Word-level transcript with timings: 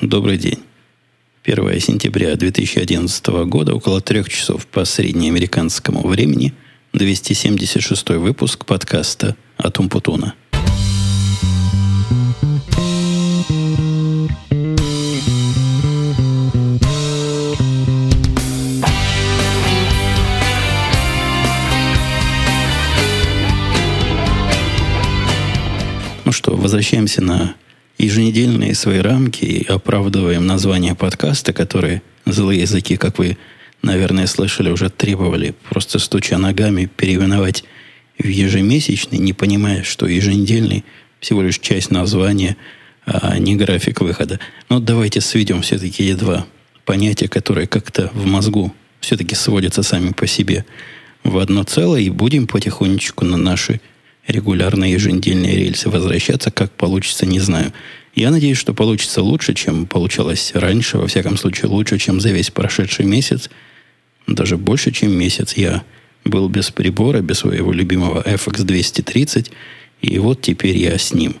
Добрый 0.00 0.38
день. 0.38 0.58
1 1.44 1.80
сентября 1.80 2.34
2011 2.34 3.26
года, 3.46 3.76
около 3.76 4.00
трех 4.00 4.28
часов 4.28 4.66
по 4.66 4.84
среднеамериканскому 4.84 6.06
времени, 6.08 6.52
276 6.92 8.10
выпуск 8.10 8.64
подкаста 8.66 9.36
от 9.56 9.78
Умпутуна. 9.78 10.34
Ну 26.24 26.32
что, 26.32 26.56
возвращаемся 26.56 27.22
на 27.22 27.54
еженедельные 27.98 28.74
свои 28.74 28.98
рамки 28.98 29.44
и 29.44 29.66
оправдываем 29.66 30.46
название 30.46 30.94
подкаста, 30.94 31.52
которые 31.52 32.02
злые 32.26 32.62
языки, 32.62 32.96
как 32.96 33.18
вы, 33.18 33.38
наверное, 33.82 34.26
слышали, 34.26 34.70
уже 34.70 34.90
требовали, 34.90 35.54
просто 35.68 35.98
стуча 35.98 36.38
ногами, 36.38 36.90
переименовать 36.96 37.64
в 38.18 38.26
ежемесячный, 38.26 39.18
не 39.18 39.32
понимая, 39.32 39.82
что 39.82 40.06
еженедельный 40.06 40.84
всего 41.20 41.42
лишь 41.42 41.58
часть 41.58 41.90
названия, 41.90 42.56
а 43.06 43.38
не 43.38 43.56
график 43.56 44.00
выхода. 44.00 44.40
Но 44.68 44.80
давайте 44.80 45.20
сведем 45.20 45.62
все-таки 45.62 46.04
эти 46.04 46.18
два 46.18 46.46
понятия, 46.84 47.28
которые 47.28 47.66
как-то 47.66 48.10
в 48.14 48.26
мозгу 48.26 48.74
все-таки 49.00 49.34
сводятся 49.34 49.82
сами 49.82 50.12
по 50.12 50.26
себе 50.26 50.64
в 51.22 51.38
одно 51.38 51.62
целое, 51.64 52.02
и 52.02 52.10
будем 52.10 52.46
потихонечку 52.46 53.24
на 53.24 53.36
наши 53.36 53.80
регулярные 54.26 54.92
еженедельные 54.92 55.56
рельсы 55.56 55.88
возвращаться. 55.90 56.50
Как 56.50 56.70
получится, 56.72 57.26
не 57.26 57.40
знаю. 57.40 57.72
Я 58.14 58.30
надеюсь, 58.30 58.58
что 58.58 58.74
получится 58.74 59.22
лучше, 59.22 59.54
чем 59.54 59.86
получалось 59.86 60.52
раньше. 60.54 60.98
Во 60.98 61.06
всяком 61.06 61.36
случае, 61.36 61.68
лучше, 61.68 61.98
чем 61.98 62.20
за 62.20 62.30
весь 62.30 62.50
прошедший 62.50 63.06
месяц. 63.06 63.50
Даже 64.26 64.56
больше, 64.56 64.92
чем 64.92 65.12
месяц 65.12 65.54
я 65.54 65.82
был 66.24 66.48
без 66.48 66.70
прибора, 66.70 67.20
без 67.20 67.38
своего 67.38 67.72
любимого 67.72 68.22
FX230. 68.22 69.50
И 70.00 70.18
вот 70.18 70.40
теперь 70.42 70.76
я 70.76 70.96
с 70.96 71.12
ним. 71.12 71.36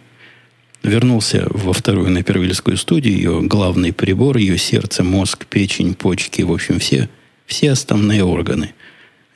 Вернулся 0.82 1.46
во 1.48 1.72
вторую 1.72 2.10
на 2.10 2.22
Первильскую 2.22 2.76
студию. 2.76 3.14
Ее 3.14 3.42
главный 3.42 3.92
прибор, 3.92 4.36
ее 4.36 4.58
сердце, 4.58 5.02
мозг, 5.02 5.46
печень, 5.46 5.94
почки. 5.94 6.42
В 6.42 6.52
общем, 6.52 6.78
все, 6.78 7.08
все 7.46 7.70
основные 7.70 8.22
органы. 8.22 8.74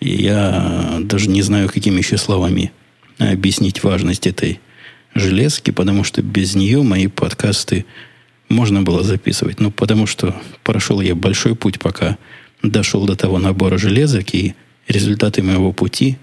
Я 0.01 0.99
даже 1.01 1.31
не 1.31 1.41
знаю, 1.43 1.69
какими 1.69 1.99
еще 1.99 2.19
словами 2.19 2.73
объяснить 3.19 3.83
важность 3.83 4.27
этой 4.27 4.61
железки, 5.15 5.71
потому 5.71 6.05
что 6.05 6.23
без 6.23 6.55
нее 6.55 6.83
мои 6.83 7.07
подкасты 7.07 7.85
можно 8.49 8.83
было 8.83 9.03
записывать. 9.03 9.61
Ну, 9.61 9.71
потому 9.71 10.07
что 10.07 10.41
прошел 10.63 11.01
я 11.01 11.15
большой 11.15 11.55
путь, 11.55 11.79
пока 11.79 12.19
дошел 12.63 13.07
до 13.07 13.17
того 13.17 13.39
набора 13.39 13.79
железок, 13.79 14.35
и 14.35 14.55
результаты 14.87 15.43
моего 15.43 15.73
пути 15.73 16.19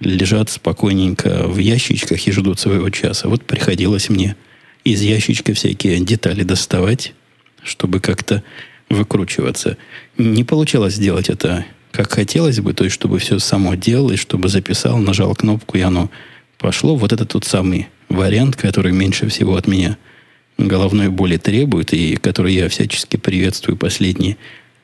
лежат 0.00 0.50
спокойненько 0.50 1.48
в 1.48 1.58
ящичках 1.58 2.26
и 2.26 2.32
ждут 2.32 2.60
своего 2.60 2.90
часа. 2.90 3.28
Вот 3.28 3.44
приходилось 3.44 4.08
мне 4.08 4.36
из 4.84 5.02
ящичка 5.02 5.54
всякие 5.54 5.98
детали 6.00 6.44
доставать, 6.44 7.14
чтобы 7.62 8.00
как-то 8.00 8.42
выкручиваться. 8.88 9.76
Не 10.16 10.44
получалось 10.44 10.94
сделать 10.94 11.28
это 11.28 11.66
как 11.92 12.12
хотелось 12.12 12.60
бы, 12.60 12.74
то 12.74 12.84
есть 12.84 12.94
чтобы 12.94 13.18
все 13.18 13.38
само 13.38 13.74
делалось, 13.74 14.20
чтобы 14.20 14.48
записал, 14.48 14.98
нажал 14.98 15.34
кнопку, 15.34 15.78
и 15.78 15.80
оно 15.80 16.10
пошло. 16.58 16.96
Вот 16.96 17.12
это 17.12 17.24
тот 17.24 17.44
самый 17.44 17.88
вариант, 18.08 18.56
который 18.56 18.92
меньше 18.92 19.28
всего 19.28 19.56
от 19.56 19.66
меня 19.66 19.96
головной 20.58 21.08
боли 21.08 21.36
требует, 21.36 21.92
и 21.92 22.16
который 22.16 22.54
я 22.54 22.68
всячески 22.68 23.16
приветствую 23.16 23.76
последние 23.76 24.36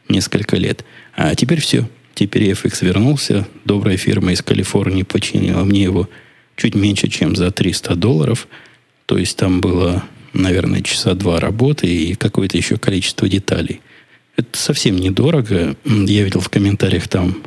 несколько 0.09 0.57
лет. 0.57 0.85
А 1.17 1.35
теперь 1.35 1.61
все. 1.61 1.89
Теперь 2.15 2.51
FX 2.51 2.85
вернулся. 2.85 3.47
Добрая 3.65 3.97
фирма 3.97 4.33
из 4.33 4.43
Калифорнии 4.43 5.03
починила 5.03 5.65
мне 5.65 5.83
его 5.83 6.09
чуть 6.57 6.77
меньше, 6.77 7.09
чем 7.09 7.35
за 7.35 7.51
300 7.51 7.97
долларов. 7.97 8.47
То 9.07 9.19
есть 9.19 9.37
там 9.37 9.61
было, 9.61 10.05
наверное, 10.33 10.83
часа 10.83 11.15
два 11.15 11.41
работы 11.41 11.89
и 11.89 12.15
какое-то 12.15 12.57
еще 12.57 12.77
количество 12.77 13.29
деталей– 13.29 13.81
это 14.37 14.59
совсем 14.59 14.97
недорого. 14.97 15.77
Я 15.85 16.25
видел 16.25 16.41
в 16.41 16.49
комментариях 16.49 17.09
там 17.09 17.43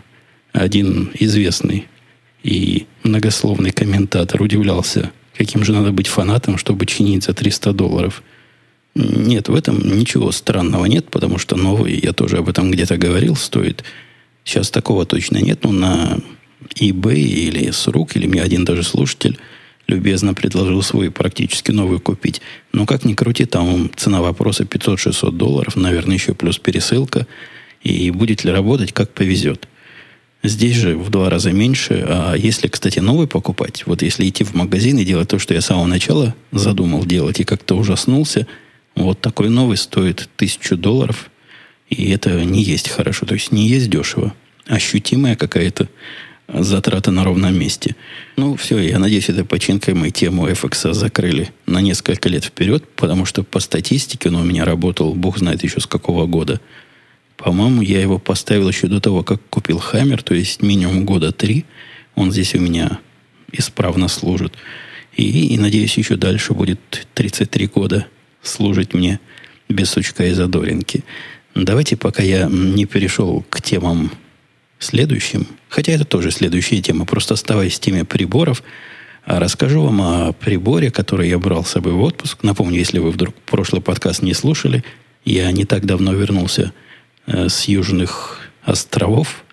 один 0.54 1.12
известный 1.20 1.88
и 2.44 2.86
многословный 3.04 3.72
комментатор 3.72 4.42
удивлялся, 4.42 5.12
каким 5.38 5.64
же 5.64 5.74
надо 5.74 5.92
быть 5.92 6.08
фанатом, 6.08 6.58
чтобы 6.58 6.86
чинить 6.86 7.24
за 7.24 7.34
300 7.34 7.74
долларов. 7.74 8.24
Нет, 8.96 9.50
в 9.50 9.56
этом 9.56 9.98
ничего 9.98 10.32
странного 10.32 10.86
нет, 10.86 11.10
потому 11.12 11.38
что 11.38 11.56
новый, 11.56 12.00
я 12.00 12.14
тоже 12.14 12.38
об 12.38 12.50
этом 12.50 12.72
где-то 12.72 12.98
говорил, 12.98 13.36
стоит. 13.36 13.84
Сейчас 14.44 14.72
такого 14.72 15.06
точно 15.06 15.38
нет, 15.38 15.64
но 15.64 15.72
на 15.72 16.20
eBay 16.80 17.20
или 17.20 17.70
с 17.70 17.88
рук, 17.88 18.16
или 18.16 18.28
мне 18.28 18.42
один 18.42 18.66
даже 18.66 18.84
слушатель 18.84 19.38
любезно 19.88 20.34
предложил 20.34 20.82
свой 20.82 21.10
практически 21.12 21.72
новый 21.72 22.00
купить. 22.00 22.42
Но 22.74 22.86
как 22.86 23.06
ни 23.06 23.14
крути, 23.14 23.46
там 23.46 23.90
цена 23.96 24.22
вопроса 24.22 24.64
500-600 24.64 25.32
долларов, 25.32 25.76
наверное, 25.76 26.16
еще 26.16 26.34
плюс 26.34 26.60
пересылка. 26.60 27.28
И 27.82 28.12
будет 28.12 28.44
ли 28.44 28.52
работать, 28.52 28.92
как 28.92 29.14
повезет. 29.14 29.68
Здесь 30.44 30.76
же 30.76 30.98
в 30.98 31.10
два 31.10 31.30
раза 31.30 31.52
меньше. 31.52 32.06
А 32.08 32.36
если, 32.36 32.68
кстати, 32.68 33.00
новый 33.00 33.28
покупать, 33.28 33.84
вот 33.86 34.02
если 34.02 34.28
идти 34.28 34.44
в 34.44 34.54
магазин 34.54 34.98
и 34.98 35.06
делать 35.06 35.30
то, 35.30 35.40
что 35.40 35.54
я 35.54 35.62
с 35.62 35.66
самого 35.66 35.86
начала 35.86 36.36
задумал 36.52 37.06
делать, 37.06 37.40
и 37.40 37.44
как-то 37.44 37.76
ужаснулся, 37.76 38.46
вот 38.96 39.22
такой 39.22 39.50
новый 39.50 39.78
стоит 39.78 40.30
тысячу 40.36 40.76
долларов, 40.76 41.30
и 41.90 42.10
это 42.12 42.44
не 42.44 42.64
есть 42.64 42.90
хорошо, 42.90 43.26
то 43.26 43.34
есть 43.34 43.52
не 43.52 43.68
есть 43.68 43.90
дешево. 43.90 44.34
Ощутимая 44.68 45.36
какая-то 45.36 45.88
затраты 46.48 47.12
на 47.12 47.24
ровном 47.24 47.58
месте. 47.58 47.96
Ну, 48.38 48.56
все, 48.56 48.80
я 48.80 49.00
надеюсь, 49.00 49.30
этой 49.30 49.44
починкой 49.44 49.94
мы 49.94 50.12
тему 50.12 50.48
FX 50.48 50.94
закрыли 50.94 51.52
на 51.66 51.82
несколько 51.82 52.30
лет 52.30 52.46
вперед, 52.46 52.84
потому 52.96 53.26
что 53.26 53.44
по 53.44 53.60
статистике 53.60 54.30
он 54.30 54.36
у 54.36 54.44
меня 54.44 54.66
работал, 54.66 55.14
бог 55.14 55.38
знает 55.38 55.64
еще 55.64 55.80
с 55.80 55.88
какого 55.88 56.26
года. 56.26 56.62
По-моему, 57.36 57.82
я 57.82 58.02
его 58.02 58.18
поставил 58.18 58.70
еще 58.70 58.88
до 58.88 59.00
того, 59.00 59.24
как 59.24 59.42
купил 59.50 59.80
Хаммер, 59.80 60.24
то 60.24 60.34
есть 60.34 60.62
минимум 60.62 61.06
года 61.06 61.32
три. 61.32 61.66
Он 62.16 62.32
здесь 62.32 62.56
у 62.56 62.60
меня 62.60 63.00
исправно 63.52 64.08
служит. 64.08 64.54
И, 65.16 65.54
и 65.54 65.58
надеюсь, 65.58 65.98
еще 65.98 66.16
дальше 66.16 66.54
будет 66.54 67.08
33 67.14 67.68
года 67.68 68.08
служить 68.42 68.94
мне 68.94 69.20
без 69.70 69.90
сучка 69.90 70.26
и 70.26 70.32
задоринки. 70.32 71.04
Давайте, 71.54 71.98
пока 71.98 72.24
я 72.24 72.48
не 72.48 72.86
перешел 72.86 73.44
к 73.50 73.62
темам 73.62 74.12
следующим, 74.80 75.48
хотя 75.70 75.94
это 75.94 76.06
тоже 76.06 76.32
следующая 76.32 76.82
тема, 76.82 77.06
просто 77.06 77.34
оставаясь 77.34 77.76
в 77.76 77.80
теме 77.80 78.06
приборов, 78.06 78.64
а 79.26 79.40
расскажу 79.40 79.84
вам 79.84 80.02
о 80.02 80.34
приборе, 80.34 80.92
который 80.92 81.30
я 81.30 81.38
брал 81.38 81.66
с 81.66 81.72
собой 81.72 81.94
в 81.94 82.02
отпуск. 82.02 82.44
Напомню, 82.44 82.78
если 82.78 83.00
вы 83.00 83.12
вдруг 83.12 83.36
прошлый 83.36 83.82
подкаст 83.82 84.22
не 84.22 84.34
слушали, 84.34 84.84
я 85.26 85.52
не 85.52 85.66
так 85.66 85.86
давно 85.86 86.14
вернулся 86.14 86.72
э, 87.26 87.50
с 87.50 87.68
южных 87.68 88.40
островов, 88.64 89.44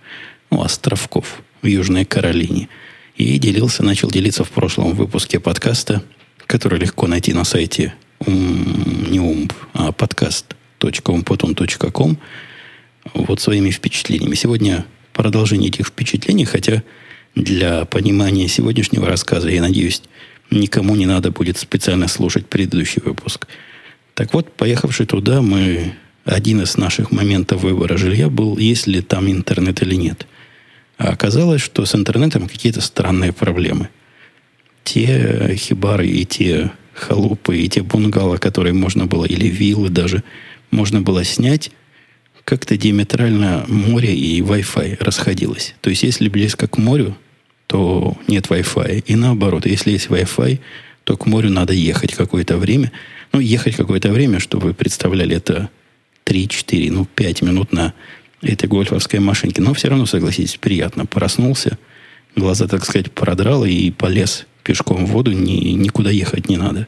ну, 0.51 0.63
островков 0.63 1.43
в 1.63 1.67
Южной 1.67 2.05
Каролине. 2.05 2.69
И 3.17 3.39
делился, 3.39 3.83
начал 3.83 4.11
делиться 4.11 4.45
в 4.45 4.51
прошлом 4.51 4.93
выпуске 4.93 5.41
подкаста, 5.41 6.05
который 6.47 6.79
легко 6.79 7.07
найти 7.07 7.33
на 7.33 7.45
сайте 7.45 7.95
ум, 8.21 9.11
не 9.11 9.21
умб, 9.21 9.55
а 9.73 9.93
подкаст.умпотун.ком 9.93 12.19
вот 13.15 13.41
своими 13.41 13.71
впечатлениями. 13.71 14.34
Сегодня 14.34 14.84
продолжение 15.15 15.69
этих 15.69 15.87
впечатлений, 15.87 16.45
хотя 16.45 16.83
для 17.35 17.85
понимания 17.87 18.49
сегодняшнего 18.49 19.07
рассказа, 19.07 19.49
я 19.49 19.63
надеюсь, 19.63 20.03
никому 20.51 20.95
не 20.97 21.07
надо 21.07 21.31
будет 21.31 21.57
специально 21.57 22.09
слушать 22.09 22.47
предыдущий 22.47 23.01
выпуск. 23.03 23.47
Так 24.15 24.35
вот, 24.35 24.53
поехавший 24.53 25.07
туда, 25.07 25.41
мы 25.41 25.95
один 26.25 26.61
из 26.61 26.77
наших 26.77 27.11
моментов 27.11 27.63
выбора 27.63 27.97
жилья 27.97 28.28
был, 28.28 28.59
есть 28.59 28.87
ли 28.87 29.01
там 29.01 29.31
интернет 29.31 29.83
или 29.83 29.95
нет. 29.95 30.27
А 30.97 31.09
оказалось, 31.09 31.60
что 31.63 31.84
с 31.84 31.95
интернетом 31.95 32.49
какие-то 32.49 32.81
странные 32.81 33.33
проблемы. 33.33 33.89
Те 34.84 35.57
хибары 35.57 36.07
и 36.07 36.25
те 36.25 36.71
халупы, 36.95 37.59
и 37.59 37.69
те 37.69 37.83
бунгало, 37.83 38.37
которые 38.37 38.72
можно 38.72 39.07
было, 39.07 39.25
или 39.25 39.49
виллы 39.49 39.89
даже, 39.89 40.22
можно 40.71 41.01
было 41.01 41.25
снять, 41.25 41.71
как-то 42.45 42.77
диаметрально 42.77 43.65
море 43.69 44.15
и 44.15 44.41
Wi-Fi 44.41 45.03
расходилось. 45.03 45.75
То 45.81 45.91
есть, 45.91 46.03
если 46.03 46.29
близко 46.29 46.69
к 46.69 46.79
морю, 46.79 47.17
то 47.67 48.17
нет 48.29 48.47
Wi-Fi. 48.47 49.05
И 49.07 49.17
наоборот, 49.17 49.67
если 49.67 49.93
есть 49.93 50.09
Wi-Fi, 50.09 50.61
то 51.05 51.17
к 51.17 51.27
морю 51.27 51.51
надо 51.51 51.73
ехать 51.73 52.15
какое-то 52.15 52.59
время. 52.59 52.93
Ну, 53.33 53.41
ехать 53.41 53.77
какое-то 53.77 54.11
время, 54.11 54.41
чтобы 54.41 54.69
вы 54.69 54.75
представляли, 54.75 55.37
это 55.37 55.71
3-4, 56.27 56.93
ну, 56.93 57.05
5 57.05 57.43
минут 57.43 57.73
на 57.73 57.95
этой 58.43 58.69
гольфовской 58.69 59.21
машинке. 59.21 59.63
Но 59.63 59.75
все 59.75 59.89
равно, 59.89 60.07
согласитесь, 60.07 60.57
приятно. 60.57 61.07
Проснулся, 61.07 61.79
глаза, 62.37 62.69
так 62.69 62.85
сказать, 62.85 63.11
продрал 63.11 63.65
и 63.65 63.91
полез 63.91 64.47
пешком 64.63 65.07
в 65.07 65.11
воду, 65.11 65.33
ни, 65.33 65.73
никуда 65.73 66.11
ехать 66.11 66.49
не 66.49 66.57
надо. 66.57 66.87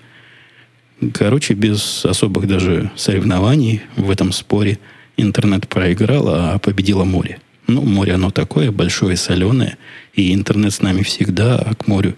Короче, 1.12 1.54
без 1.54 2.04
особых 2.04 2.46
даже 2.46 2.90
соревнований 2.96 3.82
в 3.96 4.10
этом 4.10 4.32
споре 4.32 4.78
интернет 5.16 5.68
проиграл, 5.68 6.28
а 6.28 6.58
победило 6.58 7.04
море. 7.04 7.38
Ну, 7.66 7.82
море 7.82 8.14
оно 8.14 8.30
такое, 8.30 8.70
большое, 8.70 9.16
соленое, 9.16 9.76
и 10.14 10.32
интернет 10.32 10.72
с 10.72 10.82
нами 10.82 11.02
всегда, 11.02 11.56
а 11.58 11.74
к 11.74 11.86
морю, 11.88 12.16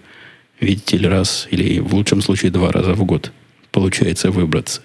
видите 0.59 0.97
ли, 0.97 1.07
раз 1.07 1.47
или 1.49 1.79
в 1.79 1.93
лучшем 1.95 2.21
случае 2.21 2.51
два 2.51 2.71
раза 2.71 2.93
в 2.93 3.03
год 3.03 3.31
получается 3.71 4.31
выбраться. 4.31 4.81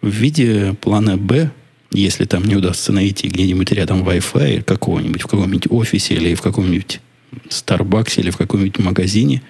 В 0.00 0.08
виде 0.08 0.74
плана 0.80 1.16
«Б», 1.16 1.50
если 1.90 2.24
там 2.24 2.44
не 2.44 2.54
удастся 2.54 2.92
найти 2.92 3.28
где-нибудь 3.28 3.72
рядом 3.72 4.06
Wi-Fi 4.06 4.62
какого-нибудь, 4.62 5.22
в 5.22 5.26
каком-нибудь 5.26 5.70
офисе 5.70 6.14
или 6.14 6.34
в 6.34 6.42
каком-нибудь 6.42 7.00
Starbucks 7.48 8.20
или 8.20 8.30
в 8.30 8.36
каком-нибудь 8.36 8.78
магазине, 8.78 9.42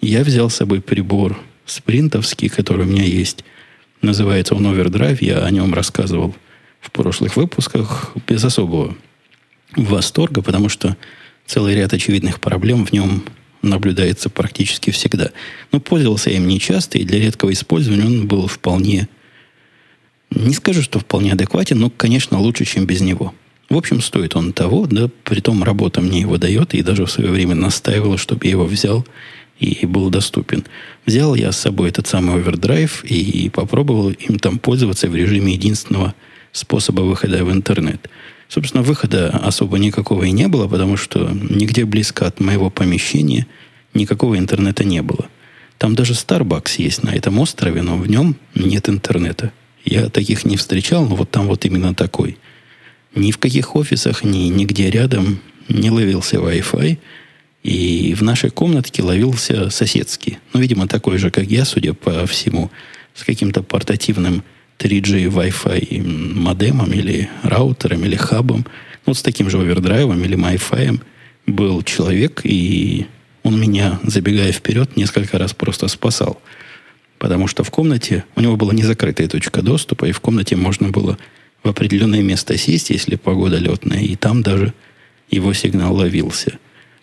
я 0.00 0.22
взял 0.22 0.50
с 0.50 0.56
собой 0.56 0.80
прибор 0.80 1.38
спринтовский, 1.66 2.48
который 2.48 2.86
у 2.86 2.88
меня 2.88 3.04
есть. 3.04 3.44
Называется 4.00 4.54
он 4.54 4.66
Overdrive. 4.66 5.18
Я 5.20 5.44
о 5.44 5.50
нем 5.50 5.74
рассказывал 5.74 6.34
в 6.80 6.90
прошлых 6.90 7.36
выпусках 7.36 8.12
без 8.26 8.44
особого 8.44 8.96
восторга, 9.76 10.42
потому 10.42 10.68
что 10.68 10.96
целый 11.46 11.74
ряд 11.74 11.92
очевидных 11.92 12.40
проблем 12.40 12.86
в 12.86 12.92
нем 12.92 13.24
наблюдается 13.62 14.30
практически 14.30 14.90
всегда. 14.90 15.30
Но 15.72 15.80
пользовался 15.80 16.30
им 16.30 16.46
нечасто, 16.46 16.98
и 16.98 17.04
для 17.04 17.18
редкого 17.18 17.52
использования 17.52 18.04
он 18.04 18.26
был 18.26 18.46
вполне, 18.46 19.08
не 20.30 20.54
скажу, 20.54 20.82
что 20.82 20.98
вполне 20.98 21.32
адекватен, 21.32 21.78
но, 21.78 21.90
конечно, 21.90 22.38
лучше, 22.38 22.64
чем 22.64 22.86
без 22.86 23.00
него. 23.00 23.34
В 23.68 23.76
общем, 23.76 24.00
стоит 24.00 24.34
он 24.34 24.52
того, 24.52 24.86
да, 24.86 25.10
притом 25.24 25.62
работа 25.62 26.00
мне 26.00 26.20
его 26.20 26.38
дает, 26.38 26.74
и 26.74 26.82
даже 26.82 27.04
в 27.04 27.10
свое 27.10 27.30
время 27.30 27.54
настаивала, 27.54 28.16
чтобы 28.16 28.46
я 28.46 28.52
его 28.52 28.64
взял 28.64 29.06
и 29.58 29.84
был 29.84 30.08
доступен. 30.08 30.64
Взял 31.04 31.34
я 31.34 31.52
с 31.52 31.58
собой 31.58 31.90
этот 31.90 32.06
самый 32.06 32.36
овердрайв 32.36 33.04
и 33.04 33.50
попробовал 33.50 34.10
им 34.10 34.38
там 34.38 34.58
пользоваться 34.58 35.08
в 35.08 35.14
режиме 35.14 35.54
единственного 35.54 36.14
способа 36.52 37.02
выхода 37.02 37.44
в 37.44 37.52
интернет. 37.52 38.08
Собственно, 38.48 38.82
выхода 38.82 39.28
особо 39.30 39.78
никакого 39.78 40.24
и 40.24 40.30
не 40.30 40.48
было, 40.48 40.68
потому 40.68 40.96
что 40.96 41.30
нигде 41.30 41.84
близко 41.84 42.26
от 42.26 42.40
моего 42.40 42.70
помещения 42.70 43.46
никакого 43.94 44.38
интернета 44.38 44.84
не 44.84 45.02
было. 45.02 45.26
Там 45.76 45.94
даже 45.94 46.14
Starbucks 46.14 46.74
есть 46.78 47.02
на 47.02 47.10
этом 47.10 47.38
острове, 47.38 47.82
но 47.82 47.96
в 47.96 48.08
нем 48.08 48.36
нет 48.54 48.88
интернета. 48.88 49.52
Я 49.84 50.08
таких 50.08 50.44
не 50.44 50.56
встречал, 50.56 51.06
но 51.06 51.14
вот 51.14 51.30
там 51.30 51.46
вот 51.46 51.64
именно 51.64 51.94
такой. 51.94 52.36
Ни 53.14 53.30
в 53.30 53.38
каких 53.38 53.76
офисах, 53.76 54.24
ни 54.24 54.48
нигде 54.48 54.90
рядом 54.90 55.40
не 55.68 55.90
ловился 55.90 56.36
Wi-Fi. 56.36 56.98
И 57.62 58.14
в 58.14 58.22
нашей 58.22 58.50
комнатке 58.50 59.02
ловился 59.02 59.70
соседский. 59.70 60.38
Ну, 60.52 60.60
видимо, 60.60 60.88
такой 60.88 61.18
же, 61.18 61.30
как 61.30 61.44
я, 61.44 61.64
судя 61.64 61.92
по 61.92 62.26
всему, 62.26 62.70
с 63.14 63.24
каким-то 63.24 63.62
портативным 63.62 64.42
3G 64.78 65.26
Wi-Fi 65.26 66.02
модемом 66.34 66.92
или 66.92 67.28
раутером 67.42 68.04
или 68.04 68.14
хабом. 68.14 68.64
Вот 69.06 69.16
с 69.16 69.22
таким 69.22 69.50
же 69.50 69.58
овердрайвом 69.58 70.22
или 70.22 70.36
Wi-Fi 70.36 71.00
был 71.46 71.82
человек, 71.82 72.42
и 72.44 73.06
он 73.42 73.60
меня, 73.60 73.98
забегая 74.04 74.52
вперед, 74.52 74.96
несколько 74.96 75.38
раз 75.38 75.52
просто 75.52 75.88
спасал. 75.88 76.40
Потому 77.18 77.48
что 77.48 77.64
в 77.64 77.70
комнате 77.70 78.24
у 78.36 78.40
него 78.40 78.56
была 78.56 78.72
незакрытая 78.72 79.28
точка 79.28 79.62
доступа, 79.62 80.04
и 80.04 80.12
в 80.12 80.20
комнате 80.20 80.54
можно 80.54 80.90
было 80.90 81.18
в 81.64 81.68
определенное 81.68 82.22
место 82.22 82.56
сесть, 82.56 82.90
если 82.90 83.16
погода 83.16 83.58
летная, 83.58 84.00
и 84.00 84.14
там 84.14 84.42
даже 84.42 84.72
его 85.28 85.52
сигнал 85.52 85.96
ловился. 85.96 86.58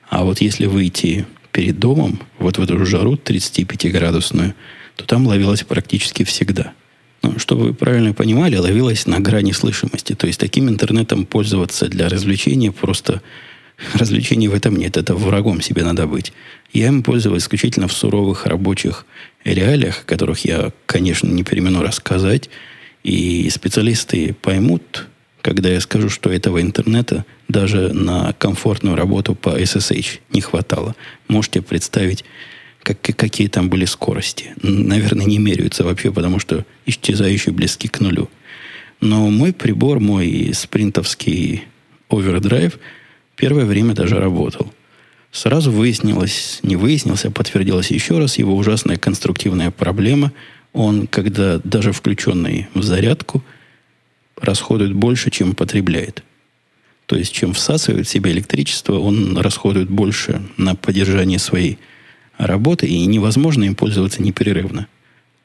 А 0.10 0.24
вот 0.24 0.40
если 0.40 0.68
выйти 0.68 1.26
перед 1.52 1.78
домом, 1.80 2.22
вот 2.40 2.58
в 2.58 2.62
эту 2.62 2.86
жару 2.86 3.16
35-градусную, 3.16 4.54
то 4.96 5.06
там 5.06 5.28
ловилось 5.28 5.64
практически 5.64 6.24
всегда– 6.24 6.72
чтобы 7.38 7.66
вы 7.66 7.74
правильно 7.74 8.14
понимали, 8.14 8.56
ловилась 8.56 9.06
на 9.06 9.20
грани 9.20 9.52
слышимости. 9.52 10.14
То 10.14 10.28
есть 10.28 10.40
таким 10.40 10.70
интернетом 10.70 11.26
пользоваться 11.26 11.88
для 11.88 12.10
развлечения 12.10 12.72
просто 12.72 13.22
развлечений 13.94 14.48
в 14.48 14.54
этом 14.54 14.76
нет. 14.76 14.98
Это 14.98 15.16
врагом 15.16 15.62
себе 15.62 15.84
надо 15.84 16.08
быть. 16.08 16.34
Я 16.74 16.88
им 16.88 17.04
пользовался 17.04 17.46
исключительно 17.46 17.88
в 17.88 17.94
суровых 17.94 18.46
рабочих 18.46 19.06
реалиях, 19.44 20.02
о 20.02 20.06
которых 20.06 20.46
я, 20.46 20.72
конечно, 20.86 21.28
не 21.28 21.44
перемену 21.44 21.82
рассказать. 21.82 22.50
И 23.04 23.50
специалисты 23.50 24.36
поймут, 24.42 25.08
когда 25.42 25.70
я 25.70 25.80
скажу, 25.80 26.10
что 26.10 26.32
этого 26.32 26.62
интернета 26.62 27.26
даже 27.48 27.94
на 27.94 28.34
комфортную 28.34 28.96
работу 28.96 29.36
по 29.36 29.50
SSH 29.50 30.20
не 30.32 30.42
хватало. 30.42 30.96
Можете 31.28 31.62
представить 31.62 32.26
как, 32.86 33.02
какие 33.02 33.48
там 33.48 33.68
были 33.70 33.86
скорости. 33.86 34.54
Наверное, 34.62 35.26
не 35.26 35.40
меряются 35.40 35.84
вообще, 35.84 36.12
потому 36.12 36.40
что 36.40 36.66
исчезающие 36.86 37.52
близки 37.52 37.88
к 37.88 38.00
нулю. 38.00 38.30
Но 39.02 39.30
мой 39.30 39.54
прибор, 39.54 40.00
мой 40.00 40.52
спринтовский 40.54 41.64
овердрайв, 42.10 42.80
первое 43.36 43.66
время 43.66 43.96
даже 43.96 44.20
работал. 44.20 44.72
Сразу 45.32 45.72
выяснилось, 45.72 46.60
не 46.62 46.76
выяснилось, 46.76 47.26
а 47.26 47.32
подтвердилось 47.32 47.92
еще 47.92 48.20
раз 48.20 48.38
его 48.38 48.56
ужасная 48.56 48.98
конструктивная 48.98 49.72
проблема. 49.72 50.32
Он, 50.72 51.08
когда 51.08 51.60
даже 51.64 51.92
включенный 51.92 52.68
в 52.76 52.84
зарядку, 52.84 53.44
расходует 54.40 54.94
больше, 54.94 55.32
чем 55.32 55.56
потребляет. 55.56 56.24
То 57.08 57.16
есть, 57.16 57.34
чем 57.34 57.54
всасывает 57.54 58.08
в 58.08 58.10
себя 58.10 58.32
электричество, 58.32 59.00
он 59.00 59.38
расходует 59.38 59.90
больше 59.90 60.42
на 60.58 60.76
поддержание 60.76 61.40
своей 61.40 61.80
работы, 62.38 62.88
и 62.88 63.06
невозможно 63.06 63.64
им 63.64 63.76
пользоваться 63.76 64.22
непрерывно. 64.22 64.88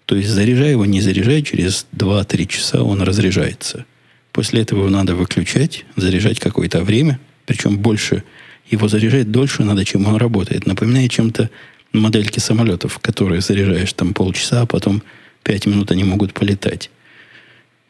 То 0.07 0.17
есть, 0.17 0.29
заряжая 0.29 0.71
его, 0.71 0.87
не 0.87 1.01
заряжая, 1.01 1.43
через 1.43 1.87
2-3 1.97 2.47
часа 2.47 2.83
он 2.83 3.03
разряжается. 3.03 3.87
После 4.33 4.63
этого 4.63 4.81
его 4.81 4.91
надо 4.91 5.15
выключать, 5.15 5.85
заряжать 5.97 6.41
какое-то 6.41 6.83
время, 6.83 7.21
причем 7.47 7.79
больше 7.79 8.25
его 8.71 8.89
заряжать 8.89 9.31
дольше 9.31 9.65
надо, 9.65 9.85
чем 9.85 10.07
он 10.07 10.17
работает. 10.17 10.67
Напоминает 10.67 11.11
чем-то 11.11 11.51
модельки 11.93 12.39
самолетов, 12.39 12.99
которые 13.01 13.41
заряжаешь 13.41 13.93
там 13.93 14.15
полчаса, 14.15 14.63
а 14.63 14.67
потом 14.67 15.03
5 15.43 15.67
минут 15.67 15.91
они 15.91 16.05
могут 16.05 16.33
полетать. 16.33 16.91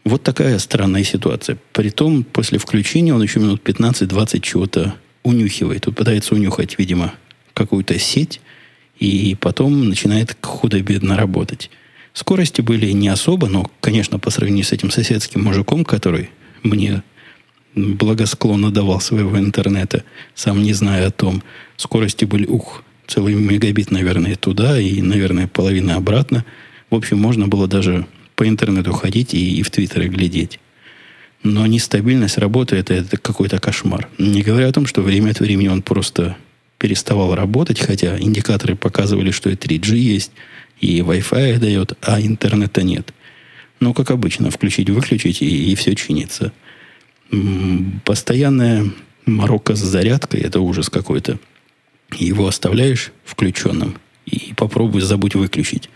Вот 0.05 0.23
такая 0.23 0.59
странная 0.59 1.05
ситуация. 1.05 1.59
Притом, 1.73 2.25
после 2.25 2.59
включения 2.59 3.15
он 3.15 3.23
еще 3.23 3.41
минут 3.41 3.63
15-20 3.63 4.41
чего-то 4.41 4.95
унюхивает. 5.23 5.83
Тут 5.83 5.97
пытается 5.97 6.35
унюхать, 6.35 6.79
видимо, 6.79 7.13
какую-то 7.53 7.99
сеть, 7.99 8.41
и 9.01 9.35
потом 9.35 9.89
начинает 9.89 10.37
худо-бедно 10.41 11.17
работать. 11.17 11.71
Скорости 12.13 12.61
были 12.61 12.91
не 12.93 13.09
особо, 13.09 13.49
но, 13.49 13.71
конечно, 13.81 14.19
по 14.19 14.31
сравнению 14.31 14.65
с 14.65 14.73
этим 14.73 14.91
соседским 14.91 15.43
мужиком, 15.43 15.85
который 15.85 16.31
мне 16.63 17.03
благосклонно 17.75 18.71
давал 18.71 19.01
своего 19.01 19.39
интернета, 19.39 20.05
сам 20.35 20.63
не 20.63 20.75
зная 20.75 21.07
о 21.07 21.11
том, 21.11 21.43
скорости 21.77 22.25
были, 22.25 22.47
ух, 22.47 22.85
целый 23.07 23.35
мегабит, 23.35 23.91
наверное, 23.91 24.37
туда 24.37 24.79
и, 24.79 25.01
наверное, 25.01 25.47
половина 25.47 25.97
обратно. 25.97 26.45
В 26.91 26.95
общем, 26.95 27.19
можно 27.19 27.49
было 27.49 27.67
даже 27.67 28.07
по 28.35 28.47
интернету 28.47 28.93
ходить 28.93 29.35
и, 29.35 29.59
и 29.59 29.63
в 29.63 29.71
Твиттере 29.71 30.09
глядеть. 30.09 30.61
Но 31.43 31.67
нестабильность 31.67 32.39
работы 32.39 32.77
это, 32.77 32.93
это 32.93 33.17
какой-то 33.17 33.59
кошмар. 33.61 34.09
Не 34.19 34.43
говоря 34.43 34.69
о 34.69 34.73
том, 34.73 34.85
что 34.85 35.01
время 35.01 35.31
от 35.31 35.41
времени 35.41 35.69
он 35.69 35.81
просто 35.81 36.37
переставал 36.81 37.35
работать, 37.35 37.79
хотя 37.79 38.19
индикаторы 38.19 38.75
показывали, 38.75 39.31
что 39.31 39.51
и 39.51 39.55
3G 39.55 39.97
есть, 39.97 40.33
и 40.81 41.01
Wi-Fi 41.01 41.59
дает, 41.59 41.93
а 42.01 42.21
интернета 42.21 42.83
нет. 42.83 43.13
Но, 43.81 43.93
как 43.93 44.11
обычно, 44.11 44.51
включить-выключить, 44.51 45.43
и, 45.43 45.73
и 45.73 45.75
все 45.75 45.95
чинится. 45.95 46.53
Постоянная 48.05 48.91
морока 49.27 49.77
с 49.77 49.81
зарядкой, 49.81 50.41
это 50.41 50.61
ужас 50.61 50.89
какой-то. 50.89 51.39
Его 52.17 52.49
оставляешь 52.49 53.13
включенным, 53.25 53.99
и 54.25 54.55
попробуй 54.57 55.03
забудь 55.03 55.35
выключить. 55.35 55.91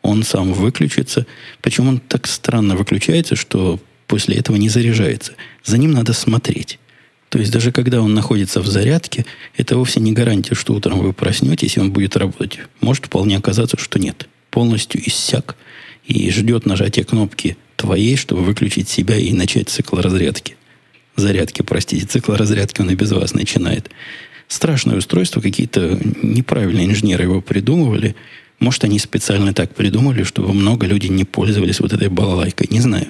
Он 0.00 0.22
сам 0.22 0.52
выключится. 0.52 1.26
Причем 1.60 1.88
он 1.88 1.98
так 1.98 2.28
странно 2.28 2.76
выключается, 2.76 3.34
что 3.34 3.80
после 4.06 4.36
этого 4.36 4.56
не 4.56 4.68
заряжается. 4.68 5.32
За 5.64 5.76
ним 5.76 5.90
надо 5.90 6.12
смотреть. 6.12 6.78
То 7.30 7.38
есть 7.38 7.52
даже 7.52 7.70
когда 7.70 8.02
он 8.02 8.12
находится 8.12 8.60
в 8.60 8.66
зарядке, 8.66 9.24
это 9.56 9.76
вовсе 9.76 10.00
не 10.00 10.12
гарантия, 10.12 10.56
что 10.56 10.74
утром 10.74 10.98
вы 10.98 11.12
проснетесь, 11.12 11.76
и 11.76 11.80
он 11.80 11.92
будет 11.92 12.16
работать. 12.16 12.58
Может 12.80 13.06
вполне 13.06 13.36
оказаться, 13.38 13.78
что 13.78 14.00
нет. 14.00 14.28
Полностью 14.50 15.00
иссяк 15.08 15.56
и 16.04 16.28
ждет 16.30 16.66
нажатия 16.66 17.04
кнопки 17.04 17.56
твоей, 17.76 18.16
чтобы 18.16 18.42
выключить 18.42 18.88
себя 18.88 19.16
и 19.16 19.32
начать 19.32 19.68
цикл 19.68 19.96
разрядки. 19.96 20.56
Зарядки, 21.14 21.62
простите, 21.62 22.04
цикл 22.04 22.32
разрядки 22.32 22.80
он 22.80 22.90
и 22.90 22.96
без 22.96 23.12
вас 23.12 23.32
начинает. 23.32 23.90
Страшное 24.48 24.96
устройство, 24.96 25.40
какие-то 25.40 26.00
неправильные 26.22 26.86
инженеры 26.86 27.22
его 27.22 27.40
придумывали. 27.40 28.16
Может, 28.58 28.82
они 28.82 28.98
специально 28.98 29.54
так 29.54 29.72
придумали, 29.76 30.24
чтобы 30.24 30.52
много 30.52 30.88
людей 30.88 31.10
не 31.10 31.24
пользовались 31.24 31.78
вот 31.78 31.92
этой 31.92 32.08
балалайкой. 32.08 32.66
Не 32.70 32.80
знаю 32.80 33.06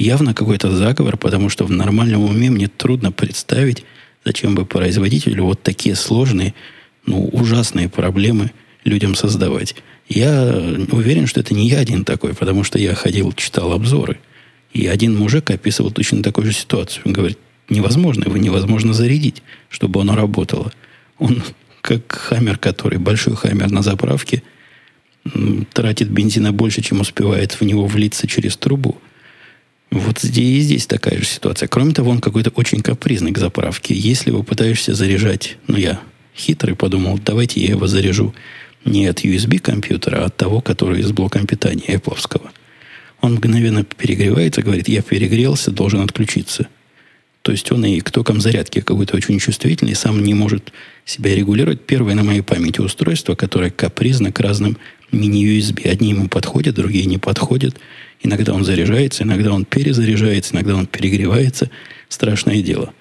явно 0.00 0.34
какой-то 0.34 0.70
заговор, 0.70 1.16
потому 1.16 1.48
что 1.48 1.64
в 1.64 1.70
нормальном 1.70 2.22
уме 2.22 2.50
мне 2.50 2.68
трудно 2.68 3.12
представить, 3.12 3.84
зачем 4.24 4.54
бы 4.54 4.64
производителю 4.64 5.44
вот 5.44 5.62
такие 5.62 5.94
сложные, 5.94 6.54
ну, 7.06 7.28
ужасные 7.32 7.88
проблемы 7.88 8.50
людям 8.84 9.14
создавать. 9.14 9.76
Я 10.08 10.52
уверен, 10.90 11.26
что 11.26 11.40
это 11.40 11.54
не 11.54 11.68
я 11.68 11.78
один 11.78 12.04
такой, 12.04 12.34
потому 12.34 12.64
что 12.64 12.78
я 12.78 12.94
ходил, 12.94 13.32
читал 13.32 13.72
обзоры. 13.72 14.18
И 14.72 14.86
один 14.86 15.16
мужик 15.16 15.50
описывал 15.50 15.90
точно 15.90 16.22
такую 16.22 16.46
же 16.46 16.52
ситуацию. 16.52 17.02
Он 17.04 17.12
говорит, 17.12 17.38
невозможно, 17.68 18.24
его 18.24 18.36
невозможно 18.36 18.92
зарядить, 18.92 19.42
чтобы 19.68 20.00
оно 20.00 20.16
работало. 20.16 20.72
Он 21.18 21.42
как 21.82 22.10
хаммер, 22.12 22.58
который, 22.58 22.98
большой 22.98 23.36
хаммер 23.36 23.70
на 23.70 23.82
заправке, 23.82 24.42
тратит 25.72 26.08
бензина 26.10 26.52
больше, 26.52 26.82
чем 26.82 27.00
успевает 27.00 27.52
в 27.52 27.62
него 27.62 27.86
влиться 27.86 28.26
через 28.26 28.56
трубу. 28.56 28.98
Вот 29.90 30.20
здесь 30.20 30.58
и 30.58 30.60
здесь 30.60 30.86
такая 30.86 31.18
же 31.18 31.24
ситуация. 31.24 31.66
Кроме 31.66 31.92
того, 31.92 32.10
он 32.10 32.20
какой-то 32.20 32.50
очень 32.50 32.80
капризный 32.80 33.32
к 33.32 33.38
заправке. 33.38 33.92
Если 33.94 34.30
вы 34.30 34.44
пытаешься 34.44 34.94
заряжать, 34.94 35.56
ну 35.66 35.76
я 35.76 36.00
хитрый 36.36 36.76
подумал, 36.76 37.18
давайте 37.18 37.60
я 37.60 37.70
его 37.70 37.86
заряжу 37.88 38.32
не 38.84 39.06
от 39.06 39.24
USB 39.24 39.58
компьютера, 39.58 40.22
а 40.22 40.26
от 40.26 40.36
того, 40.36 40.60
который 40.60 41.00
из 41.00 41.10
блоком 41.10 41.46
питания 41.46 41.86
Apple. 41.88 42.50
Он 43.20 43.34
мгновенно 43.34 43.84
перегревается, 43.84 44.62
говорит, 44.62 44.88
я 44.88 45.02
перегрелся, 45.02 45.70
должен 45.70 46.00
отключиться. 46.00 46.68
То 47.42 47.52
есть 47.52 47.70
он 47.72 47.84
и 47.84 48.00
к 48.00 48.10
токам 48.10 48.40
зарядки 48.40 48.80
какой-то 48.80 49.16
очень 49.16 49.38
чувствительный, 49.38 49.94
сам 49.94 50.22
не 50.22 50.34
может 50.34 50.72
себя 51.04 51.34
регулировать. 51.34 51.80
Первое 51.84 52.14
на 52.14 52.22
моей 52.22 52.42
памяти 52.42 52.80
устройство, 52.80 53.34
которое 53.34 53.70
капризно 53.70 54.30
к 54.30 54.40
разным 54.40 54.76
мини-USB. 55.10 55.88
Одни 55.88 56.10
ему 56.10 56.28
подходят, 56.28 56.74
другие 56.74 57.06
не 57.06 57.18
подходят. 57.18 57.76
Иногда 58.22 58.52
он 58.52 58.64
заряжается, 58.64 59.22
иногда 59.22 59.52
он 59.52 59.64
перезаряжается, 59.64 60.54
иногда 60.54 60.76
он 60.76 60.86
перегревается. 60.86 61.70
Страшное 62.08 62.60
дело. 62.60 62.92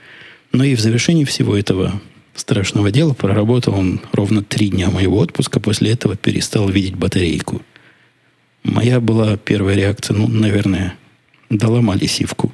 Но 0.52 0.64
и 0.64 0.76
в 0.76 0.80
завершении 0.80 1.26
всего 1.26 1.58
этого 1.58 2.02
страшного 2.36 2.92
дела 2.92 3.14
проработал 3.14 3.76
он 3.76 4.02
ровно 4.14 4.44
три 4.44 4.70
дня 4.70 4.90
моего 4.90 5.18
отпуска. 5.18 5.60
После 5.60 5.92
этого 5.92 6.16
перестал 6.16 6.70
видеть 6.70 6.96
батарейку. 6.96 7.62
Моя 8.64 9.00
была 9.00 9.38
первая 9.38 9.76
реакция, 9.76 10.16
ну, 10.16 10.28
наверное, 10.28 10.96
доломали 11.50 12.06
сивку. 12.06 12.54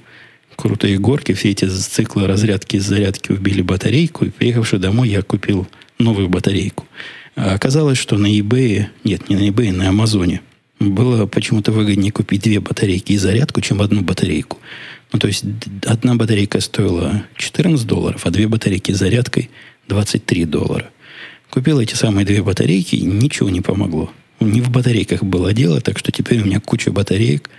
Крутые 0.55 0.97
горки, 0.97 1.33
все 1.33 1.51
эти 1.51 1.65
циклы 1.65 2.27
разрядки 2.27 2.77
и 2.77 2.79
зарядки 2.79 3.31
убили 3.31 3.61
батарейку, 3.61 4.25
и 4.25 4.29
приехавший 4.29 4.79
домой 4.79 5.09
я 5.09 5.21
купил 5.21 5.67
новую 5.99 6.29
батарейку. 6.29 6.87
А 7.35 7.53
оказалось, 7.53 7.97
что 7.97 8.17
на 8.17 8.27
eBay, 8.27 8.85
нет, 9.03 9.29
не 9.29 9.35
на 9.35 9.49
eBay, 9.49 9.73
на 9.73 9.89
Амазоне, 9.89 10.41
было 10.79 11.25
почему-то 11.25 11.71
выгоднее 11.71 12.11
купить 12.11 12.43
две 12.43 12.59
батарейки 12.59 13.13
и 13.13 13.17
зарядку, 13.17 13.61
чем 13.61 13.81
одну 13.81 14.01
батарейку. 14.01 14.57
Ну, 15.13 15.19
то 15.19 15.27
есть 15.27 15.45
одна 15.85 16.15
батарейка 16.15 16.59
стоила 16.59 17.23
14 17.37 17.87
долларов, 17.87 18.25
а 18.25 18.31
две 18.31 18.47
батарейки 18.47 18.91
с 18.91 18.97
зарядкой 18.97 19.49
23 19.87 20.45
доллара. 20.45 20.89
Купил 21.49 21.79
эти 21.79 21.95
самые 21.95 22.25
две 22.25 22.41
батарейки, 22.43 22.95
и 22.95 23.05
ничего 23.05 23.49
не 23.49 23.61
помогло. 23.61 24.11
Не 24.39 24.61
в 24.61 24.69
батарейках 24.69 25.23
было 25.23 25.53
дело, 25.53 25.79
так 25.79 25.97
что 25.97 26.11
теперь 26.11 26.41
у 26.41 26.45
меня 26.45 26.59
куча 26.59 26.91
батареек, 26.91 27.49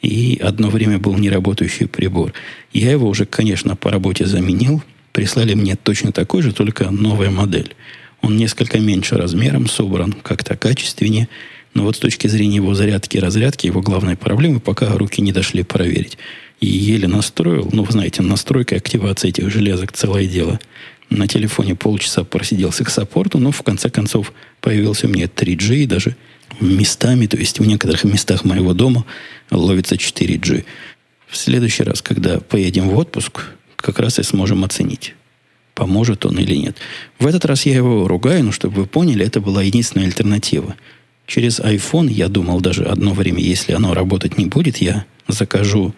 и 0.00 0.40
одно 0.42 0.70
время 0.70 0.98
был 0.98 1.16
неработающий 1.16 1.86
прибор. 1.86 2.32
Я 2.72 2.90
его 2.90 3.08
уже, 3.08 3.26
конечно, 3.26 3.76
по 3.76 3.90
работе 3.90 4.26
заменил. 4.26 4.82
Прислали 5.12 5.54
мне 5.54 5.76
точно 5.76 6.12
такой 6.12 6.42
же, 6.42 6.52
только 6.52 6.90
новая 6.90 7.30
модель. 7.30 7.74
Он 8.22 8.36
несколько 8.36 8.80
меньше 8.80 9.16
размером, 9.16 9.68
собран 9.68 10.12
как-то 10.12 10.56
качественнее. 10.56 11.28
Но 11.74 11.84
вот 11.84 11.96
с 11.96 11.98
точки 11.98 12.26
зрения 12.26 12.56
его 12.56 12.74
зарядки 12.74 13.16
и 13.16 13.20
разрядки, 13.20 13.66
его 13.66 13.80
главной 13.80 14.16
проблемы, 14.16 14.60
пока 14.60 14.96
руки 14.96 15.22
не 15.22 15.32
дошли 15.32 15.62
проверить. 15.62 16.18
И 16.60 16.66
еле 16.66 17.08
настроил, 17.08 17.68
ну, 17.72 17.82
вы 17.84 17.92
знаете, 17.92 18.22
настройка 18.22 18.74
и 18.74 18.78
активация 18.78 19.30
этих 19.30 19.50
железок 19.50 19.92
целое 19.92 20.26
дело. 20.26 20.60
На 21.10 21.26
телефоне 21.26 21.74
полчаса 21.74 22.24
просиделся 22.24 22.84
к 22.84 22.90
саппорту, 22.90 23.38
но 23.38 23.50
в 23.50 23.62
конце 23.62 23.90
концов 23.90 24.32
появился 24.60 25.06
у 25.06 25.10
меня 25.10 25.26
3G 25.26 25.76
и 25.76 25.86
даже 25.86 26.16
местами, 26.60 27.26
то 27.26 27.36
есть 27.36 27.58
в 27.58 27.66
некоторых 27.66 28.04
местах 28.04 28.44
моего 28.44 28.74
дома 28.74 29.04
ловится 29.50 29.96
4G. 29.96 30.64
В 31.26 31.36
следующий 31.36 31.82
раз, 31.82 32.02
когда 32.02 32.40
поедем 32.40 32.88
в 32.88 32.96
отпуск, 32.96 33.42
как 33.76 33.98
раз 33.98 34.18
и 34.18 34.22
сможем 34.22 34.64
оценить, 34.64 35.14
поможет 35.74 36.24
он 36.26 36.38
или 36.38 36.54
нет. 36.54 36.76
В 37.18 37.26
этот 37.26 37.44
раз 37.44 37.66
я 37.66 37.74
его 37.74 38.06
ругаю, 38.06 38.44
но 38.44 38.52
чтобы 38.52 38.82
вы 38.82 38.86
поняли, 38.86 39.26
это 39.26 39.40
была 39.40 39.62
единственная 39.62 40.06
альтернатива. 40.06 40.76
Через 41.26 41.60
iPhone 41.60 42.10
я 42.10 42.28
думал 42.28 42.60
даже 42.60 42.84
одно 42.84 43.12
время, 43.14 43.40
если 43.40 43.72
оно 43.72 43.94
работать 43.94 44.38
не 44.38 44.46
будет, 44.46 44.78
я 44.78 45.06
закажу 45.28 45.94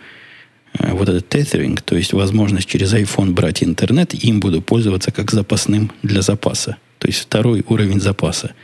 э, 0.78 0.92
вот 0.92 1.08
этот 1.08 1.34
тethering, 1.34 1.80
то 1.84 1.96
есть 1.96 2.12
возможность 2.12 2.68
через 2.68 2.92
iPhone 2.92 3.32
брать 3.32 3.62
интернет, 3.62 4.14
им 4.14 4.40
буду 4.40 4.62
пользоваться 4.62 5.10
как 5.10 5.30
запасным 5.30 5.90
для 6.02 6.22
запаса. 6.22 6.76
То 6.98 7.08
есть 7.08 7.20
второй 7.20 7.64
уровень 7.68 8.00
запаса 8.00 8.54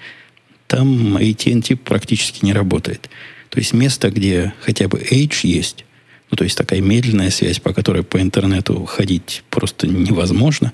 там 0.71 1.17
AT&T 1.17 1.75
практически 1.77 2.45
не 2.45 2.53
работает. 2.53 3.11
То 3.49 3.59
есть 3.59 3.73
место, 3.73 4.09
где 4.09 4.55
хотя 4.61 4.87
бы 4.87 5.01
H 5.01 5.43
есть, 5.43 5.85
ну, 6.31 6.37
то 6.37 6.45
есть 6.45 6.57
такая 6.57 6.81
медленная 6.81 7.31
связь, 7.31 7.59
по 7.59 7.73
которой 7.75 8.05
по 8.05 8.21
интернету 8.21 8.85
ходить 8.85 9.43
просто 9.51 9.89
невозможно, 9.89 10.73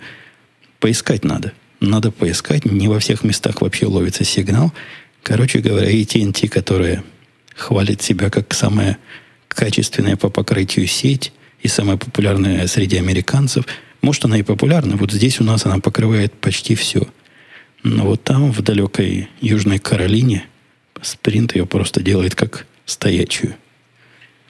поискать 0.81 1.25
надо. 1.25 1.55
Надо 1.81 2.11
поискать. 2.11 2.67
Не 2.67 2.89
во 2.89 2.99
всех 2.99 3.25
местах 3.25 3.63
вообще 3.63 3.87
ловится 3.87 4.23
сигнал. 4.23 4.75
Короче 5.27 5.59
говоря, 5.59 5.91
AT&T, 5.91 6.49
которая 6.49 7.03
хвалит 7.55 8.01
себя 8.01 8.31
как 8.31 8.55
самая 8.55 8.99
качественная 9.49 10.17
по 10.17 10.31
покрытию 10.31 10.87
сеть 10.87 11.33
и 11.61 11.69
самая 11.69 11.97
популярная 11.97 12.67
среди 12.69 12.97
американцев, 12.97 13.67
может, 14.03 14.25
она 14.25 14.39
и 14.39 14.43
популярна. 14.43 14.97
Вот 14.97 15.11
здесь 15.11 15.41
у 15.41 15.45
нас 15.45 15.67
она 15.67 15.81
покрывает 15.81 16.33
почти 16.33 16.75
все– 16.75 17.09
но 17.89 18.05
вот 18.05 18.25
там, 18.25 18.51
в 18.51 18.63
далекой 18.63 19.29
Южной 19.41 19.79
Каролине, 19.79 20.47
спринт 21.03 21.55
ее 21.55 21.67
просто 21.67 22.03
делает 22.03 22.35
как 22.35 22.67
стоячую. 22.85 23.55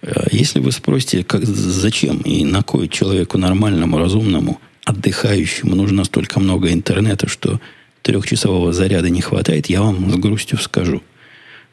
А 0.01 0.29
если 0.31 0.59
вы 0.59 0.73
спросите, 0.73 1.23
как, 1.23 1.45
зачем 1.45 2.19
и 2.21 2.45
на 2.45 2.63
кой 2.63 2.89
человеку 2.89 3.37
нормальному, 3.37 3.99
разумному, 3.99 4.59
отдыхающему 4.85 5.75
нужно 5.75 6.05
столько 6.05 6.41
много 6.41 6.73
интернета, 6.73 7.29
что 7.29 7.61
трехчасового 8.07 8.73
заряда 8.73 9.11
не 9.11 9.21
хватает, 9.21 9.67
я 9.67 9.83
вам 9.83 10.13
с 10.13 10.15
грустью 10.15 10.59
скажу. 10.59 11.03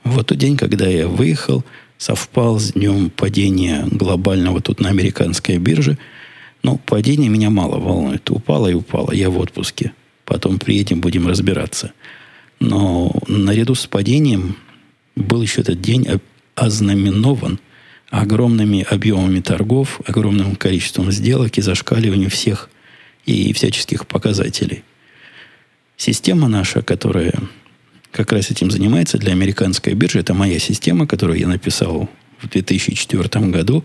Вот 0.03 0.27
тот 0.27 0.37
день, 0.39 0.57
когда 0.57 0.87
я 0.87 1.07
выехал, 1.07 1.63
совпал 1.99 2.59
с 2.59 2.73
днем 2.73 3.11
падения 3.11 3.85
глобального 3.91 4.59
тут 4.59 4.79
на 4.79 4.89
американской 4.89 5.59
бирже. 5.59 5.99
Но 6.63 6.77
падение 6.77 7.29
меня 7.29 7.51
мало 7.51 7.77
волнует. 7.77 8.31
Упало 8.31 8.67
и 8.67 8.73
упало. 8.73 9.11
Я 9.11 9.29
в 9.29 9.37
отпуске. 9.37 9.93
Потом 10.25 10.57
приедем, 10.57 11.01
будем 11.01 11.27
разбираться. 11.27 11.93
Но 12.59 13.13
наряду 13.27 13.75
с 13.75 13.85
падением 13.85 14.57
был 15.15 15.43
еще 15.43 15.61
этот 15.61 15.81
день 15.81 16.07
ознаменован 16.55 17.59
огромными 18.09 18.85
объемами 18.89 19.39
торгов, 19.39 20.01
огромным 20.05 20.55
количеством 20.55 21.11
сделок 21.11 21.59
и 21.59 21.61
зашкаливанием 21.61 22.31
всех 22.31 22.71
и 23.25 23.53
всяческих 23.53 24.07
показателей. 24.07 24.83
Система 25.97 26.47
наша, 26.47 26.81
которая 26.81 27.33
как 28.11 28.31
раз 28.31 28.51
этим 28.51 28.71
занимается 28.71 29.17
для 29.17 29.31
американской 29.31 29.93
биржи, 29.93 30.19
это 30.19 30.33
моя 30.33 30.59
система, 30.59 31.07
которую 31.07 31.39
я 31.39 31.47
написал 31.47 32.09
в 32.39 32.49
2004 32.49 33.45
году, 33.47 33.83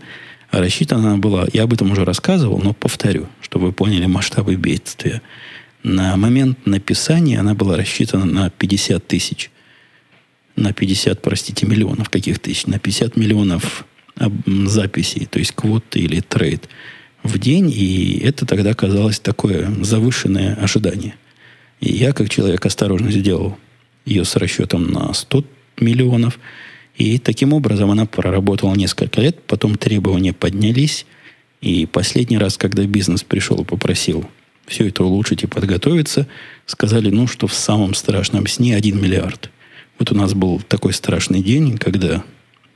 а 0.51 0.59
рассчитана 0.59 1.09
она 1.09 1.17
была, 1.17 1.47
я 1.53 1.63
об 1.63 1.73
этом 1.73 1.91
уже 1.91 2.05
рассказывал, 2.05 2.59
но 2.59 2.73
повторю, 2.73 3.27
чтобы 3.41 3.67
вы 3.67 3.73
поняли 3.73 4.05
масштабы 4.05 4.55
бедствия– 4.55 5.21
на 5.83 6.17
момент 6.17 6.65
написания 6.65 7.39
она 7.39 7.53
была 7.53 7.77
рассчитана 7.77 8.25
на 8.25 8.49
50 8.49 9.05
тысяч. 9.05 9.49
На 10.55 10.73
50, 10.73 11.21
простите, 11.21 11.65
миллионов 11.65 12.09
каких 12.09 12.39
тысяч. 12.39 12.65
На 12.65 12.79
50 12.79 13.15
миллионов 13.15 13.85
записей, 14.45 15.25
то 15.25 15.39
есть 15.39 15.53
квоты 15.53 15.99
или 15.99 16.19
трейд 16.19 16.67
в 17.23 17.37
день. 17.37 17.71
И 17.73 18.19
это 18.19 18.45
тогда 18.45 18.73
казалось 18.73 19.19
такое 19.19 19.71
завышенное 19.81 20.55
ожидание. 20.55 21.15
И 21.79 21.91
я, 21.93 22.13
как 22.13 22.29
человек, 22.29 22.65
осторожно 22.65 23.11
сделал 23.11 23.57
ее 24.05 24.25
с 24.25 24.35
расчетом 24.35 24.91
на 24.91 25.13
100 25.13 25.45
миллионов. 25.79 26.39
И 26.95 27.17
таким 27.19 27.53
образом 27.53 27.91
она 27.91 28.05
проработала 28.05 28.75
несколько 28.75 29.21
лет. 29.21 29.41
Потом 29.43 29.77
требования 29.77 30.33
поднялись. 30.33 31.05
И 31.61 31.85
последний 31.85 32.37
раз, 32.37 32.57
когда 32.57 32.85
бизнес 32.85 33.23
пришел 33.23 33.61
и 33.61 33.65
попросил 33.65 34.29
все 34.67 34.87
это 34.87 35.03
улучшить 35.03 35.43
и 35.43 35.47
подготовиться, 35.47 36.27
сказали, 36.65 37.09
ну, 37.09 37.27
что 37.27 37.47
в 37.47 37.53
самом 37.53 37.93
страшном 37.93 38.47
сне 38.47 38.75
1 38.75 39.01
миллиард. 39.01 39.49
Вот 39.97 40.11
у 40.11 40.15
нас 40.15 40.33
был 40.33 40.61
такой 40.61 40.93
страшный 40.93 41.41
день, 41.41 41.77
когда 41.77 42.23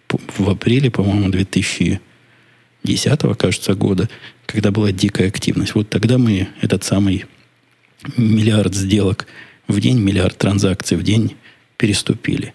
в 0.10 0.50
апреле, 0.50 0.92
по-моему, 0.92 1.30
2010, 1.30 2.00
кажется, 3.38 3.74
года, 3.76 4.10
когда 4.46 4.72
была 4.72 4.92
дикая 4.92 5.28
активность. 5.28 5.76
Вот 5.76 5.90
тогда 5.90 6.18
мы 6.18 6.50
этот 6.62 6.84
самый 6.84 7.26
миллиард 8.18 8.76
сделок 8.76 9.28
в 9.68 9.80
день, 9.80 10.00
миллиард 10.00 10.38
транзакций 10.38 10.98
в 10.98 11.04
день 11.04 11.36
переступили. 11.78 12.54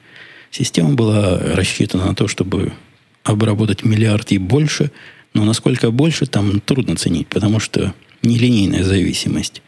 Система 0.50 0.94
была 0.94 1.38
рассчитана 1.38 2.06
на 2.06 2.14
то, 2.14 2.28
чтобы 2.28 2.72
обработать 3.24 3.84
миллиард 3.84 4.32
и 4.32 4.38
больше, 4.38 4.90
но 5.34 5.44
насколько 5.44 5.90
больше, 5.90 6.26
там 6.26 6.60
трудно 6.60 6.96
ценить, 6.96 7.28
потому 7.28 7.60
что 7.60 7.94
нелинейная 8.22 8.84
зависимость. 8.84 9.62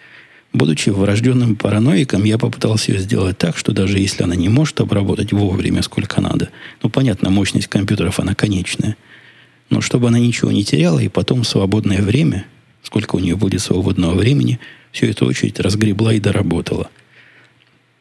Будучи 0.53 0.91
врожденным 0.91 1.55
параноиком, 1.55 2.25
я 2.25 2.37
попытался 2.37 2.93
ее 2.93 2.99
сделать 2.99 3.39
так, 3.39 3.57
что 3.57 3.73
даже 3.73 3.99
если 3.99 4.25
она 4.25 4.35
не 4.35 4.49
может 4.49 4.81
обработать 4.81 5.33
вовремя, 5.33 5.83
сколько 5.83 6.21
надо, 6.21 6.51
ну, 6.83 6.91
понятно, 6.91 7.31
мощность 7.31 7.69
компьютеров, 7.69 8.19
она 8.19 8.35
конечная, 8.35 8.97
но 9.69 9.81
чтобы 9.81 10.09
она 10.09 10.19
ничего 10.19 10.51
не 10.51 10.65
теряла, 10.65 10.99
и 10.99 11.09
потом 11.09 11.45
свободное 11.45 12.03
время, 12.03 12.47
сколько 12.83 13.15
у 13.15 13.21
нее 13.21 13.37
будет 13.37 13.61
свободного 13.61 14.15
времени, 14.15 14.59
всю 14.93 15.07
эту 15.07 15.27
очередь 15.27 15.61
разгребла 15.61 16.15
и 16.15 16.21
доработала. 16.21 16.91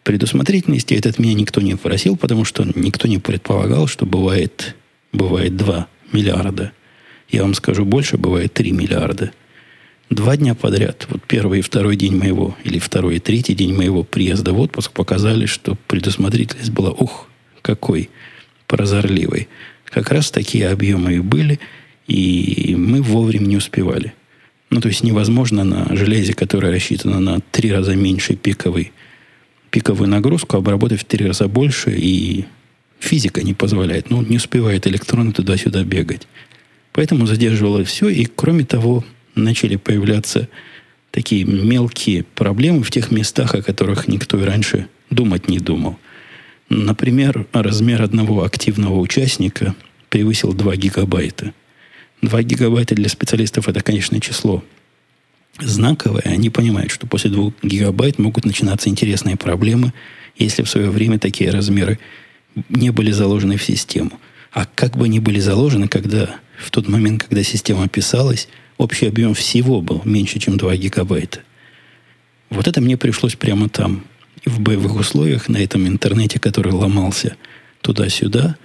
Предусмотрительности 0.03 0.93
этот 0.93 1.19
меня 1.19 1.34
никто 1.34 1.62
не 1.62 1.75
просил, 1.75 2.17
потому 2.17 2.46
что 2.46 2.65
никто 2.75 3.08
не 3.08 3.19
предполагал, 3.19 3.88
что 3.88 4.05
бывает, 4.05 4.75
бывает 5.12 5.55
2 5.55 5.88
миллиарда. 6.12 6.72
Я 7.29 7.43
вам 7.43 7.53
скажу 7.53 7.86
больше, 7.86 8.17
бывает 8.17 8.53
3 8.53 8.72
миллиарда– 8.72 9.31
Два 10.10 10.38
дня 10.38 10.55
подряд, 10.55 11.05
вот 11.10 11.22
первый 11.27 11.60
и 11.60 11.62
второй 11.62 11.96
день 11.96 12.15
моего, 12.15 12.58
или 12.63 12.79
второй 12.79 13.17
и 13.17 13.19
третий 13.19 13.53
день 13.53 13.75
моего 13.75 14.03
приезда 14.03 14.53
в 14.53 14.60
отпуск 14.60 14.91
показали, 14.91 15.46
что 15.46 15.77
предусмотрительность 15.88 16.72
была, 16.72 16.89
ух, 16.89 17.29
какой 17.62 18.10
прозорливой. 18.65 19.48
Как 19.86 20.12
раз 20.12 20.31
такие 20.31 20.67
объемы 20.69 21.15
и 21.15 21.19
были, 21.19 21.60
и 22.08 22.75
мы 22.75 23.03
вовремя 23.03 23.46
не 23.46 23.58
успевали. 23.58 24.13
Ну, 24.70 24.82
то 24.82 24.88
есть 24.88 25.04
невозможно 25.04 25.64
на 25.64 25.96
железе, 25.96 26.34
которое 26.34 26.72
рассчитано 26.72 27.20
на 27.20 27.40
три 27.52 27.72
раза 27.72 27.96
меньше 27.96 28.36
пиковый, 28.36 28.92
пиковую 29.72 30.10
нагрузку, 30.10 30.58
обработать 30.58 31.02
в 31.02 31.06
три 31.06 31.26
раза 31.26 31.48
больше, 31.48 31.96
и 31.98 32.46
физика 33.00 33.42
не 33.42 33.54
позволяет. 33.54 34.10
Ну, 34.10 34.22
не 34.22 34.38
успевает 34.38 34.86
электроны 34.86 35.32
туда-сюда 35.32 35.84
бегать. 35.84 36.28
Поэтому 36.94 37.26
задерживало 37.26 37.84
все, 37.84 38.10
и 38.10 38.26
кроме 38.26 38.66
того, 38.66 39.04
начали 39.36 39.76
появляться 39.76 40.50
такие 41.12 41.46
мелкие 41.46 42.24
проблемы 42.24 42.84
в 42.84 42.92
тех 42.92 43.12
местах, 43.12 43.56
о 43.56 43.62
которых 43.62 44.08
никто 44.08 44.40
и 44.40 44.44
раньше 44.44 44.88
думать 45.10 45.48
не 45.48 45.60
думал. 45.60 45.98
Например, 46.70 47.48
размер 47.52 48.04
одного 48.04 48.44
активного 48.44 49.00
участника 49.00 49.74
превысил 50.10 50.54
2 50.54 50.76
гигабайта. 50.76 51.54
2 52.22 52.44
гигабайта 52.44 52.96
для 52.96 53.10
специалистов 53.10 53.68
это, 53.68 53.82
конечно, 53.82 54.20
число 54.20 54.64
знаковое. 55.60 56.24
Они 56.26 56.50
понимают, 56.50 56.92
что 56.92 57.08
после 57.08 57.30
2 57.30 57.54
гигабайт 57.64 58.20
могут 58.20 58.46
начинаться 58.46 58.90
интересные 58.90 59.38
проблемы, 59.38 59.94
если 60.38 60.64
в 60.64 60.70
свое 60.70 60.90
время 60.90 61.20
такие 61.20 61.50
размеры 61.50 62.00
не 62.70 62.92
были 62.92 63.12
заложены 63.12 63.58
в 63.58 63.64
систему. 63.64 64.12
А 64.52 64.66
как 64.66 64.98
бы 64.98 65.06
они 65.06 65.20
были 65.20 65.40
заложены, 65.40 65.88
когда 65.88 66.40
в 66.58 66.72
тот 66.72 66.88
момент, 66.88 67.24
когда 67.24 67.44
система 67.44 67.88
писалась, 67.88 68.48
общий 68.78 69.08
объем 69.08 69.34
всего 69.34 69.82
был 69.82 70.02
меньше, 70.06 70.40
чем 70.40 70.58
2 70.58 70.76
гигабайта. 70.78 71.42
Вот 72.50 72.68
это 72.68 72.82
мне 72.82 72.98
пришлось 72.98 73.36
прямо 73.36 73.70
там, 73.70 74.06
в 74.46 74.60
боевых 74.60 74.96
условиях, 74.96 75.50
на 75.50 75.58
этом 75.58 75.88
интернете, 75.88 76.40
который 76.40 76.72
ломался 76.72 77.36
туда-сюда, 77.82 78.58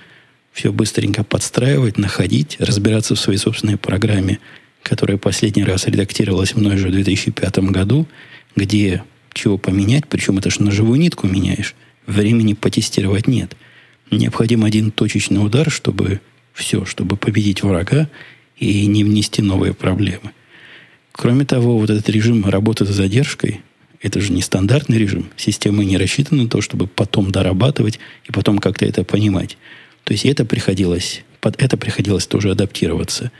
все 0.54 0.72
быстренько 0.72 1.24
подстраивать, 1.24 1.98
находить, 1.98 2.56
разбираться 2.60 3.16
в 3.16 3.20
своей 3.20 3.38
собственной 3.38 3.76
программе, 3.76 4.38
которая 4.82 5.18
последний 5.18 5.64
раз 5.64 5.86
редактировалась 5.86 6.54
мной 6.54 6.76
же 6.76 6.88
в 6.88 6.92
2005 6.92 7.58
году, 7.70 8.06
где 8.54 9.02
чего 9.32 9.58
поменять, 9.58 10.06
причем 10.06 10.38
это 10.38 10.50
же 10.50 10.62
на 10.62 10.70
живую 10.70 11.00
нитку 11.00 11.26
меняешь, 11.26 11.74
времени 12.06 12.54
потестировать 12.54 13.26
нет. 13.26 13.56
Необходим 14.12 14.64
один 14.64 14.92
точечный 14.92 15.44
удар, 15.44 15.70
чтобы 15.70 16.20
все, 16.52 16.84
чтобы 16.84 17.16
победить 17.16 17.64
врага 17.64 18.08
и 18.56 18.86
не 18.86 19.02
внести 19.02 19.42
новые 19.42 19.74
проблемы. 19.74 20.30
Кроме 21.10 21.44
того, 21.44 21.78
вот 21.78 21.90
этот 21.90 22.08
режим 22.08 22.46
работы 22.46 22.86
с 22.86 22.90
задержкой, 22.90 23.62
это 24.00 24.20
же 24.20 24.32
не 24.32 24.42
стандартный 24.42 24.98
режим. 24.98 25.30
Система 25.36 25.82
не 25.82 25.96
рассчитана 25.96 26.44
на 26.44 26.48
то, 26.48 26.60
чтобы 26.60 26.86
потом 26.86 27.32
дорабатывать 27.32 27.98
и 28.28 28.32
потом 28.32 28.58
как-то 28.58 28.86
это 28.86 29.02
понимать. 29.02 29.56
То 30.04 30.12
есть 30.12 30.26
это 30.26 30.44
приходилось, 30.44 31.22
под 31.40 31.60
это 31.60 31.76
приходилось 31.76 32.26
тоже 32.26 32.50
адаптироваться. 32.50 33.32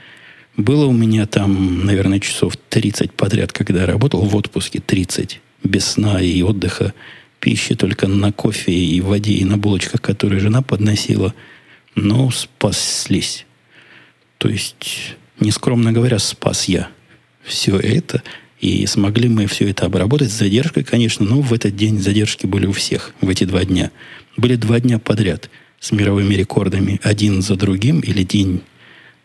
Было 0.57 0.85
у 0.85 0.93
меня 0.93 1.25
там, 1.27 1.85
наверное, 1.85 2.19
часов 2.19 2.57
30 2.57 3.13
подряд, 3.13 3.51
когда 3.51 3.81
я 3.81 3.87
работал 3.87 4.21
в 4.21 4.35
отпуске, 4.35 4.79
30, 4.79 5.41
без 5.63 5.85
сна 5.85 6.21
и 6.21 6.41
отдыха, 6.41 6.93
пищи 7.39 7.75
только 7.75 8.07
на 8.07 8.31
кофе 8.31 8.71
и 8.71 8.99
воде, 9.01 9.33
и 9.33 9.45
на 9.45 9.57
булочках, 9.57 10.01
которые 10.01 10.39
жена 10.39 10.61
подносила. 10.61 11.33
Но 11.93 12.31
спаслись. 12.31 13.45
То 14.37 14.49
есть, 14.49 15.15
нескромно 15.39 15.91
говоря, 15.91 16.19
спас 16.19 16.65
я 16.65 16.89
все 17.43 17.77
это. 17.77 18.23
И 18.59 18.85
смогли 18.87 19.29
мы 19.29 19.45
все 19.45 19.69
это 19.69 19.85
обработать 19.85 20.31
с 20.31 20.39
задержкой, 20.39 20.83
конечно, 20.83 21.25
но 21.25 21.41
в 21.41 21.53
этот 21.53 21.75
день 21.75 21.99
задержки 21.99 22.45
были 22.47 22.65
у 22.65 22.71
всех, 22.71 23.13
в 23.21 23.29
эти 23.29 23.43
два 23.43 23.63
дня. 23.65 23.91
Были 24.37 24.55
два 24.55 24.79
дня 24.79 24.97
подряд 24.97 25.49
с 25.79 25.91
мировыми 25.91 26.33
рекордами, 26.33 26.99
один 27.03 27.41
за 27.41 27.55
другим, 27.55 27.99
или 27.99 28.23
день, 28.23 28.61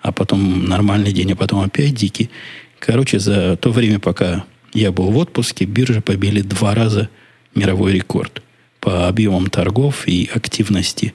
а 0.00 0.12
потом 0.12 0.66
нормальный 0.66 1.12
день, 1.12 1.32
а 1.32 1.36
потом 1.36 1.60
опять 1.60 1.94
дикий. 1.94 2.30
Короче, 2.78 3.18
за 3.18 3.56
то 3.56 3.70
время, 3.70 3.98
пока 3.98 4.44
я 4.72 4.92
был 4.92 5.10
в 5.10 5.16
отпуске, 5.18 5.64
биржи 5.64 6.00
побили 6.00 6.40
два 6.40 6.74
раза 6.74 7.08
мировой 7.54 7.92
рекорд 7.92 8.42
по 8.80 9.08
объемам 9.08 9.48
торгов 9.48 10.06
и 10.06 10.30
активности 10.32 11.14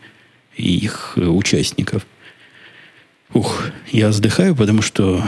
их 0.55 1.13
участников– 1.15 2.05
Ух, 3.35 3.69
я 3.91 4.07
вздыхаю, 4.09 4.55
потому 4.55 4.81
что 4.81 5.21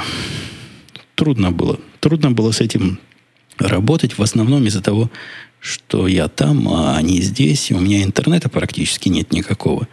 трудно 1.15 1.51
было. 1.51 1.77
Трудно 1.99 2.31
было 2.31 2.51
с 2.51 2.61
этим 2.61 2.99
работать, 3.57 4.17
в 4.17 4.21
основном 4.21 4.65
из-за 4.65 4.81
того, 4.81 5.11
что 5.59 6.07
я 6.07 6.27
там, 6.27 6.67
а 6.69 6.95
они 6.97 7.21
здесь, 7.21 7.71
и 7.71 7.73
у 7.73 7.79
меня 7.79 8.03
интернета 8.03 8.49
практически 8.49 9.09
нет 9.09 9.31
никакого. 9.31 9.87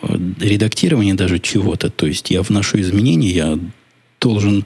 Редактирование 0.00 1.14
даже 1.14 1.38
чего-то. 1.38 1.90
То 1.90 2.06
есть 2.06 2.30
я 2.30 2.42
вношу 2.42 2.80
изменения, 2.80 3.30
я 3.30 3.58
должен 4.20 4.64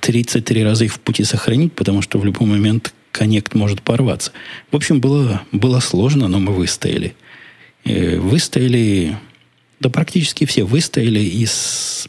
33 0.00 0.60
э, 0.60 0.64
раза 0.64 0.84
их 0.84 0.94
в 0.94 1.00
пути 1.00 1.24
сохранить, 1.24 1.72
потому 1.72 2.02
что 2.02 2.18
в 2.18 2.24
любой 2.24 2.46
момент 2.46 2.94
коннект 3.12 3.54
может 3.54 3.82
порваться. 3.82 4.32
В 4.70 4.76
общем, 4.76 5.00
было, 5.00 5.42
было 5.52 5.80
сложно, 5.80 6.28
но 6.28 6.38
мы 6.38 6.52
выстояли. 6.52 7.14
Э, 7.84 8.18
выстояли 8.18 9.16
да 9.80 9.90
практически 9.90 10.46
все 10.46 10.64
выстояли, 10.64 11.20
и 11.20 11.46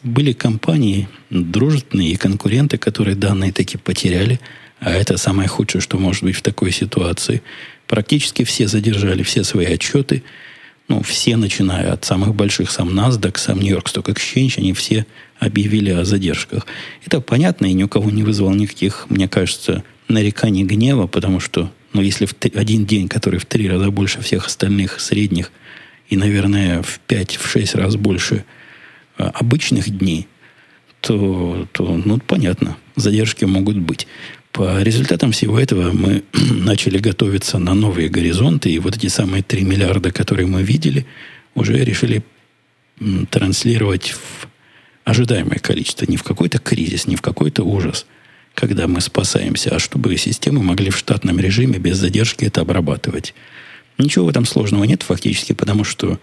были 0.02 0.32
компании 0.32 1.08
дружественные 1.28 2.12
и 2.12 2.16
конкуренты, 2.16 2.78
которые 2.78 3.16
данные 3.16 3.52
таки 3.52 3.76
потеряли, 3.76 4.40
а 4.80 4.92
это 4.92 5.16
самое 5.16 5.48
худшее, 5.48 5.82
что 5.82 5.98
может 5.98 6.22
быть 6.22 6.36
в 6.36 6.42
такой 6.42 6.72
ситуации. 6.72 7.42
Практически 7.86 8.44
все 8.44 8.68
задержали 8.68 9.22
все 9.22 9.44
свои 9.44 9.66
отчеты, 9.66 10.22
ну, 10.88 11.02
все, 11.02 11.36
начиная 11.36 11.92
от 11.92 12.04
самых 12.04 12.34
больших, 12.34 12.70
сам 12.70 12.90
NASDAQ, 12.90 13.38
сам 13.38 13.58
York 13.58 13.86
Stock 13.86 14.12
Exchange, 14.14 14.54
они 14.58 14.72
все 14.72 15.04
объявили 15.40 15.90
о 15.90 16.04
задержках. 16.04 16.66
Это 17.04 17.20
понятно 17.20 17.66
и 17.66 17.72
ни 17.72 17.82
у 17.82 17.88
кого 17.88 18.10
не 18.10 18.22
вызвало 18.22 18.54
никаких, 18.54 19.06
мне 19.08 19.28
кажется, 19.28 19.82
нареканий 20.08 20.62
гнева, 20.62 21.08
потому 21.08 21.40
что, 21.40 21.72
ну, 21.92 22.02
если 22.02 22.26
в 22.26 22.34
один 22.54 22.86
день, 22.86 23.08
который 23.08 23.40
в 23.40 23.46
три 23.46 23.68
раза 23.68 23.90
больше 23.90 24.20
всех 24.20 24.46
остальных 24.46 25.00
средних– 25.00 25.50
и, 26.08 26.16
наверное, 26.16 26.82
в 26.82 27.00
5-6 27.08 27.76
раз 27.76 27.96
больше 27.96 28.44
а, 29.18 29.30
обычных 29.30 29.90
дней, 29.90 30.28
то, 31.00 31.66
то, 31.72 32.00
ну, 32.04 32.18
понятно, 32.18 32.76
задержки 32.96 33.44
могут 33.44 33.76
быть. 33.76 34.06
По 34.56 34.80
результатам 34.80 35.32
всего 35.32 35.60
этого 35.60 35.92
мы 35.92 36.22
начали 36.32 36.96
готовиться 36.96 37.58
на 37.58 37.74
новые 37.74 38.08
горизонты, 38.08 38.70
и 38.70 38.78
вот 38.78 38.96
эти 38.96 39.08
самые 39.08 39.42
3 39.42 39.64
миллиарда, 39.64 40.10
которые 40.10 40.46
мы 40.46 40.62
видели, 40.62 41.04
уже 41.54 41.84
решили 41.84 42.24
транслировать 43.28 44.12
в 44.12 44.48
ожидаемое 45.04 45.58
количество, 45.58 46.06
не 46.06 46.16
в 46.16 46.22
какой-то 46.22 46.58
кризис, 46.58 47.06
не 47.06 47.16
в 47.16 47.20
какой-то 47.20 47.64
ужас, 47.64 48.06
когда 48.54 48.88
мы 48.88 49.02
спасаемся, 49.02 49.76
а 49.76 49.78
чтобы 49.78 50.16
системы 50.16 50.62
могли 50.62 50.88
в 50.88 50.96
штатном 50.96 51.38
режиме 51.38 51.78
без 51.78 51.98
задержки 51.98 52.46
это 52.46 52.62
обрабатывать. 52.62 53.34
Ничего 53.98 54.24
в 54.24 54.30
этом 54.30 54.46
сложного 54.46 54.84
нет 54.84 55.02
фактически, 55.02 55.52
потому 55.52 55.84
что 55.84 56.18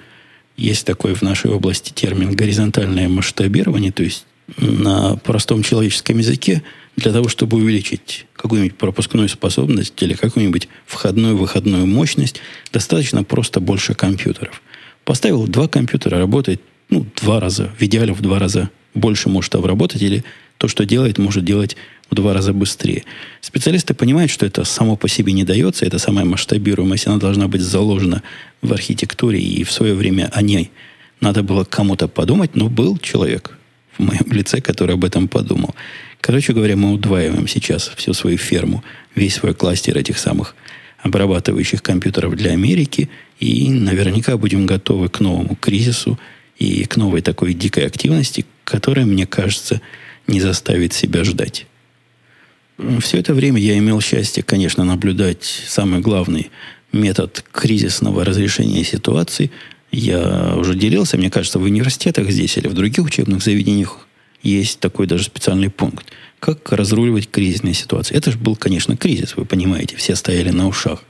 есть 0.58 0.88
такой 0.88 1.13
в 1.13 1.22
нашей 1.22 1.52
области 1.52 1.93
термин 1.93 2.32
горизонтальное 2.32 3.08
масштабирование, 3.10 3.91
то 3.91 4.02
есть 4.02 4.26
на 4.58 5.17
простом 5.17 5.62
человеческом 5.62 6.17
языке 6.17 6.63
для 6.95 7.12
того, 7.12 7.27
чтобы 7.27 7.58
увеличить 7.58 8.25
какую-нибудь 8.36 8.77
пропускную 8.77 9.29
способность 9.29 10.01
или 10.01 10.13
какую-нибудь 10.13 10.67
входную 10.86 11.36
выходную 11.36 11.88
мощность, 11.88 12.39
достаточно 12.71 13.23
просто 13.23 13.60
больше 13.60 13.93
компьютеров. 13.95 14.62
Поставил 15.03 15.47
два 15.47 15.67
компьютера, 15.67 16.19
работает 16.19 16.62
ну, 16.89 17.06
два 17.21 17.39
раза, 17.39 17.71
в 17.77 17.82
идеале 17.84 18.13
в 18.13 18.21
два 18.21 18.39
раза 18.39 18.69
больше 18.93 19.29
может 19.29 19.56
обработать, 19.56 20.01
или 20.01 20.23
то, 20.58 20.67
что 20.67 20.86
делает, 20.86 21.17
может 21.17 21.43
делать 21.43 21.75
в 22.10 22.15
два 22.15 22.34
раза 22.34 22.53
быстрее. 22.53 23.03
Специалисты 23.41 23.93
понимают, 23.93 24.32
что 24.32 24.45
это 24.45 24.63
само 24.63 24.95
по 24.95 25.08
себе 25.08 25.34
не 25.34 25.43
дается, 25.43 25.86
это 25.86 25.97
самая 25.97 26.25
масштабируемость, 26.25 27.08
она 27.08 27.17
должна 27.17 27.47
быть 27.47 27.62
заложена 27.62 28.21
в 28.62 28.71
архитектуре, 28.71 29.39
и 29.39 29.63
в 29.63 29.71
свое 29.71 29.95
время 29.95 30.29
о 30.32 30.41
ней 30.41 30.71
надо 31.19 31.41
было 31.41 31.63
кому-то 31.63 32.08
подумать, 32.08 32.56
но 32.56 32.69
был 32.69 32.97
человек 32.97 33.58
в 33.97 34.03
моем 34.03 34.25
лице, 34.32 34.62
который 34.62 34.95
об 34.95 35.03
этом 35.03 35.27
подумал. 35.27 35.73
Короче 36.23 36.53
говоря, 36.53 36.77
мы 36.77 36.93
удваиваем 36.93 37.49
сейчас 37.49 37.91
всю 37.97 38.13
свою 38.13 38.38
ферму, 38.38 38.81
весь 39.13 39.36
свой 39.36 39.53
кластер 39.53 39.97
этих 39.97 40.17
самых 40.17 40.55
обрабатывающих 40.99 41.83
компьютеров 41.83 42.38
для 42.38 42.51
Америки, 42.51 43.09
и 43.41 43.69
наверняка 43.69 44.38
будем 44.38 44.65
готовы 44.65 45.09
к 45.09 45.19
новому 45.19 45.57
кризису 45.57 46.17
и 46.57 46.86
к 46.86 46.95
новой 46.95 47.21
такой 47.21 47.53
дикой 47.53 47.88
активности, 47.88 48.45
которая, 48.63 49.05
мне 49.05 49.27
кажется, 49.27 49.81
не 50.25 50.39
заставит 50.39 50.93
себя 50.93 51.25
ждать. 51.25 51.67
Все 53.01 53.17
это 53.17 53.33
время 53.33 53.59
я 53.59 53.77
имел 53.77 53.99
счастье, 53.99 54.43
конечно, 54.43 54.86
наблюдать 54.86 55.43
самый 55.43 55.99
главный 55.99 56.51
метод 56.93 57.43
кризисного 57.51 58.23
разрешения 58.23 58.86
ситуации. 58.86 59.51
Я 59.91 60.55
уже 60.55 60.75
делился, 60.75 61.17
мне 61.17 61.29
кажется, 61.29 61.59
в 61.59 61.63
университетах 61.63 62.31
здесь 62.31 62.55
или 62.55 62.69
в 62.69 62.73
других 62.73 63.03
учебных 63.03 63.43
заведениях 63.43 64.07
есть 64.43 64.79
такой 64.79 65.08
даже 65.08 65.23
специальный 65.23 65.69
пункт. 65.69 66.06
Как 66.39 66.71
разруливать 66.71 67.29
кризисные 67.32 67.73
ситуации. 67.73 68.15
Это 68.15 68.32
же 68.32 68.38
был, 68.38 68.56
конечно, 68.56 68.97
кризис, 68.97 69.36
вы 69.38 69.45
понимаете, 69.45 69.95
все 69.95 70.15
стояли 70.15 70.49
на 70.49 70.67
ушах. 70.67 71.03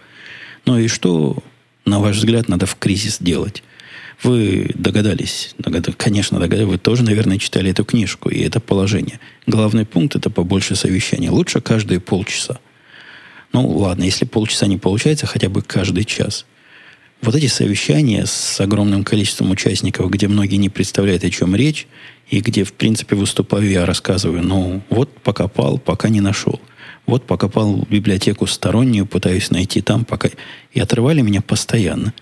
Но 0.65 0.79
и 0.79 0.87
что, 0.87 1.37
на 1.85 1.99
ваш 1.99 2.17
взгляд, 2.17 2.47
надо 2.47 2.65
в 2.65 2.75
кризис 2.75 3.17
делать? 3.19 3.63
Вы 4.21 4.69
догадались, 4.75 5.55
догад... 5.57 5.89
конечно, 5.97 6.39
догадались, 6.39 6.69
вы 6.69 6.77
тоже, 6.77 7.03
наверное, 7.03 7.39
читали 7.39 7.71
эту 7.71 7.83
книжку 7.83 8.29
и 8.29 8.41
это 8.41 8.59
положение. 8.59 9.19
Главный 9.47 9.85
пункт– 9.85 10.15
это 10.15 10.29
побольше 10.29 10.75
совещаний. 10.75 11.29
Лучше 11.29 11.59
каждые 11.59 11.99
полчаса. 11.99 12.59
Ну, 13.51 13.67
ладно, 13.67 14.03
если 14.03 14.25
полчаса 14.25 14.67
не 14.67 14.77
получается, 14.77 15.25
хотя 15.25 15.49
бы 15.49 15.61
каждый 15.61 16.05
час. 16.05 16.45
Вот 17.23 17.35
эти 17.35 17.45
совещания 17.45 18.25
с 18.25 18.59
огромным 18.59 19.05
количеством 19.05 19.51
участников, 19.51 20.11
где 20.11 20.27
многие 20.27 20.57
не 20.57 20.67
представляют, 20.67 21.23
о 21.23 21.29
чем 21.29 21.55
речь, 21.55 21.87
и 22.29 22.41
где, 22.41 22.65
в 22.65 22.73
принципе, 22.73 23.15
выступаю 23.15 23.69
я, 23.69 23.85
рассказываю, 23.85 24.43
ну, 24.43 24.81
вот 24.89 25.09
покопал, 25.21 25.77
пока 25.77 26.09
не 26.09 26.19
нашел. 26.19 26.59
Вот 27.05 27.25
покопал 27.25 27.87
библиотеку 27.89 28.45
стороннюю, 28.45 29.05
пытаюсь 29.05 29.51
найти 29.51 29.81
там, 29.81 30.03
пока... 30.03 30.31
И 30.73 30.81
отрывали 30.81 31.21
меня 31.21 31.39
постоянно. 31.39 32.13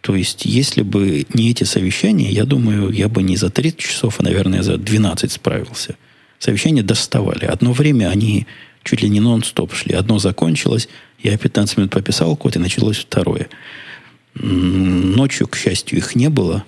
То 0.00 0.14
есть, 0.14 0.44
если 0.44 0.82
бы 0.82 1.26
не 1.34 1.50
эти 1.50 1.64
совещания, 1.64 2.30
я 2.30 2.44
думаю, 2.44 2.90
я 2.90 3.08
бы 3.08 3.20
не 3.24 3.36
за 3.36 3.50
30 3.50 3.78
часов, 3.78 4.20
а, 4.20 4.22
наверное, 4.22 4.62
за 4.62 4.76
12 4.76 5.32
справился. 5.32 5.96
Совещания 6.38 6.84
доставали. 6.84 7.46
Одно 7.46 7.72
время 7.72 8.10
они 8.10 8.46
чуть 8.84 9.02
ли 9.02 9.08
не 9.08 9.18
нон-стоп 9.18 9.74
шли. 9.74 9.92
Одно 9.92 10.20
закончилось, 10.20 10.88
я 11.20 11.36
15 11.36 11.78
минут 11.78 11.90
пописал 11.90 12.36
код, 12.36 12.54
и 12.54 12.60
началось 12.60 12.98
второе. 12.98 13.48
Ночью, 14.34 15.46
к 15.46 15.56
счастью, 15.56 15.98
их 15.98 16.14
не 16.14 16.28
было. 16.28 16.64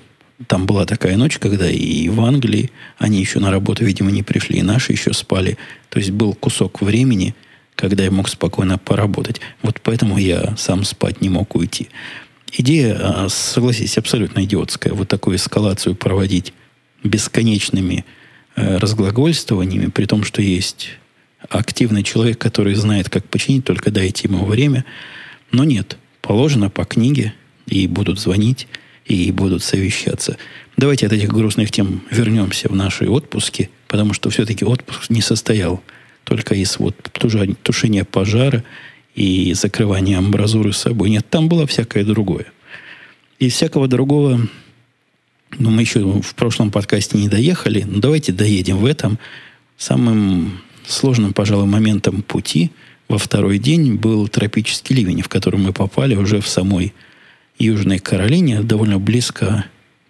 Там 0.46 0.66
была 0.66 0.84
такая 0.84 1.16
ночь, 1.16 1.38
когда 1.38 1.68
и 1.68 2.08
в 2.08 2.20
Англии 2.20 2.70
они 2.98 3.18
еще 3.18 3.40
на 3.40 3.50
работу, 3.50 3.84
видимо, 3.84 4.10
не 4.10 4.22
пришли, 4.22 4.58
и 4.58 4.62
наши 4.62 4.92
еще 4.92 5.12
спали. 5.12 5.56
То 5.88 5.98
есть 5.98 6.10
был 6.10 6.34
кусок 6.34 6.82
времени, 6.82 7.34
когда 7.74 8.04
я 8.04 8.10
мог 8.10 8.28
спокойно 8.28 8.78
поработать. 8.78 9.40
Вот 9.62 9.80
поэтому 9.82 10.18
я 10.18 10.54
сам 10.56 10.84
спать 10.84 11.20
не 11.20 11.28
мог 11.28 11.54
уйти. 11.54 11.88
Идея, 12.52 12.98
а, 13.00 13.28
согласитесь, 13.28 13.98
абсолютно 13.98 14.44
идиотская. 14.44 14.92
Вот 14.92 15.08
такую 15.08 15.36
эскалацию 15.36 15.94
проводить 15.94 16.52
бесконечными 17.02 18.04
э, 18.56 18.78
разглагольствованиями, 18.78 19.90
при 19.90 20.06
том, 20.06 20.24
что 20.24 20.42
есть 20.42 20.90
активный 21.48 22.02
человек, 22.02 22.38
который 22.38 22.74
знает, 22.74 23.10
как 23.10 23.28
починить, 23.28 23.64
только 23.64 23.90
дайте 23.90 24.28
ему 24.28 24.44
время. 24.44 24.84
Но 25.50 25.64
нет, 25.64 25.98
положено 26.22 26.70
по 26.70 26.84
книге, 26.84 27.34
и 27.66 27.86
будут 27.86 28.18
звонить, 28.18 28.66
и 29.04 29.30
будут 29.32 29.62
совещаться. 29.62 30.36
Давайте 30.76 31.06
от 31.06 31.12
этих 31.12 31.30
грустных 31.30 31.70
тем 31.70 32.02
вернемся 32.10 32.68
в 32.68 32.74
наши 32.74 33.08
отпуски, 33.08 33.70
потому 33.88 34.12
что 34.12 34.30
все-таки 34.30 34.64
отпуск 34.64 35.08
не 35.10 35.22
состоял 35.22 35.82
только 36.24 36.54
из 36.54 36.78
вот 36.78 36.96
тушения 37.62 38.04
пожара 38.04 38.64
и 39.14 39.54
закрывание 39.54 40.18
амбразуры 40.18 40.72
с 40.72 40.78
собой. 40.78 41.10
Нет, 41.10 41.26
там 41.30 41.48
было 41.48 41.66
всякое 41.66 42.04
другое. 42.04 42.46
Из 43.38 43.54
всякого 43.54 43.86
другого, 43.86 44.40
ну, 45.58 45.70
мы 45.70 45.82
еще 45.82 46.20
в 46.20 46.34
прошлом 46.34 46.70
подкасте 46.70 47.16
не 47.16 47.28
доехали, 47.28 47.82
но 47.86 48.00
давайте 48.00 48.32
доедем 48.32 48.78
в 48.78 48.86
этом. 48.86 49.18
Самым 49.78 50.60
сложным, 50.86 51.32
пожалуй, 51.32 51.66
моментом 51.66 52.22
пути 52.22 52.70
во 53.08 53.18
второй 53.18 53.58
день 53.58 53.94
был 53.94 54.26
тропический 54.28 54.96
ливень, 54.96 55.22
в 55.22 55.28
который 55.28 55.60
мы 55.60 55.72
попали 55.72 56.16
уже 56.16 56.40
в 56.40 56.48
самой 56.48 56.92
Южной 57.58 57.98
Каролине, 57.98 58.62
довольно 58.62 58.98
близко 58.98 59.64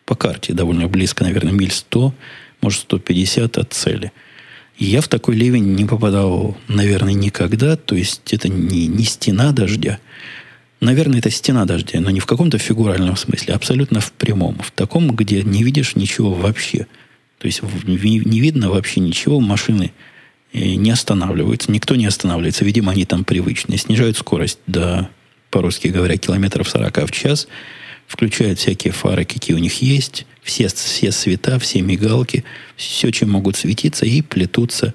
по 0.04 0.14
карте, 0.14 0.52
довольно 0.52 0.88
близко, 0.88 1.24
наверное, 1.24 1.52
миль 1.52 1.72
100, 1.72 2.14
может, 2.60 2.80
150 2.80 3.58
от 3.58 3.72
цели– 3.72 4.12
я 4.78 5.00
в 5.00 5.08
такой 5.08 5.36
ливень 5.36 5.74
не 5.74 5.86
попадал, 5.86 6.56
наверное, 6.68 7.14
никогда. 7.14 7.76
То 7.76 7.96
есть 7.96 8.32
это 8.32 8.48
не, 8.48 8.86
не 8.86 9.04
стена 9.04 9.52
дождя. 9.52 9.98
Наверное, 10.80 11.20
это 11.20 11.30
стена 11.30 11.64
дождя, 11.64 12.00
но 12.00 12.10
не 12.10 12.20
в 12.20 12.26
каком-то 12.26 12.58
фигуральном 12.58 13.16
смысле, 13.16 13.54
а 13.54 13.56
абсолютно 13.56 14.00
в 14.00 14.12
прямом. 14.12 14.58
В 14.58 14.70
таком, 14.70 15.10
где 15.16 15.42
не 15.42 15.62
видишь 15.62 15.96
ничего 15.96 16.34
вообще. 16.34 16.86
То 17.38 17.46
есть 17.46 17.62
не 17.84 18.40
видно 18.40 18.68
вообще 18.68 19.00
ничего, 19.00 19.40
машины 19.40 19.92
э, 20.52 20.74
не 20.74 20.90
останавливаются, 20.90 21.72
никто 21.72 21.96
не 21.96 22.04
останавливается. 22.04 22.66
Видимо, 22.66 22.92
они 22.92 23.06
там 23.06 23.24
привычные. 23.24 23.78
Снижают 23.78 24.18
скорость 24.18 24.58
до, 24.66 25.08
по-русски 25.56 25.88
говоря, 25.88 26.18
километров 26.18 26.68
40 26.68 27.08
в 27.08 27.10
час– 27.12 27.48
включают 28.06 28.58
всякие 28.58 28.92
фары, 28.92 29.24
какие 29.24 29.56
у 29.56 29.58
них 29.58 29.82
есть, 29.82 30.26
все, 30.42 30.68
все 30.68 31.10
света, 31.12 31.58
все 31.58 31.82
мигалки, 31.82 32.44
все, 32.76 33.10
чем 33.10 33.30
могут 33.30 33.56
светиться, 33.56 34.06
и 34.06 34.22
плетутся, 34.22 34.94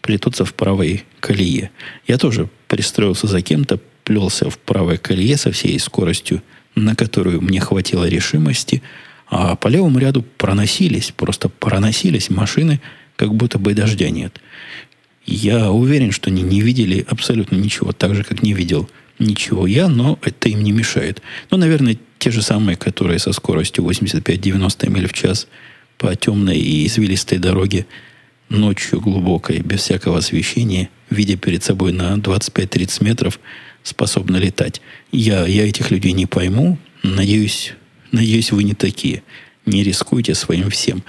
плетутся 0.00 0.44
в 0.44 0.54
правой 0.54 1.04
колее. 1.20 1.70
Я 2.06 2.18
тоже 2.18 2.48
пристроился 2.68 3.26
за 3.26 3.42
кем-то, 3.42 3.78
плелся 4.04 4.48
в 4.48 4.58
правой 4.58 4.98
колее 4.98 5.36
со 5.36 5.50
всей 5.52 5.78
скоростью, 5.78 6.42
на 6.74 6.94
которую 6.94 7.40
мне 7.42 7.60
хватило 7.60 8.08
решимости, 8.08 8.82
а 9.28 9.56
по 9.56 9.68
левому 9.68 9.98
ряду 9.98 10.22
проносились, 10.22 11.12
просто 11.16 11.48
проносились 11.48 12.30
машины, 12.30 12.80
как 13.16 13.34
будто 13.34 13.58
бы 13.58 13.74
дождя 13.74 14.08
нет. 14.10 14.40
Я 15.26 15.72
уверен, 15.72 16.12
что 16.12 16.30
они 16.30 16.42
не 16.42 16.60
видели 16.60 17.04
абсолютно 17.08 17.56
ничего, 17.56 17.92
так 17.92 18.14
же, 18.14 18.22
как 18.22 18.42
не 18.42 18.52
видел 18.52 18.88
ничего 19.18 19.66
я, 19.66 19.88
но 19.88 20.18
это 20.22 20.48
им 20.48 20.62
не 20.62 20.72
мешает. 20.72 21.22
Ну, 21.50 21.56
наверное, 21.56 21.98
те 22.18 22.30
же 22.30 22.42
самые, 22.42 22.76
которые 22.76 23.18
со 23.18 23.32
скоростью 23.32 23.84
85-90 23.84 24.90
миль 24.90 25.08
в 25.08 25.12
час 25.12 25.48
по 25.98 26.14
темной 26.14 26.58
и 26.58 26.86
извилистой 26.86 27.38
дороге 27.38 27.86
ночью 28.48 29.00
глубокой, 29.00 29.60
без 29.60 29.80
всякого 29.80 30.18
освещения, 30.18 30.88
видя 31.10 31.36
перед 31.36 31.64
собой 31.64 31.92
на 31.92 32.14
25-30 32.14 33.04
метров, 33.04 33.40
способны 33.82 34.36
летать. 34.36 34.80
Я, 35.12 35.46
я 35.46 35.68
этих 35.68 35.90
людей 35.90 36.12
не 36.12 36.26
пойму. 36.26 36.78
Надеюсь, 37.02 37.74
надеюсь, 38.12 38.52
вы 38.52 38.64
не 38.64 38.74
такие. 38.74 39.22
Не 39.64 39.82
рискуйте 39.82 40.34
своим 40.34 40.70
всем. 40.70 41.02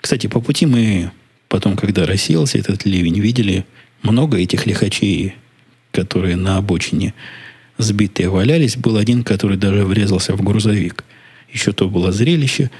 Кстати, 0.00 0.26
по 0.26 0.40
пути 0.40 0.66
мы 0.66 1.12
потом, 1.48 1.76
когда 1.76 2.06
рассеялся 2.06 2.58
этот 2.58 2.84
ливень, 2.84 3.20
видели 3.20 3.64
много 4.02 4.38
этих 4.38 4.66
лихачей, 4.66 5.34
которые 5.92 6.36
на 6.36 6.56
обочине 6.56 7.14
сбитые 7.82 8.28
валялись. 8.28 8.76
Был 8.76 8.96
один, 8.96 9.24
который 9.24 9.56
даже 9.56 9.84
врезался 9.84 10.34
в 10.34 10.42
грузовик. 10.42 11.04
Еще 11.52 11.72
то 11.72 11.88
было 11.88 12.12
зрелище. 12.12 12.70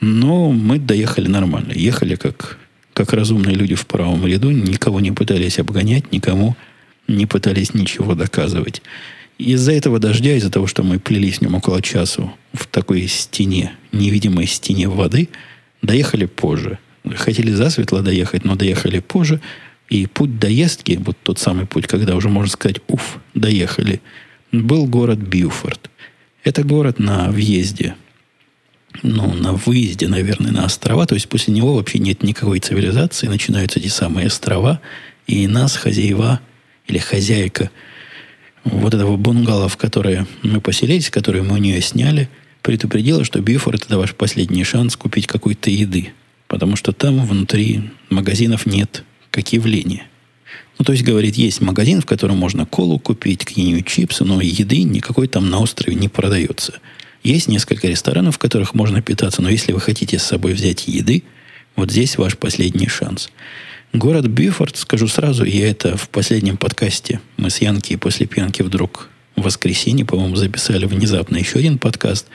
Но 0.00 0.52
мы 0.52 0.78
доехали 0.78 1.28
нормально. 1.28 1.72
Ехали 1.72 2.14
как, 2.14 2.58
как 2.92 3.12
разумные 3.12 3.54
люди 3.54 3.74
в 3.74 3.86
правом 3.86 4.26
ряду. 4.26 4.50
Никого 4.50 5.00
не 5.00 5.12
пытались 5.12 5.58
обгонять, 5.58 6.12
никому 6.12 6.56
не 7.08 7.26
пытались 7.26 7.74
ничего 7.74 8.14
доказывать. 8.14 8.82
Из-за 9.38 9.72
этого 9.72 9.98
дождя, 9.98 10.36
из-за 10.36 10.50
того, 10.50 10.66
что 10.66 10.82
мы 10.82 10.98
плелись 10.98 11.38
в 11.38 11.42
нем 11.42 11.54
около 11.56 11.82
часу 11.82 12.32
в 12.52 12.66
такой 12.66 13.08
стене, 13.08 13.72
невидимой 13.92 14.46
стене 14.46 14.88
воды, 14.88 15.28
доехали 15.82 16.26
позже. 16.26 16.78
Хотели 17.16 17.50
засветло 17.50 18.00
доехать, 18.00 18.44
но 18.44 18.54
доехали 18.54 19.00
позже. 19.00 19.40
И 19.90 20.06
путь 20.06 20.38
доездки, 20.38 20.98
вот 21.04 21.16
тот 21.22 21.38
самый 21.38 21.66
путь, 21.66 21.86
когда 21.86 22.14
уже 22.14 22.28
можно 22.28 22.50
сказать, 22.50 22.80
уф, 22.88 23.18
доехали– 23.34 24.00
был 24.62 24.86
город 24.86 25.18
Бьюфорд. 25.18 25.90
Это 26.42 26.62
город 26.62 26.98
на 26.98 27.30
въезде, 27.30 27.96
ну, 29.02 29.32
на 29.32 29.52
выезде, 29.54 30.08
наверное, 30.08 30.52
на 30.52 30.64
острова. 30.64 31.06
То 31.06 31.14
есть 31.14 31.28
после 31.28 31.52
него 31.54 31.74
вообще 31.74 31.98
нет 31.98 32.22
никакой 32.22 32.60
цивилизации. 32.60 33.26
Начинаются 33.26 33.80
эти 33.80 33.88
самые 33.88 34.28
острова. 34.28 34.80
И 35.26 35.46
нас, 35.46 35.76
хозяева 35.76 36.40
или 36.86 36.98
хозяйка 36.98 37.70
вот 38.64 38.94
этого 38.94 39.16
бунгало, 39.16 39.68
в 39.68 39.76
которое 39.76 40.26
мы 40.42 40.60
поселились, 40.60 41.10
которое 41.10 41.42
мы 41.42 41.54
у 41.54 41.58
нее 41.58 41.80
сняли, 41.80 42.28
предупредила, 42.62 43.24
что 43.24 43.40
Бьюфорд– 43.40 43.84
это 43.86 43.98
ваш 43.98 44.14
последний 44.14 44.64
шанс 44.64 44.96
купить 44.96 45.26
какой-то 45.26 45.70
еды. 45.70 46.12
Потому 46.46 46.76
что 46.76 46.92
там 46.92 47.24
внутри 47.24 47.90
магазинов 48.10 48.66
нет 48.66 49.04
как 49.30 49.52
явления. 49.52 50.06
Ну, 50.78 50.84
то 50.84 50.92
есть, 50.92 51.04
говорит, 51.04 51.36
есть 51.36 51.60
магазин, 51.60 52.00
в 52.00 52.06
котором 52.06 52.36
можно 52.36 52.66
колу 52.66 52.98
купить, 52.98 53.44
какие-нибудь 53.44 53.86
чипсы, 53.86 54.24
но 54.24 54.40
еды 54.40 54.82
никакой 54.82 55.28
там 55.28 55.48
на 55.48 55.60
острове 55.60 55.94
не 55.94 56.08
продается. 56.08 56.80
Есть 57.22 57.48
несколько 57.48 57.88
ресторанов, 57.88 58.36
в 58.36 58.38
которых 58.38 58.74
можно 58.74 59.00
питаться, 59.00 59.40
но 59.40 59.48
если 59.48 59.72
вы 59.72 59.80
хотите 59.80 60.18
с 60.18 60.24
собой 60.24 60.52
взять 60.52 60.88
еды, 60.88 61.22
вот 61.76 61.90
здесь 61.90 62.18
ваш 62.18 62.36
последний 62.36 62.88
шанс. 62.88 63.30
Город 63.92 64.26
Бифорд, 64.26 64.76
скажу 64.76 65.06
сразу, 65.06 65.44
я 65.44 65.70
это 65.70 65.96
в 65.96 66.08
последнем 66.08 66.56
подкасте, 66.56 67.20
мы 67.36 67.50
с 67.50 67.58
Янки 67.58 67.96
после 67.96 68.26
пьянки 68.26 68.62
вдруг 68.62 69.08
в 69.36 69.42
воскресенье, 69.42 70.04
по-моему, 70.04 70.36
записали 70.36 70.86
внезапно 70.86 71.36
еще 71.36 71.58
один 71.58 71.78
подкаст. 71.78 72.26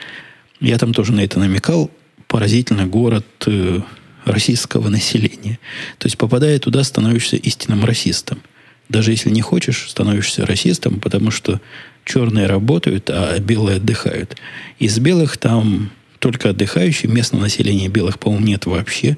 Я 0.60 0.78
там 0.78 0.92
тоже 0.92 1.12
на 1.12 1.20
это 1.20 1.38
намекал. 1.38 1.90
Поразительно 2.26 2.86
город 2.86 3.26
э, 3.46 3.80
российского 4.24 4.88
населения. 4.88 5.58
То 5.98 6.06
есть, 6.06 6.18
попадая 6.18 6.58
туда, 6.58 6.84
становишься 6.84 7.36
истинным 7.36 7.84
расистом. 7.84 8.42
Даже 8.88 9.12
если 9.12 9.30
не 9.30 9.40
хочешь, 9.40 9.88
становишься 9.88 10.46
расистом, 10.46 11.00
потому 11.00 11.30
что 11.30 11.60
черные 12.04 12.46
работают, 12.46 13.08
а 13.08 13.38
белые 13.38 13.76
отдыхают. 13.76 14.36
Из 14.78 14.98
белых 14.98 15.38
там 15.38 15.90
только 16.18 16.50
отдыхающие, 16.50 17.10
местное 17.10 17.40
население 17.40 17.88
белых, 17.88 18.18
по-моему, 18.18 18.46
нет 18.46 18.66
вообще. 18.66 19.16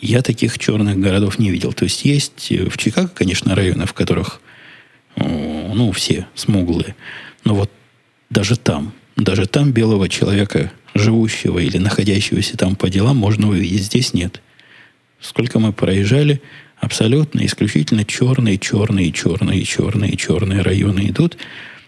Я 0.00 0.22
таких 0.22 0.58
черных 0.58 0.98
городов 0.98 1.38
не 1.38 1.50
видел. 1.50 1.72
То 1.72 1.84
есть 1.84 2.04
есть 2.04 2.50
в 2.50 2.76
Чикаго, 2.76 3.08
конечно, 3.08 3.54
районы, 3.54 3.86
в 3.86 3.92
которых 3.92 4.40
ну, 5.16 5.92
все 5.92 6.26
смуглые. 6.34 6.94
Но 7.44 7.54
вот 7.54 7.70
даже 8.30 8.56
там, 8.56 8.92
даже 9.16 9.46
там 9.46 9.72
белого 9.72 10.08
человека, 10.08 10.72
живущего 10.94 11.58
или 11.58 11.78
находящегося 11.78 12.56
там 12.56 12.76
по 12.76 12.88
делам, 12.88 13.16
можно 13.16 13.48
увидеть. 13.48 13.82
Здесь 13.82 14.14
нет. 14.14 14.40
Сколько 15.20 15.58
мы 15.58 15.72
проезжали, 15.72 16.42
абсолютно, 16.78 17.44
исключительно 17.46 18.04
черные, 18.04 18.58
черные, 18.58 19.12
черные, 19.12 19.64
черные, 19.64 20.16
черные 20.16 20.62
районы 20.62 21.08
идут. 21.08 21.36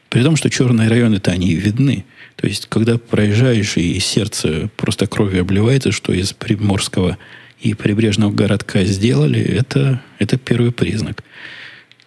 При 0.09 0.23
том, 0.23 0.37
что 0.37 0.49
черные 0.49 0.89
районы-то 0.89 1.33
они 1.33 1.55
видны. 1.55 2.05
То 2.37 2.47
есть, 2.47 2.67
когда 2.69 2.97
проезжаешь, 2.97 3.77
и 3.77 3.99
сердце 3.99 4.71
просто 4.77 5.07
кровью 5.07 5.43
обливается, 5.43 5.91
что 5.91 6.13
из 6.13 6.33
Приморского 6.33 7.19
и 7.61 7.75
прибрежного 7.75 8.31
городка 8.31 8.85
сделали, 8.85 9.41
это, 9.41 10.03
это 10.19 10.39
первый 10.39 10.71
признак. 10.71 11.23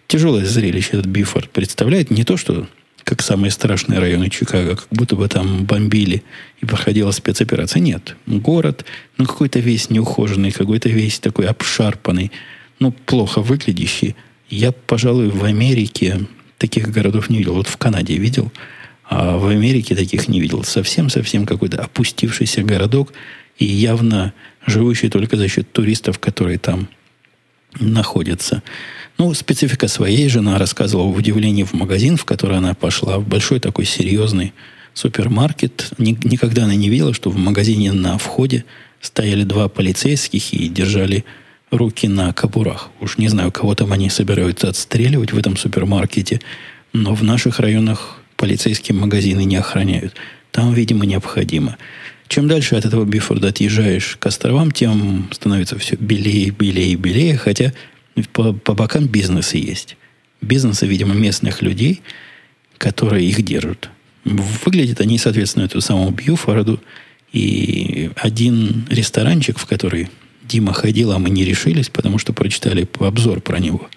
Тяжелое 0.08 0.46
зрелище 0.46 0.92
этот 0.94 1.08
Бифорд 1.08 1.50
представляет. 1.52 2.10
Не 2.10 2.24
то, 2.24 2.38
что 2.38 2.68
как 3.04 3.22
самые 3.22 3.52
страшные 3.52 4.00
районы 4.00 4.30
Чикаго, 4.30 4.76
как 4.76 4.88
будто 4.92 5.16
бы 5.16 5.28
там 5.28 5.66
бомбили 5.66 6.24
и 6.62 6.66
проходила 6.66 7.12
спецоперация. 7.12 7.80
Нет. 7.80 8.16
Город, 8.26 8.86
ну, 9.18 9.26
какой-то 9.26 9.60
весь 9.60 9.90
неухоженный, 9.90 10.52
какой-то 10.52 10.90
весь 10.90 11.20
такой 11.20 11.48
обшарпанный, 11.48 12.32
ну, 12.80 12.92
плохо 12.92 13.42
выглядящий. 13.42 14.16
Я, 14.50 14.72
пожалуй, 14.72 15.30
в 15.30 15.44
Америке 15.44 16.28
таких 16.58 16.90
городов 16.90 17.30
не 17.30 17.40
видел. 17.40 17.56
Вот 17.56 17.68
в 17.68 17.78
Канаде 17.78 18.18
видел, 18.18 18.52
а 19.04 19.38
в 19.38 19.48
Америке 19.48 19.96
таких 19.96 20.28
не 20.28 20.40
видел. 20.40 20.64
Совсем-совсем 20.64 21.46
какой-то 21.46 21.82
опустившийся 21.82 22.64
городок 22.64 23.14
и 23.58 23.66
явно 23.66 24.34
живущий 24.66 25.10
только 25.10 25.38
за 25.38 25.48
счет 25.48 25.72
туристов, 25.72 26.20
которые 26.20 26.60
там 26.60 26.88
находятся. 27.80 28.64
Ну, 29.18 29.34
специфика 29.34 29.88
своей 29.88 30.30
жена 30.30 30.58
рассказывала 30.58 31.12
в 31.12 31.18
удивлении 31.18 31.64
в 31.64 31.74
магазин, 31.74 32.18
в 32.18 32.26
который 32.26 32.58
она 32.58 32.74
пошла, 32.74 33.20
в 33.20 33.28
большой 33.28 33.60
такой 33.60 33.86
серьезный 33.86 34.54
супермаркет. 34.94 35.92
Никогда 35.98 36.64
она 36.64 36.76
не 36.76 36.90
видела, 36.90 37.14
что 37.14 37.30
в 37.30 37.38
магазине 37.38 37.92
на 37.92 38.18
входе 38.18 38.66
стояли 39.02 39.44
два 39.44 39.70
полицейских 39.70 40.54
и 40.54 40.68
держали 40.68 41.26
руки 41.72 42.08
на 42.08 42.34
кобурах. 42.34 42.90
Уж 43.00 43.18
не 43.18 43.28
знаю, 43.28 43.52
кого 43.52 43.76
там 43.76 43.92
они 43.92 44.10
собираются 44.10 44.70
отстреливать 44.70 45.32
в 45.34 45.38
этом 45.38 45.58
супермаркете, 45.58 46.42
но 46.94 47.14
в 47.14 47.24
наших 47.24 47.60
районах 47.60 48.20
полицейские 48.36 48.98
магазины 48.98 49.44
не 49.44 49.58
охраняют. 49.58 50.16
Там, 50.52 50.74
видимо, 50.74 51.06
необходимо. 51.06 51.78
Чем 52.30 52.48
дальше 52.48 52.76
от 52.76 52.86
этого 52.86 53.06
Бифорда 53.06 53.48
отъезжаешь 53.48 54.16
к 54.20 54.26
островам, 54.28 54.72
тем 54.72 55.28
становится 55.32 55.80
все 55.80 55.96
белее, 55.96 56.52
белее, 56.52 56.96
белее, 56.96 57.36
хотя 57.36 57.74
по, 58.34 58.54
по 58.54 58.76
бокам 58.76 59.08
бизнесы 59.08 59.58
есть. 59.58 59.98
Бизнесы, 60.40 60.86
видимо, 60.86 61.16
местных 61.16 61.64
людей, 61.64 62.04
которые 62.78 63.28
их 63.28 63.42
держат. 63.42 63.90
Выглядят 64.26 65.02
они, 65.02 65.18
соответственно, 65.18 65.64
эту 65.64 65.82
самую 65.82 66.12
Бьюфорду. 66.12 66.80
И 67.34 68.12
один 68.16 68.86
ресторанчик, 68.92 69.58
в 69.58 69.66
который 69.66 70.10
Дима 70.44 70.74
ходил, 70.74 71.12
а 71.12 71.18
мы 71.18 71.32
не 71.32 71.44
решились, 71.44 71.90
потому 71.90 72.20
что 72.20 72.32
прочитали 72.32 72.88
обзор 73.00 73.42
про 73.42 73.58
него. 73.58 73.90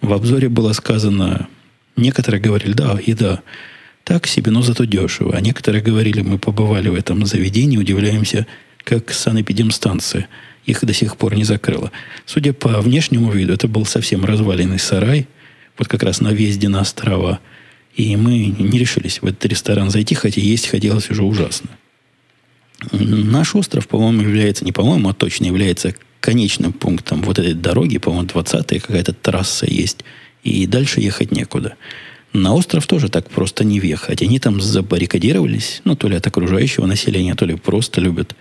В 0.00 0.12
обзоре 0.12 0.48
было 0.48 0.72
сказано, 0.72 1.48
некоторые 1.96 2.40
говорили, 2.40 2.72
да, 2.72 2.98
еда 3.04 3.40
так 4.08 4.26
себе, 4.26 4.50
но 4.50 4.62
зато 4.62 4.86
дешево. 4.86 5.36
А 5.36 5.40
некоторые 5.42 5.82
говорили, 5.82 6.22
мы 6.22 6.38
побывали 6.38 6.88
в 6.88 6.94
этом 6.94 7.26
заведении, 7.26 7.76
удивляемся, 7.76 8.46
как 8.82 9.12
санэпидемстанция 9.12 10.28
их 10.64 10.82
до 10.82 10.94
сих 10.94 11.18
пор 11.18 11.34
не 11.34 11.44
закрыла. 11.44 11.92
Судя 12.24 12.54
по 12.54 12.80
внешнему 12.80 13.30
виду, 13.30 13.52
это 13.52 13.68
был 13.68 13.84
совсем 13.84 14.24
разваленный 14.24 14.78
сарай, 14.78 15.28
вот 15.76 15.88
как 15.88 16.02
раз 16.02 16.22
на 16.22 16.30
въезде 16.30 16.70
на 16.70 16.80
острова. 16.80 17.40
И 17.96 18.16
мы 18.16 18.46
не 18.46 18.78
решились 18.78 19.20
в 19.20 19.26
этот 19.26 19.44
ресторан 19.44 19.90
зайти, 19.90 20.14
хотя 20.14 20.40
есть 20.40 20.68
хотелось 20.68 21.10
уже 21.10 21.22
ужасно. 21.22 21.68
Наш 22.92 23.54
остров, 23.54 23.88
по-моему, 23.88 24.22
является, 24.22 24.64
не 24.64 24.72
по-моему, 24.72 25.10
а 25.10 25.12
точно 25.12 25.44
является 25.44 25.94
конечным 26.20 26.72
пунктом 26.72 27.20
вот 27.20 27.38
этой 27.38 27.52
дороги, 27.52 27.98
по-моему, 27.98 28.26
20-я 28.26 28.80
какая-то 28.80 29.12
трасса 29.12 29.66
есть, 29.66 29.98
и 30.44 30.66
дальше 30.66 31.02
ехать 31.02 31.30
некуда. 31.30 31.76
На 32.32 32.54
остров 32.54 32.86
тоже 32.86 33.08
так 33.08 33.28
просто 33.28 33.64
не 33.64 33.80
въехать. 33.80 34.22
Они 34.22 34.38
там 34.38 34.60
забаррикадировались, 34.60 35.80
ну, 35.84 35.96
то 35.96 36.08
ли 36.08 36.16
от 36.16 36.26
окружающего 36.26 36.86
населения, 36.86 37.34
то 37.34 37.46
ли 37.46 37.56
просто 37.56 38.00
любят 38.00 38.34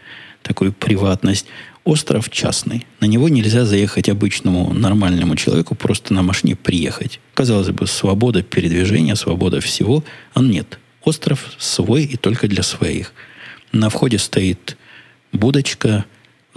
такую 0.43 0.73
приватность. 0.73 1.45
Остров 1.84 2.30
частный. 2.30 2.86
На 3.00 3.06
него 3.06 3.30
нельзя 3.30 3.65
заехать 3.65 4.10
обычному 4.10 4.73
нормальному 4.73 5.36
человеку, 5.38 5.73
просто 5.73 6.13
на 6.13 6.21
машине 6.21 6.56
приехать. 6.58 7.21
Казалось 7.34 7.69
бы, 7.69 7.88
свобода 7.88 8.43
передвижения, 8.43 9.15
свобода 9.15 9.62
всего, 9.62 10.04
а 10.34 10.41
нет. 10.41 10.80
Остров 11.04 11.56
свой 11.58 12.04
и 12.04 12.17
только 12.17 12.47
для 12.47 12.63
своих– 12.63 13.13
на 13.71 13.89
входе 13.89 14.17
стоит 14.17 14.78
будочка, 15.32 16.06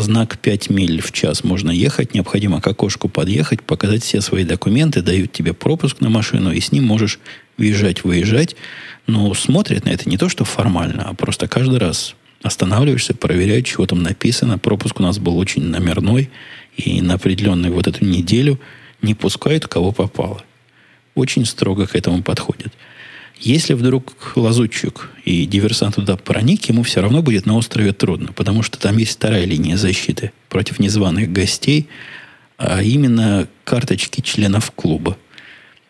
знак 0.01 0.39
5 0.39 0.71
миль 0.71 1.01
в 1.01 1.13
час 1.13 1.45
можно 1.45 1.71
ехать, 1.71 2.15
необходимо 2.15 2.61
к 2.61 2.67
окошку 2.67 3.09
подъехать, 3.09 3.63
показать 3.63 4.03
все 4.03 4.21
свои 4.21 4.45
документы, 4.45 5.03
дают 5.03 5.33
тебе 5.33 5.53
пропуск 5.53 6.01
на 6.01 6.11
машину, 6.11 6.53
и 6.53 6.61
с 6.61 6.73
ним 6.73 6.85
можешь 6.85 7.19
въезжать, 7.57 8.05
выезжать. 8.05 8.57
Но 9.07 9.33
смотрят 9.35 9.85
на 9.85 9.91
это 9.91 10.09
не 10.09 10.17
то, 10.17 10.29
что 10.29 10.45
формально, 10.45 11.05
а 11.09 11.15
просто 11.15 11.49
каждый 11.49 11.79
раз 11.79 12.15
останавливаешься, 12.43 13.15
проверяют, 13.15 13.67
чего 13.67 13.87
там 13.87 14.03
написано. 14.03 14.59
Пропуск 14.59 14.99
у 15.01 15.03
нас 15.03 15.19
был 15.19 15.39
очень 15.39 15.65
номерной, 15.65 16.31
и 16.77 17.03
на 17.03 17.15
определенную 17.15 17.73
вот 17.73 17.87
эту 17.87 18.05
неделю 18.05 18.59
не 19.03 19.15
пускают, 19.15 19.67
кого 19.67 19.93
попало. 19.93 20.43
Очень 21.15 21.45
строго 21.45 21.87
к 21.87 21.95
этому 21.95 22.23
подходят. 22.23 22.73
Если 23.41 23.73
вдруг 23.73 24.33
лазутчик 24.37 25.09
и 25.25 25.47
диверсант 25.47 25.95
туда 25.95 26.17
проник, 26.17 26.67
ему 26.69 26.83
все 26.83 27.01
равно 27.01 27.23
будет 27.23 27.47
на 27.47 27.57
острове 27.57 27.93
трудно, 27.93 28.33
потому 28.35 28.63
что 28.63 28.79
там 28.79 28.99
есть 28.99 29.13
вторая 29.13 29.47
линия 29.47 29.79
защиты 29.79 30.33
против 30.51 30.79
незваных 30.79 31.33
гостей, 31.33 31.89
а 32.59 32.83
именно 32.83 33.49
карточки 33.65 34.21
членов 34.21 34.71
клуба. 34.73 35.17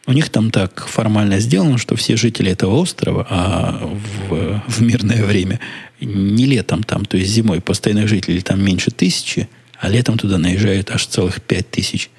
У 0.06 0.12
них 0.12 0.28
там 0.30 0.52
так 0.52 0.86
формально 0.86 1.40
сделано, 1.40 1.76
что 1.76 1.96
все 1.96 2.16
жители 2.16 2.52
этого 2.52 2.76
острова, 2.76 3.26
а 3.28 3.90
в, 4.28 4.62
в 4.68 4.82
мирное 4.82 5.24
время, 5.24 5.58
не 6.00 6.46
летом 6.46 6.84
там, 6.84 7.04
то 7.04 7.16
есть 7.16 7.30
зимой 7.30 7.60
постоянных 7.60 8.08
жителей 8.08 8.42
там 8.42 8.64
меньше 8.64 8.92
тысячи, 8.92 9.48
а 9.78 9.88
летом 9.88 10.18
туда 10.18 10.38
наезжают 10.38 10.90
аж 10.92 11.04
целых 11.06 11.42
пять 11.42 11.68
тысяч 11.70 12.10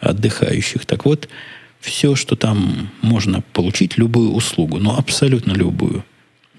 отдыхающих. 0.00 0.86
Так 0.86 1.04
вот, 1.04 1.28
все, 1.80 2.14
что 2.14 2.36
там 2.36 2.90
можно 3.02 3.40
получить, 3.52 3.98
любую 3.98 4.32
услугу, 4.32 4.78
но 4.78 4.98
абсолютно 4.98 5.52
любую. 5.52 6.04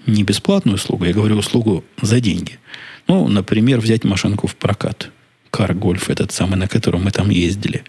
Не 0.06 0.24
бесплатную 0.24 0.76
услугу, 0.76 1.04
я 1.04 1.12
говорю 1.12 1.36
услугу 1.36 1.84
за 2.00 2.20
деньги. 2.20 2.58
Ну, 3.06 3.28
например, 3.28 3.80
взять 3.80 4.04
машинку 4.04 4.46
в 4.46 4.56
прокат. 4.56 5.10
Кар-гольф 5.50 6.10
этот 6.10 6.32
самый, 6.32 6.56
на 6.56 6.68
котором 6.68 7.04
мы 7.04 7.10
там 7.10 7.28
ездили. 7.30 7.84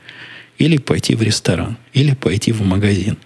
Или 0.57 0.77
пойти 0.77 1.15
в 1.15 1.21
ресторан, 1.21 1.77
или 1.93 2.13
пойти 2.13 2.51
в 2.51 2.61
магазин. 2.61 3.17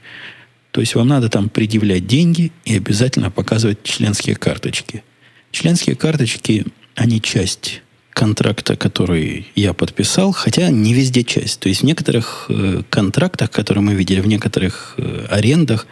То 0.72 0.82
есть 0.82 0.94
вам 0.96 1.08
надо 1.08 1.30
там 1.30 1.50
предъявлять 1.50 2.06
деньги 2.06 2.52
и 2.66 2.76
обязательно 2.76 3.32
показывать 3.32 3.84
членские 3.84 4.36
карточки. 4.36 5.04
Членские 5.52 5.96
карточки, 5.96 6.66
они 6.96 7.22
часть 7.22 7.82
контракта, 8.16 8.78
который 8.78 9.46
я 9.56 9.74
подписал, 9.74 10.32
хотя 10.32 10.70
не 10.70 10.94
везде 10.94 11.24
часть. 11.24 11.60
То 11.60 11.68
есть 11.68 11.82
в 11.82 11.84
некоторых 11.84 12.46
э, 12.48 12.82
контрактах, 12.90 13.52
которые 13.52 13.84
мы 13.84 13.94
видели, 13.94 14.22
в 14.22 14.28
некоторых 14.28 14.96
э, 14.98 15.28
арендах, 15.30 15.86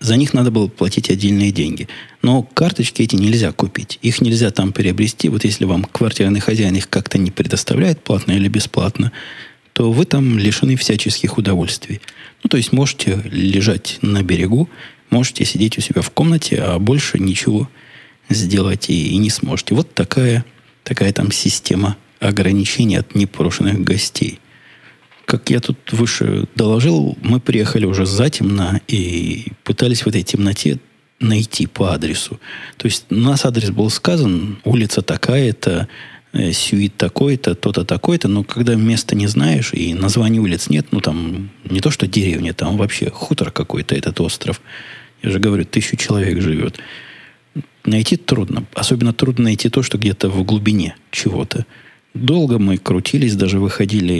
за 0.00 0.16
них 0.16 0.34
надо 0.34 0.50
было 0.50 0.66
платить 0.66 1.08
отдельные 1.08 1.52
деньги. 1.52 1.88
Но 2.20 2.42
карточки 2.42 3.02
эти 3.02 3.14
нельзя 3.14 3.52
купить. 3.52 4.00
Их 4.02 4.20
нельзя 4.20 4.50
там 4.50 4.72
приобрести. 4.72 5.28
Вот 5.28 5.44
если 5.44 5.64
вам 5.64 5.84
квартирный 5.84 6.40
хозяин 6.40 6.74
их 6.74 6.88
как-то 6.90 7.16
не 7.16 7.30
предоставляет, 7.30 8.02
платно 8.02 8.32
или 8.32 8.48
бесплатно, 8.48 9.12
то 9.72 9.92
вы 9.92 10.04
там 10.04 10.36
лишены 10.36 10.74
всяческих 10.74 11.38
удовольствий. 11.38 12.00
Ну, 12.42 12.50
то 12.50 12.56
есть 12.56 12.72
можете 12.72 13.22
лежать 13.30 13.98
на 14.02 14.24
берегу, 14.24 14.68
можете 15.10 15.44
сидеть 15.44 15.78
у 15.78 15.80
себя 15.80 16.02
в 16.02 16.10
комнате, 16.10 16.60
а 16.60 16.80
больше 16.80 17.20
ничего 17.20 17.68
сделать 18.28 18.90
и, 18.90 19.10
и 19.10 19.16
не 19.18 19.30
сможете. 19.30 19.76
Вот 19.76 19.94
такая 19.94 20.44
такая 20.88 21.12
там 21.12 21.30
система 21.30 21.96
ограничений 22.18 22.96
от 22.96 23.14
непрошенных 23.14 23.84
гостей. 23.84 24.40
как 25.26 25.50
я 25.50 25.60
тут 25.60 25.76
выше 25.92 26.46
доложил, 26.54 27.18
мы 27.20 27.38
приехали 27.38 27.84
уже 27.84 28.06
затемно 28.06 28.80
и 28.88 29.52
пытались 29.62 30.00
в 30.02 30.06
этой 30.06 30.22
темноте 30.22 30.78
найти 31.20 31.66
по 31.66 31.92
адресу. 31.92 32.40
То 32.78 32.86
есть 32.86 33.04
у 33.10 33.16
нас 33.16 33.44
адрес 33.44 33.70
был 33.70 33.90
сказан, 33.90 34.58
улица 34.64 35.02
такая-то, 35.02 35.86
э, 36.32 36.52
сюит 36.52 36.96
такой-то, 36.96 37.54
то-то 37.54 37.84
такой-то, 37.84 38.28
но 38.28 38.42
когда 38.42 38.74
место 38.74 39.14
не 39.14 39.26
знаешь 39.26 39.74
и 39.74 39.92
названия 39.92 40.40
улиц 40.40 40.70
нет, 40.70 40.86
ну 40.92 41.00
там 41.00 41.50
не 41.64 41.80
то 41.80 41.90
что 41.90 42.06
деревня, 42.06 42.54
там 42.54 42.78
вообще 42.78 43.10
хутор 43.10 43.50
какой-то 43.50 43.94
этот 43.94 44.18
остров. 44.22 44.62
Я 45.22 45.30
же 45.30 45.38
говорю, 45.38 45.66
тысячу 45.66 45.96
человек 45.96 46.40
живет. 46.40 46.80
Найти 47.88 48.16
трудно. 48.16 48.64
Особенно 48.74 49.14
трудно 49.14 49.44
найти 49.44 49.70
то, 49.70 49.82
что 49.82 49.96
где-то 49.96 50.28
в 50.28 50.44
глубине 50.44 50.96
чего-то. 51.10 51.64
Долго 52.12 52.58
мы 52.58 52.76
крутились, 52.76 53.34
даже 53.34 53.58
выходили 53.58 54.12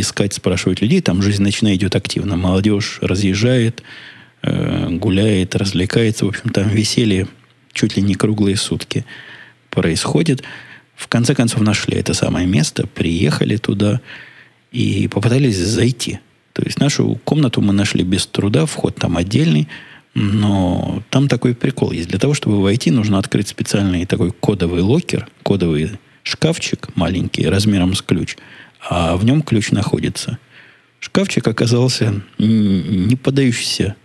искать, 0.00 0.34
спрашивать 0.34 0.80
людей. 0.80 1.00
Там 1.00 1.22
жизнь 1.22 1.42
ночная 1.42 1.76
идет 1.76 1.94
активно. 1.94 2.36
Молодежь 2.36 2.98
разъезжает, 3.00 3.82
э, 4.42 4.88
гуляет, 4.90 5.54
развлекается. 5.54 6.24
В 6.24 6.30
общем, 6.30 6.50
там 6.50 6.68
веселье 6.68 7.28
чуть 7.72 7.96
ли 7.96 8.02
не 8.02 8.14
круглые 8.14 8.56
сутки 8.56 9.04
происходит. 9.70 10.42
В 10.96 11.06
конце 11.06 11.34
концов 11.34 11.60
нашли 11.60 11.96
это 11.96 12.14
самое 12.14 12.46
место, 12.46 12.86
приехали 12.88 13.56
туда 13.56 14.00
и 14.72 15.08
попытались 15.08 15.58
зайти. 15.58 16.18
То 16.52 16.62
есть 16.64 16.80
нашу 16.80 17.20
комнату 17.24 17.60
мы 17.60 17.72
нашли 17.72 18.02
без 18.02 18.26
труда, 18.26 18.66
вход 18.66 18.96
там 18.96 19.16
отдельный, 19.16 19.68
но 20.14 21.02
там 21.10 21.28
такой 21.28 21.54
прикол 21.54 21.92
есть. 21.92 22.08
Для 22.08 22.18
того, 22.18 22.34
чтобы 22.34 22.60
войти, 22.62 22.90
нужно 22.90 23.18
открыть 23.18 23.48
специальный 23.48 24.04
такой 24.06 24.30
кодовый 24.30 24.82
локер, 24.82 25.28
кодовый 25.42 25.92
шкафчик 26.22 26.94
маленький, 26.94 27.46
размером 27.46 27.94
с 27.94 28.02
ключ, 28.02 28.36
а 28.80 29.16
в 29.16 29.24
нем 29.24 29.42
ключ 29.42 29.70
находится. 29.70 30.38
Шкафчик 31.00 31.46
оказался 31.48 32.22
не 32.38 33.16
поддающийся 33.16 33.96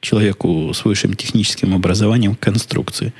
человеку 0.00 0.72
с 0.72 0.84
высшим 0.84 1.14
техническим 1.14 1.74
образованием 1.74 2.34
конструкции. 2.36 3.12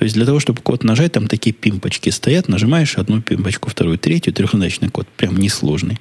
То 0.00 0.04
есть 0.04 0.16
для 0.16 0.24
того, 0.24 0.40
чтобы 0.40 0.62
код 0.62 0.82
нажать, 0.82 1.12
там 1.12 1.28
такие 1.28 1.52
пимпочки 1.52 2.08
стоят, 2.08 2.48
нажимаешь 2.48 2.96
одну 2.96 3.20
пимпочку, 3.20 3.68
вторую, 3.68 3.98
третью, 3.98 4.32
трехзначный 4.32 4.88
код, 4.88 5.06
прям 5.08 5.36
несложный. 5.36 5.98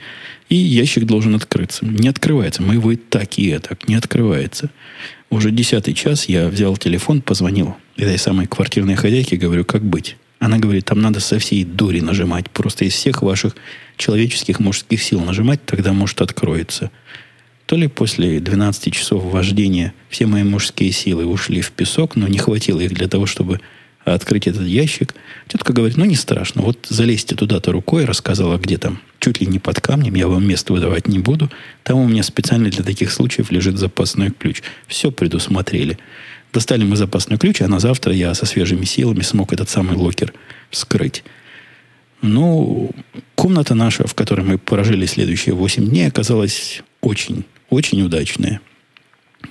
И 0.47 0.55
ящик 0.55 1.03
должен 1.03 1.35
открыться. 1.35 1.85
Не 1.85 2.07
открывается. 2.07 2.62
Мы 2.62 2.75
его 2.75 2.93
и 2.93 2.95
так, 2.95 3.38
и 3.38 3.57
так. 3.57 3.89
Не 3.89 3.95
открывается. 3.95 4.69
Уже 5.29 5.51
десятый 5.51 5.93
час 5.93 6.29
я 6.29 6.47
взял 6.47 6.77
телефон, 6.77 7.21
позвонил 7.21 7.75
этой 7.97 8.17
самой 8.17 8.47
квартирной 8.47 8.95
хозяйке, 8.95 9.35
говорю, 9.35 9.65
как 9.65 9.83
быть. 9.83 10.15
Она 10.39 10.59
говорит, 10.59 10.85
там 10.85 11.01
надо 11.01 11.19
со 11.19 11.38
всей 11.38 11.65
дури 11.65 11.99
нажимать. 11.99 12.49
Просто 12.49 12.85
из 12.85 12.93
всех 12.93 13.21
ваших 13.21 13.57
человеческих 13.97 14.62
мужских 14.62 15.03
сил 15.03 15.19
нажимать, 15.19 15.65
тогда, 15.65 15.91
может, 15.91 16.21
откроется. 16.21 16.89
То 17.65 17.75
ли 17.75 17.88
после 17.88 18.39
12 18.39 18.93
часов 18.93 19.25
вождения 19.25 19.93
все 20.07 20.25
мои 20.25 20.43
мужские 20.43 20.93
силы 20.93 21.25
ушли 21.25 21.59
в 21.59 21.73
песок, 21.73 22.15
но 22.15 22.29
не 22.29 22.38
хватило 22.38 22.79
их 22.79 22.93
для 22.93 23.09
того, 23.09 23.25
чтобы 23.25 23.59
открыть 24.13 24.48
этот 24.48 24.65
ящик. 24.65 25.13
Тетка 25.48 25.74
говорит, 25.74 25.98
ну 25.98 26.06
не 26.06 26.15
страшно, 26.15 26.62
вот 26.62 26.88
залезьте 26.89 27.36
туда-то 27.36 27.72
рукой, 27.72 28.06
рассказала, 28.06 28.58
где 28.58 28.78
там, 28.78 29.00
чуть 29.19 29.41
ли 29.41 29.48
не 29.48 29.60
под 29.60 29.82
камнем, 29.82 30.15
я 30.15 30.28
вам 30.28 30.48
место 30.48 30.74
выдавать 30.74 31.08
не 31.08 31.19
буду. 31.19 31.50
Там 31.84 31.98
у 32.00 32.08
меня 32.08 32.24
специально 32.24 32.69
для 32.69 32.84
таких 32.84 33.12
случаев 33.12 33.52
лежит 33.52 33.78
запасной 33.78 34.32
ключ. 34.32 34.62
Все 34.88 35.12
предусмотрели. 35.12 35.98
Достали 36.54 36.84
мы 36.84 36.95
запасной 36.95 37.38
ключ, 37.38 37.62
а 37.62 37.67
на 37.67 37.80
завтра 37.80 38.13
я 38.13 38.34
со 38.34 38.45
свежими 38.45 38.86
силами 38.86 39.22
смог 39.22 39.54
этот 39.54 39.69
самый 39.69 39.95
локер 39.95 40.34
вскрыть. 40.72 41.24
Ну, 42.22 42.91
комната 43.36 43.76
наша, 43.76 44.08
в 44.08 44.13
которой 44.13 44.41
мы 44.41 44.58
прожили 44.58 45.06
следующие 45.06 45.56
8 45.56 45.88
дней, 45.88 46.08
оказалась 46.08 46.82
очень, 47.02 47.45
очень 47.69 48.02
удачная. 48.02 48.62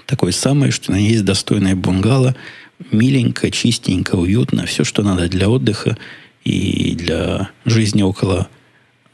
Такое 0.07 0.33
самое, 0.33 0.71
что 0.71 0.92
на 0.92 0.97
ней 0.97 1.12
есть 1.12 1.25
достойное 1.25 1.75
бунгало– 1.77 2.35
миленько, 2.90 3.50
чистенько, 3.50 4.16
уютно. 4.16 4.66
Все, 4.66 4.84
что 4.84 5.02
надо 5.02 5.28
для 5.28 5.48
отдыха 5.48 5.96
и 6.44 6.94
для 6.94 7.50
жизни 7.64 8.02
около 8.02 8.48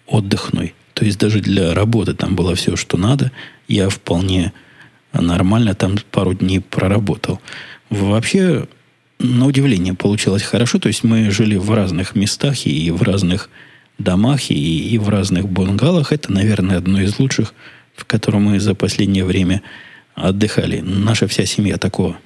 отдыхной. 0.06 0.74
То 0.94 1.04
есть 1.04 1.18
даже 1.18 1.40
для 1.40 1.74
работы 1.74 2.14
там 2.14 2.36
было 2.36 2.54
все, 2.54 2.76
что 2.76 2.96
надо. 2.96 3.32
Я 3.66 3.88
вполне 3.88 4.52
нормально 5.12 5.74
там 5.74 5.96
пару 6.10 6.34
дней 6.34 6.60
проработал. 6.60 7.40
Вообще, 7.90 8.68
на 9.18 9.46
удивление, 9.46 9.94
получилось 9.94 10.42
хорошо. 10.42 10.78
То 10.78 10.88
есть 10.88 11.02
мы 11.02 11.30
жили 11.30 11.56
в 11.56 11.70
разных 11.72 12.14
местах 12.14 12.66
и 12.66 12.90
в 12.90 13.02
разных 13.02 13.50
домах, 13.98 14.50
и, 14.50 14.94
и 14.94 14.98
в 14.98 15.08
разных 15.08 15.46
bunгалах. 15.46 16.12
Это, 16.12 16.32
наверное, 16.32 16.78
одно 16.78 17.00
из 17.00 17.18
лучших, 17.18 17.54
в 17.96 18.04
котором 18.04 18.44
мы 18.44 18.60
за 18.60 18.74
последнее 18.74 19.24
время 19.24 19.62
отдыхали. 20.14 20.80
Наша 20.80 21.26
вся 21.26 21.44
семья 21.46 21.76
такого 21.76 22.18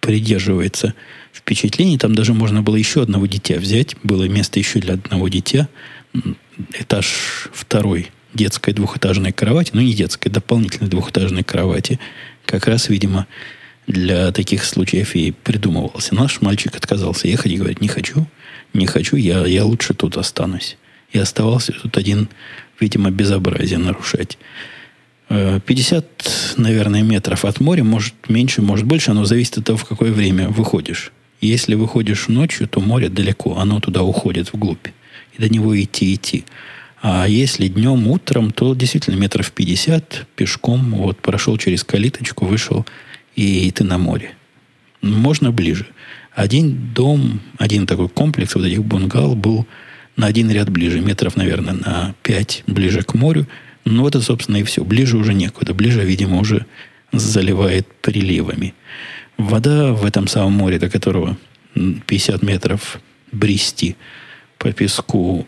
придерживается 0.00 0.94
впечатлений. 1.32 1.98
Там 1.98 2.14
даже 2.14 2.34
можно 2.34 2.62
было 2.62 2.76
еще 2.76 3.02
одного 3.02 3.26
дитя 3.26 3.56
взять. 3.56 3.96
Было 4.02 4.28
место 4.28 4.58
еще 4.58 4.80
для 4.80 4.94
одного 4.94 5.28
дитя. 5.28 5.68
Этаж 6.78 7.48
второй 7.52 8.10
детской 8.34 8.72
двухэтажной 8.72 9.32
кровати. 9.32 9.70
Ну, 9.74 9.80
не 9.80 9.94
детской, 9.94 10.28
дополнительной 10.28 10.90
двухэтажной 10.90 11.44
кровати. 11.44 11.98
Как 12.44 12.66
раз, 12.66 12.88
видимо, 12.88 13.26
для 13.86 14.32
таких 14.32 14.64
случаев 14.64 15.14
и 15.14 15.32
придумывался. 15.32 16.14
Наш 16.14 16.40
мальчик 16.40 16.74
отказался 16.76 17.28
ехать 17.28 17.52
и 17.52 17.56
говорит, 17.56 17.80
не 17.80 17.88
хочу, 17.88 18.26
не 18.72 18.86
хочу, 18.86 19.16
я, 19.16 19.46
я 19.46 19.64
лучше 19.64 19.94
тут 19.94 20.16
останусь. 20.16 20.76
И 21.12 21.18
оставался 21.18 21.72
тут 21.72 21.96
один, 21.96 22.28
видимо, 22.78 23.10
безобразие 23.10 23.78
нарушать. 23.78 24.38
50, 25.30 26.04
э, 26.04 26.60
наверное, 26.60 27.02
метров 27.02 27.44
от 27.44 27.60
моря, 27.60 27.84
может 27.84 28.14
меньше, 28.28 28.62
может 28.62 28.84
больше, 28.84 29.12
оно 29.12 29.24
зависит 29.24 29.58
от 29.58 29.64
того, 29.64 29.78
в 29.78 29.84
какое 29.84 30.12
время 30.12 30.48
выходишь. 30.48 31.12
Если 31.40 31.76
выходишь 31.76 32.26
ночью, 32.26 32.66
то 32.66 32.80
море 32.80 33.08
далеко, 33.08 33.56
оно 33.56 33.80
туда 33.80 34.02
уходит 34.02 34.52
вглубь. 34.52 34.88
И 35.38 35.40
до 35.40 35.48
него 35.48 35.80
идти, 35.80 36.14
идти. 36.14 36.44
А 37.00 37.26
если 37.28 37.68
днем, 37.68 38.08
утром, 38.08 38.50
то 38.50 38.74
действительно 38.74 39.14
метров 39.14 39.52
50 39.52 40.26
пешком 40.34 40.90
вот 40.96 41.18
прошел 41.18 41.56
через 41.56 41.84
калиточку, 41.84 42.44
вышел, 42.44 42.84
и 43.36 43.70
ты 43.70 43.84
на 43.84 43.98
море. 43.98 44.32
Можно 45.00 45.52
ближе. 45.52 45.86
Один 46.34 46.92
дом, 46.92 47.40
один 47.56 47.86
такой 47.86 48.08
комплекс 48.08 48.54
вот 48.56 48.64
этих 48.64 48.84
бунгал 48.84 49.36
был 49.36 49.64
на 50.16 50.26
один 50.26 50.50
ряд 50.50 50.68
ближе, 50.70 51.00
метров, 51.00 51.36
наверное, 51.36 51.74
на 51.74 52.14
5 52.24 52.64
ближе 52.66 53.02
к 53.02 53.14
морю– 53.14 53.46
ну, 53.84 54.06
это, 54.06 54.20
собственно, 54.20 54.56
и 54.56 54.62
все. 54.62 54.84
Ближе 54.84 55.16
уже 55.16 55.34
некуда. 55.34 55.74
Ближе, 55.74 56.04
видимо, 56.04 56.38
уже 56.38 56.66
заливает 57.12 57.86
приливами. 58.02 58.74
Вода 59.36 59.92
в 59.92 60.04
этом 60.04 60.28
самом 60.28 60.52
море, 60.52 60.78
до 60.78 60.90
которого 60.90 61.36
50 61.74 62.42
метров 62.42 63.00
брести 63.32 63.96
по 64.58 64.72
песку, 64.72 65.46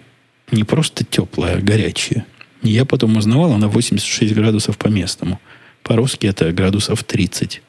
не 0.51 0.65
просто 0.65 1.05
теплая, 1.05 1.59
а 1.59 1.61
горячая. 1.61 2.27
Я 2.63 2.85
потом 2.85 3.17
узнавал, 3.17 3.53
она 3.53 3.69
86 3.69 4.35
градусов 4.35 4.79
по 4.79 4.89
местному. 4.89 5.41
По-русски 5.83 6.27
это 6.27 6.53
градусов 6.53 7.05
30. 7.05 7.61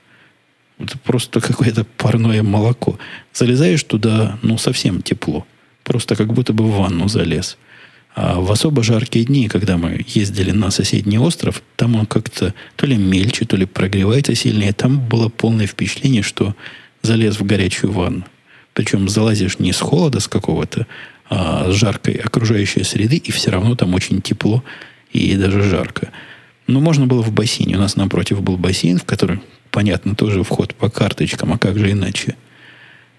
Это 0.80 0.98
просто 1.00 1.42
какое-то 1.42 1.84
парное 1.98 2.44
молоко. 2.44 3.00
Залезаешь 3.34 3.84
туда, 3.84 4.38
ну, 4.42 4.58
совсем 4.58 5.02
тепло. 5.02 5.46
Просто 5.84 6.16
как 6.16 6.34
будто 6.34 6.54
бы 6.54 6.64
в 6.64 6.78
ванну 6.78 7.08
залез. 7.08 7.58
А 8.16 8.40
в 8.40 8.52
особо 8.52 8.84
жаркие 8.84 9.26
дни, 9.26 9.48
когда 9.48 9.78
мы 9.78 10.06
ездили 10.08 10.52
на 10.52 10.70
соседний 10.70 11.18
остров, 11.18 11.64
там 11.76 11.96
он 11.96 12.06
как-то 12.06 12.54
то 12.76 12.86
ли 12.86 12.96
мельче, 12.96 13.46
то 13.46 13.56
ли 13.56 13.66
прогревается 13.66 14.36
сильнее. 14.36 14.74
Там 14.74 15.00
было 15.00 15.30
полное 15.30 15.66
впечатление, 15.66 16.22
что 16.22 16.56
залез 17.02 17.40
в 17.40 17.46
горячую 17.46 17.92
ванну. 17.92 18.26
Причем 18.74 19.10
залазишь 19.10 19.60
не 19.60 19.74
с 19.74 19.80
холода 19.80 20.20
с 20.20 20.28
какого-то, 20.28 20.86
а 21.30 21.72
с 21.72 21.74
жаркой 21.74 22.16
окружающей 22.16 22.84
среды, 22.84 23.18
и 23.18 23.32
все 23.32 23.50
равно 23.50 23.76
там 23.76 23.94
очень 23.96 24.22
тепло 24.22 24.64
и 25.12 25.36
даже 25.36 25.64
жарко. 25.64 26.10
Но 26.68 26.80
можно 26.80 27.08
было 27.08 27.24
в 27.24 27.32
бассейне. 27.32 27.78
У 27.78 27.80
нас 27.80 27.96
напротив 27.96 28.42
был 28.42 28.58
бассейн, 28.58 29.00
в 29.00 29.06
который, 29.06 29.42
понятно, 29.72 30.16
тоже 30.16 30.44
вход 30.44 30.76
по 30.76 30.90
карточкам, 30.90 31.54
а 31.54 31.58
как 31.58 31.80
же 31.80 31.92
иначе. 31.92 32.36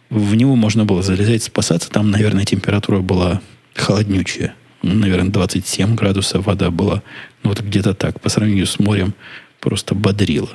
В 0.08 0.36
него 0.36 0.54
можно 0.54 0.84
было 0.84 1.02
залезать, 1.02 1.42
спасаться. 1.42 1.90
Там, 1.90 2.10
наверное, 2.10 2.44
температура 2.44 3.00
была 3.00 3.40
холоднючая 3.74 4.54
наверное, 4.84 5.30
27 5.30 5.94
градусов 5.94 6.46
вода 6.46 6.70
была. 6.70 7.02
Ну, 7.42 7.50
вот 7.50 7.60
где-то 7.60 7.94
так. 7.94 8.20
По 8.20 8.28
сравнению 8.28 8.66
с 8.66 8.78
морем 8.78 9.14
просто 9.60 9.94
бодрило. 9.94 10.50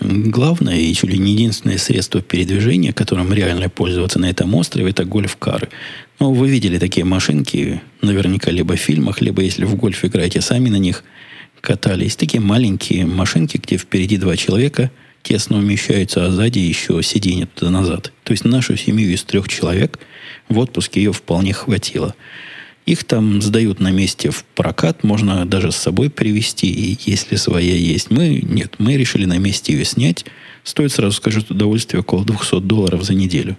Главное 0.00 0.76
и 0.76 0.92
чуть 0.92 1.10
ли 1.10 1.18
не 1.18 1.32
единственное 1.32 1.78
средство 1.78 2.20
передвижения, 2.20 2.92
которым 2.92 3.32
реально 3.32 3.68
пользоваться 3.68 4.18
на 4.18 4.28
этом 4.28 4.54
острове, 4.54 4.90
это 4.90 5.04
гольф-кары. 5.04 5.68
Ну, 6.18 6.32
вы 6.32 6.48
видели 6.48 6.78
такие 6.78 7.04
машинки, 7.04 7.80
наверняка, 8.02 8.50
либо 8.50 8.76
в 8.76 8.80
фильмах, 8.80 9.20
либо 9.20 9.42
если 9.42 9.64
в 9.64 9.76
гольф 9.76 10.04
играете, 10.04 10.40
сами 10.40 10.68
на 10.68 10.76
них 10.76 11.04
катались. 11.60 12.16
Такие 12.16 12.40
маленькие 12.40 13.06
машинки, 13.06 13.56
где 13.56 13.76
впереди 13.76 14.16
два 14.16 14.36
человека 14.36 14.90
тесно 15.22 15.58
умещаются, 15.58 16.26
а 16.26 16.30
сзади 16.30 16.58
еще 16.58 17.02
сиденье 17.02 17.46
туда-назад. 17.46 18.12
То 18.24 18.32
есть 18.32 18.44
нашу 18.44 18.76
семью 18.76 19.10
из 19.10 19.22
трех 19.22 19.48
человек 19.48 19.98
в 20.48 20.58
отпуске 20.58 21.02
ее 21.02 21.12
вполне 21.12 21.52
хватило. 21.52 22.14
Их 22.86 23.04
там 23.04 23.40
сдают 23.40 23.80
на 23.80 23.90
месте 23.90 24.30
в 24.30 24.44
прокат, 24.44 25.04
можно 25.04 25.46
даже 25.46 25.72
с 25.72 25.76
собой 25.76 26.10
привезти, 26.10 26.66
и 26.66 26.98
если 27.10 27.36
своя 27.36 27.74
есть. 27.74 28.10
Мы, 28.10 28.40
нет, 28.42 28.74
мы 28.78 28.96
решили 28.96 29.24
на 29.24 29.38
месте 29.38 29.72
ее 29.72 29.86
снять. 29.86 30.26
Стоит, 30.64 30.92
сразу 30.92 31.16
скажу, 31.16 31.42
удовольствие 31.48 32.00
около 32.00 32.24
200 32.24 32.60
долларов 32.60 33.02
за 33.02 33.14
неделю. 33.14 33.56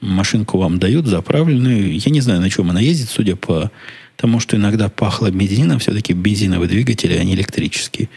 Машинку 0.00 0.58
вам 0.58 0.78
дают 0.78 1.06
заправленную. 1.06 1.98
Я 1.98 2.10
не 2.10 2.20
знаю, 2.20 2.40
на 2.40 2.48
чем 2.48 2.70
она 2.70 2.80
ездит, 2.80 3.10
судя 3.10 3.36
по 3.36 3.70
тому, 4.16 4.40
что 4.40 4.56
иногда 4.56 4.88
пахло 4.88 5.30
бензином. 5.30 5.78
Все-таки 5.78 6.14
бензиновые 6.14 6.68
двигатели, 6.68 7.14
они 7.14 7.34
электрические. 7.34 8.08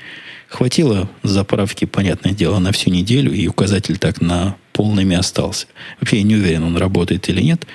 Хватило 0.47 1.09
заправки, 1.23 1.83
понятное 1.83 2.31
дело, 2.31 2.59
на 2.59 2.71
всю 2.71 2.89
неделю, 2.89 3.33
и 3.33 3.47
указатель 3.47 3.97
так 3.97 4.21
на 4.21 4.55
полными 4.71 5.15
остался. 5.15 5.67
Вообще 5.99 6.17
я 6.17 6.23
не 6.23 6.35
уверен, 6.35 6.63
он 6.63 6.77
работает 6.77 7.27
или 7.27 7.41
нет, 7.41 7.67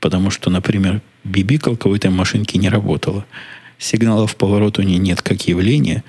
потому 0.00 0.30
что, 0.30 0.50
например, 0.50 1.02
бибикалка 1.24 1.88
у 1.88 1.94
этой 1.94 2.10
машинки 2.10 2.56
не 2.56 2.68
работала. 2.68 3.26
Сигналов 3.78 4.36
поворота 4.36 4.82
у 4.82 4.84
нее 4.84 4.98
нет 4.98 5.22
как 5.22 5.46
явления. 5.48 6.04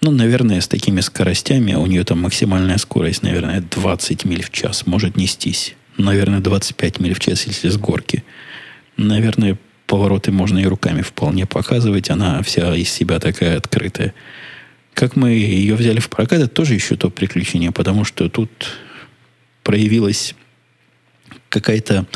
Ну, 0.00 0.10
наверное, 0.10 0.60
с 0.60 0.68
такими 0.68 1.00
скоростями, 1.00 1.74
у 1.74 1.86
нее 1.86 2.04
там 2.04 2.20
максимальная 2.20 2.78
скорость, 2.78 3.22
наверное, 3.22 3.60
20 3.60 4.24
миль 4.24 4.42
в 4.42 4.50
час 4.50 4.86
может 4.86 5.16
нестись. 5.16 5.74
Наверное, 5.96 6.40
25 6.40 7.00
миль 7.00 7.14
в 7.14 7.20
час, 7.20 7.46
если 7.46 7.68
с 7.68 7.76
горки. 7.78 8.22
Наверное, 8.96 9.58
повороты 9.86 10.30
можно 10.30 10.58
и 10.58 10.66
руками 10.66 11.02
вполне 11.02 11.46
показывать. 11.46 12.10
Она 12.10 12.42
вся 12.42 12.74
из 12.74 12.90
себя 12.90 13.18
такая 13.18 13.56
открытая. 13.56 14.14
Как 14.94 15.16
мы 15.16 15.30
ее 15.30 15.74
взяли 15.74 16.00
в 16.00 16.08
прокат, 16.08 16.40
это 16.40 16.48
тоже 16.48 16.74
еще 16.74 16.96
то 16.96 17.10
приключение, 17.10 17.72
потому 17.72 18.04
что 18.04 18.28
тут 18.28 18.78
проявилась 19.62 20.34
какая-то 21.48 22.06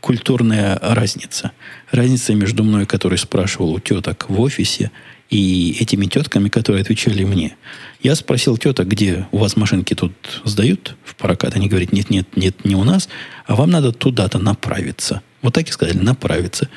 культурная 0.00 0.78
разница. 0.80 1.52
Разница 1.90 2.34
между 2.34 2.62
мной, 2.62 2.86
который 2.86 3.18
спрашивал 3.18 3.72
у 3.72 3.80
теток 3.80 4.26
в 4.28 4.40
офисе, 4.40 4.90
и 5.28 5.76
этими 5.80 6.06
тетками, 6.06 6.48
которые 6.48 6.82
отвечали 6.82 7.24
мне. 7.24 7.56
Я 8.02 8.16
спросил 8.16 8.56
теток, 8.56 8.88
где 8.88 9.26
у 9.30 9.38
вас 9.38 9.56
машинки 9.56 9.94
тут 9.94 10.12
сдают 10.44 10.96
в 11.04 11.14
прокат. 11.14 11.54
Они 11.54 11.68
говорят, 11.68 11.92
нет, 11.92 12.10
нет, 12.10 12.36
нет, 12.36 12.64
не 12.64 12.74
у 12.74 12.82
нас, 12.82 13.08
а 13.46 13.54
вам 13.54 13.70
надо 13.70 13.92
туда-то 13.92 14.38
направиться. 14.38 15.22
Вот 15.40 15.54
так 15.54 15.68
и 15.68 15.72
сказали, 15.72 15.98
направиться. 15.98 16.68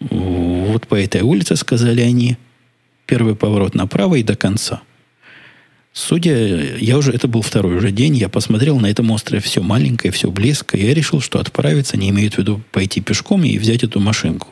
Вот 0.00 0.86
по 0.86 0.94
этой 0.94 1.22
улице, 1.22 1.56
сказали 1.56 2.02
они, 2.02 2.36
первый 3.06 3.34
поворот 3.34 3.74
направо 3.74 4.16
и 4.16 4.22
до 4.22 4.36
конца. 4.36 4.82
Судя, 6.00 6.76
я 6.76 6.96
уже, 6.96 7.10
это 7.10 7.26
был 7.26 7.42
второй 7.42 7.74
уже 7.74 7.90
день, 7.90 8.14
я 8.16 8.28
посмотрел 8.28 8.78
на 8.78 8.86
этом 8.86 9.10
острове 9.10 9.42
все 9.42 9.60
маленькое, 9.60 10.12
все 10.12 10.30
близко, 10.30 10.76
и 10.76 10.86
я 10.86 10.94
решил, 10.94 11.20
что 11.20 11.40
отправиться 11.40 11.96
не 11.96 12.10
имеет 12.10 12.34
в 12.34 12.38
виду 12.38 12.62
пойти 12.70 13.00
пешком 13.00 13.42
и 13.42 13.58
взять 13.58 13.82
эту 13.82 13.98
машинку. 13.98 14.46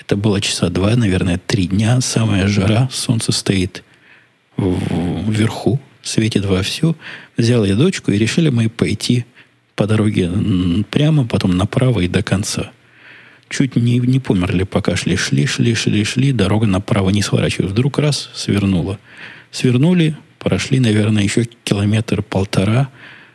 Это 0.00 0.16
было 0.16 0.40
часа 0.40 0.68
два, 0.68 0.96
наверное, 0.96 1.38
три 1.38 1.68
дня, 1.68 2.00
самая 2.00 2.48
жара, 2.48 2.88
солнце 2.90 3.30
стоит 3.30 3.84
вверху, 4.56 5.80
светит 6.02 6.44
вовсю. 6.44 6.96
Взял 7.36 7.64
я 7.64 7.76
дочку, 7.76 8.10
и 8.10 8.18
решили 8.18 8.48
мы 8.48 8.68
пойти 8.68 9.24
по 9.76 9.86
дороге 9.86 10.28
прямо, 10.90 11.28
потом 11.28 11.56
направо 11.56 12.00
и 12.00 12.08
до 12.08 12.24
конца. 12.24 12.72
Чуть 13.48 13.76
не, 13.76 14.00
не 14.00 14.18
померли, 14.18 14.64
пока 14.64 14.96
шли, 14.96 15.14
шли, 15.14 15.46
шли, 15.46 15.76
шли, 15.76 16.02
шли, 16.02 16.32
дорога 16.32 16.66
направо 16.66 17.10
не 17.10 17.22
сворачивает. 17.22 17.70
Вдруг 17.70 18.00
раз, 18.00 18.30
свернула. 18.34 18.98
Свернули, 19.52 20.16
Прошли, 20.46 20.78
наверное, 20.78 21.24
еще 21.24 21.44
километр-полтора, 21.64 22.88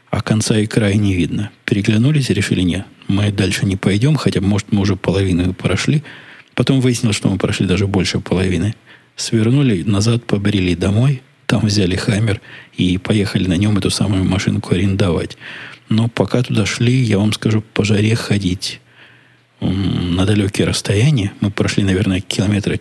а 0.10 0.22
конца 0.22 0.58
и 0.58 0.66
края 0.66 0.94
не 0.94 1.14
видно. 1.14 1.52
Переглянулись 1.66 2.30
и 2.30 2.34
решили, 2.34 2.62
нет, 2.62 2.86
мы 3.10 3.34
дальше 3.34 3.66
не 3.66 3.76
пойдем, 3.76 4.16
хотя, 4.16 4.40
может, 4.40 4.72
мы 4.72 4.80
уже 4.80 4.96
половину 4.96 5.54
прошли. 5.54 6.04
Потом 6.56 6.80
выяснилось, 6.80 7.18
что 7.18 7.28
мы 7.28 7.38
прошли 7.38 7.68
даже 7.68 7.86
больше 7.86 8.22
половины. 8.22 8.76
Свернули, 9.18 9.84
назад 9.84 10.24
побрели 10.24 10.74
домой, 10.74 11.22
там 11.48 11.66
взяли 11.66 11.98
хаммер 11.98 12.40
и 12.78 12.98
поехали 12.98 13.46
на 13.46 13.58
нем 13.58 13.78
эту 13.78 13.90
самую 13.90 14.24
машинку 14.24 14.74
арендовать. 14.74 15.38
Но 15.90 16.08
пока 16.08 16.42
туда 16.44 16.66
шли, 16.66 16.94
я 16.94 17.18
вам 17.18 17.34
скажу, 17.34 17.62
по 17.74 17.84
жаре 17.84 18.16
ходить 18.16 18.80
на 19.60 20.26
далекие 20.26 20.66
расстояния. 20.66 21.34
Мы 21.42 21.52
прошли, 21.52 21.84
наверное, 21.84 22.22
километра 22.22 22.80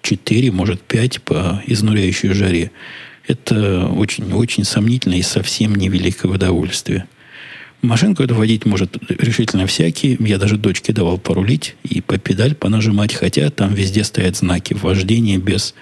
4, 0.00 0.52
может, 0.52 0.80
5 0.80 1.20
по 1.20 1.62
изнуряющей 1.66 2.30
жаре. 2.32 2.70
Это 3.28 3.86
очень-очень 3.86 4.64
сомнительно 4.64 5.14
и 5.14 5.22
совсем 5.22 5.74
невеликое 5.74 6.32
удовольствие. 6.32 7.06
Машинку 7.82 8.22
эту 8.22 8.34
водить 8.34 8.64
может 8.64 8.96
решительно 9.08 9.66
всякий. 9.66 10.16
Я 10.18 10.38
даже 10.38 10.56
дочке 10.56 10.94
давал 10.94 11.18
порулить 11.18 11.76
и 11.84 12.00
по 12.00 12.18
педаль 12.18 12.54
понажимать, 12.54 13.14
хотя 13.14 13.50
там 13.50 13.74
везде 13.74 14.02
стоят 14.02 14.36
знаки 14.36 14.72
вождения 14.72 15.36
без 15.36 15.74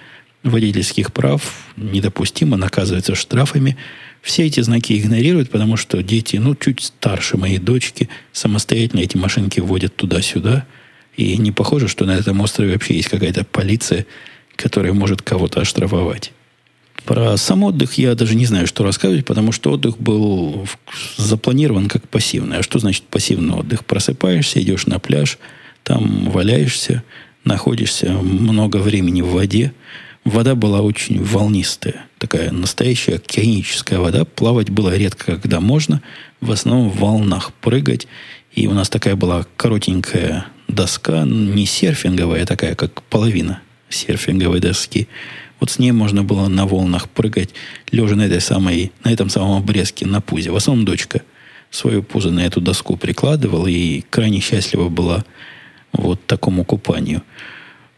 водительских 0.43 1.13
прав. 1.13 1.65
Недопустимо, 1.77 2.57
наказывается 2.57 3.15
штрафами. 3.15 3.77
Все 4.21 4.45
эти 4.45 4.59
знаки 4.59 4.99
игнорируют, 4.99 5.49
потому 5.49 5.77
что 5.77 6.03
дети, 6.03 6.35
ну, 6.35 6.53
чуть 6.53 6.81
старше 6.81 7.37
моей 7.37 7.59
дочки, 7.59 8.09
самостоятельно 8.33 8.99
эти 8.99 9.15
машинки 9.15 9.61
водят 9.61 9.95
туда-сюда. 9.95 10.65
И 11.15 11.37
не 11.37 11.53
похоже, 11.53 11.87
что 11.87 12.05
на 12.05 12.11
этом 12.11 12.41
острове 12.41 12.73
вообще 12.73 12.95
есть 12.95 13.07
какая-то 13.07 13.45
полиция, 13.45 14.05
которая 14.57 14.91
может 14.91 15.21
кого-то 15.21 15.61
оштрафовать. 15.61 16.33
Про 17.07 17.37
сам 17.37 17.63
отдых 17.63 17.93
я 17.93 18.15
даже 18.15 18.35
не 18.35 18.45
знаю, 18.45 18.67
что 18.67 18.83
рассказывать, 18.83 19.25
потому 19.25 19.53
что 19.53 19.71
отдых 19.71 19.97
был 19.97 20.67
запланирован 21.15 21.87
как 21.87 22.05
пассивный. 22.09 22.57
А 22.57 22.63
что 22.63 22.79
значит 22.79 23.03
пассивный 23.03 23.55
отдых? 23.55 23.85
Просыпаешься, 23.85 24.61
идешь 24.61 24.87
на 24.87 24.99
пляж, 24.99 25.39
там 25.83 26.29
валяешься, 26.29 27.03
находишься 27.45 28.11
много 28.11 28.77
времени 28.77 29.21
в 29.21 29.29
воде. 29.29 29.71
Вода 30.25 30.53
была 30.53 30.81
очень 30.81 31.23
волнистая, 31.23 32.07
такая 32.17 32.51
настоящая 32.51 33.15
океаническая 33.15 33.99
вода. 33.99 34.25
Плавать 34.25 34.69
было 34.69 34.93
редко, 34.93 35.37
когда 35.37 35.61
можно. 35.61 36.01
В 36.41 36.51
основном 36.51 36.89
в 36.89 36.99
волнах 36.99 37.53
прыгать. 37.61 38.05
И 38.51 38.67
у 38.67 38.73
нас 38.73 38.89
такая 38.89 39.15
была 39.15 39.45
коротенькая 39.55 40.47
доска, 40.67 41.23
не 41.23 41.65
серфинговая, 41.67 42.43
а 42.43 42.45
такая, 42.45 42.75
как 42.75 43.01
половина 43.03 43.61
серфинговой 43.87 44.59
доски. 44.59 45.07
Вот 45.59 45.71
с 45.71 45.79
ней 45.79 45.91
можно 45.91 46.23
было 46.23 46.47
на 46.47 46.65
волнах 46.65 47.09
прыгать, 47.09 47.49
лежа 47.91 48.15
на 48.15 48.23
этой 48.23 48.41
самой, 48.41 48.91
на 49.03 49.11
этом 49.11 49.29
самом 49.29 49.57
обрезке 49.57 50.05
на 50.05 50.21
пузе. 50.21 50.51
В 50.51 50.55
основном 50.55 50.85
дочка 50.85 51.21
свою 51.71 52.03
пузо 52.03 52.31
на 52.31 52.41
эту 52.41 52.61
доску 52.61 52.95
прикладывала 52.95 53.67
и 53.67 54.01
крайне 54.09 54.39
счастлива 54.39 54.89
была 54.89 55.25
вот 55.91 56.25
такому 56.25 56.63
купанию. 56.63 57.23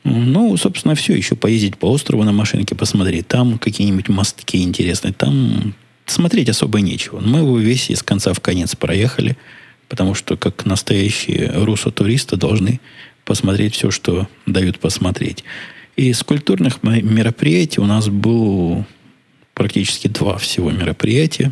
Ну, 0.03 0.55
собственно, 0.57 0.95
все. 0.95 1.13
Еще 1.13 1.35
поездить 1.35 1.77
по 1.77 1.87
острову 1.87 2.23
на 2.23 2.31
машинке, 2.31 2.75
посмотреть. 2.75 3.27
Там 3.27 3.59
какие-нибудь 3.59 4.09
мостки 4.09 4.63
интересные. 4.63 5.13
Там 5.13 5.75
смотреть 6.05 6.49
особо 6.49 6.79
нечего. 6.79 7.19
Мы 7.19 7.39
его 7.39 7.57
весь 7.59 7.89
из 7.89 8.01
конца 8.01 8.33
в 8.33 8.39
конец 8.39 8.75
проехали, 8.75 9.37
потому 9.87 10.13
что, 10.13 10.37
как 10.37 10.65
настоящие 10.65 11.51
русо-туристы, 11.53 12.37
должны 12.37 12.79
посмотреть 13.25 13.75
все, 13.75 13.91
что 13.91 14.27
дают 14.45 14.79
посмотреть. 14.79 15.43
Из 15.99 16.23
культурных 16.23 16.81
мероприятий 16.81 17.81
у 17.81 17.85
нас 17.85 18.07
было 18.07 18.87
практически 19.53 20.07
два 20.07 20.37
всего 20.37 20.71
мероприятия. 20.71 21.51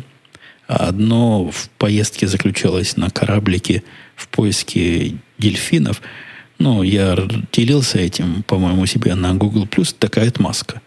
Одно 0.66 1.50
в 1.50 1.68
поездке 1.76 2.26
заключалось 2.26 2.96
на 2.96 3.10
кораблике 3.10 3.82
в 4.16 4.26
поиске 4.28 5.16
дельфинов. 5.36 6.00
Ну, 6.58 6.82
я 6.82 7.28
делился 7.52 7.98
этим, 7.98 8.42
по-моему, 8.44 8.80
у 8.80 8.86
себя 8.86 9.16
на 9.16 9.34
Google+. 9.34 9.68
Такая 9.98 10.28
отмазка. 10.28 10.80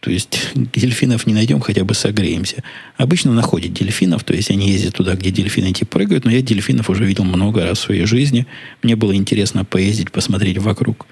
То 0.00 0.10
есть 0.10 0.52
дельфинов 0.54 1.26
не 1.26 1.34
найдем, 1.34 1.60
хотя 1.60 1.84
бы 1.84 1.92
согреемся. 1.92 2.62
Обычно 2.96 3.34
находят 3.34 3.74
дельфинов, 3.74 4.24
то 4.24 4.32
есть 4.32 4.50
они 4.50 4.70
ездят 4.70 4.94
туда, 4.94 5.16
где 5.16 5.30
дельфины 5.30 5.66
эти 5.66 5.84
прыгают, 5.84 6.24
но 6.24 6.30
я 6.30 6.40
дельфинов 6.40 6.88
уже 6.88 7.04
видел 7.04 7.24
много 7.24 7.62
раз 7.62 7.76
в 7.76 7.82
своей 7.82 8.06
жизни. 8.06 8.46
Мне 8.82 8.96
было 8.96 9.14
интересно 9.14 9.66
поездить, 9.66 10.10
посмотреть 10.10 10.56
вокруг 10.56 11.06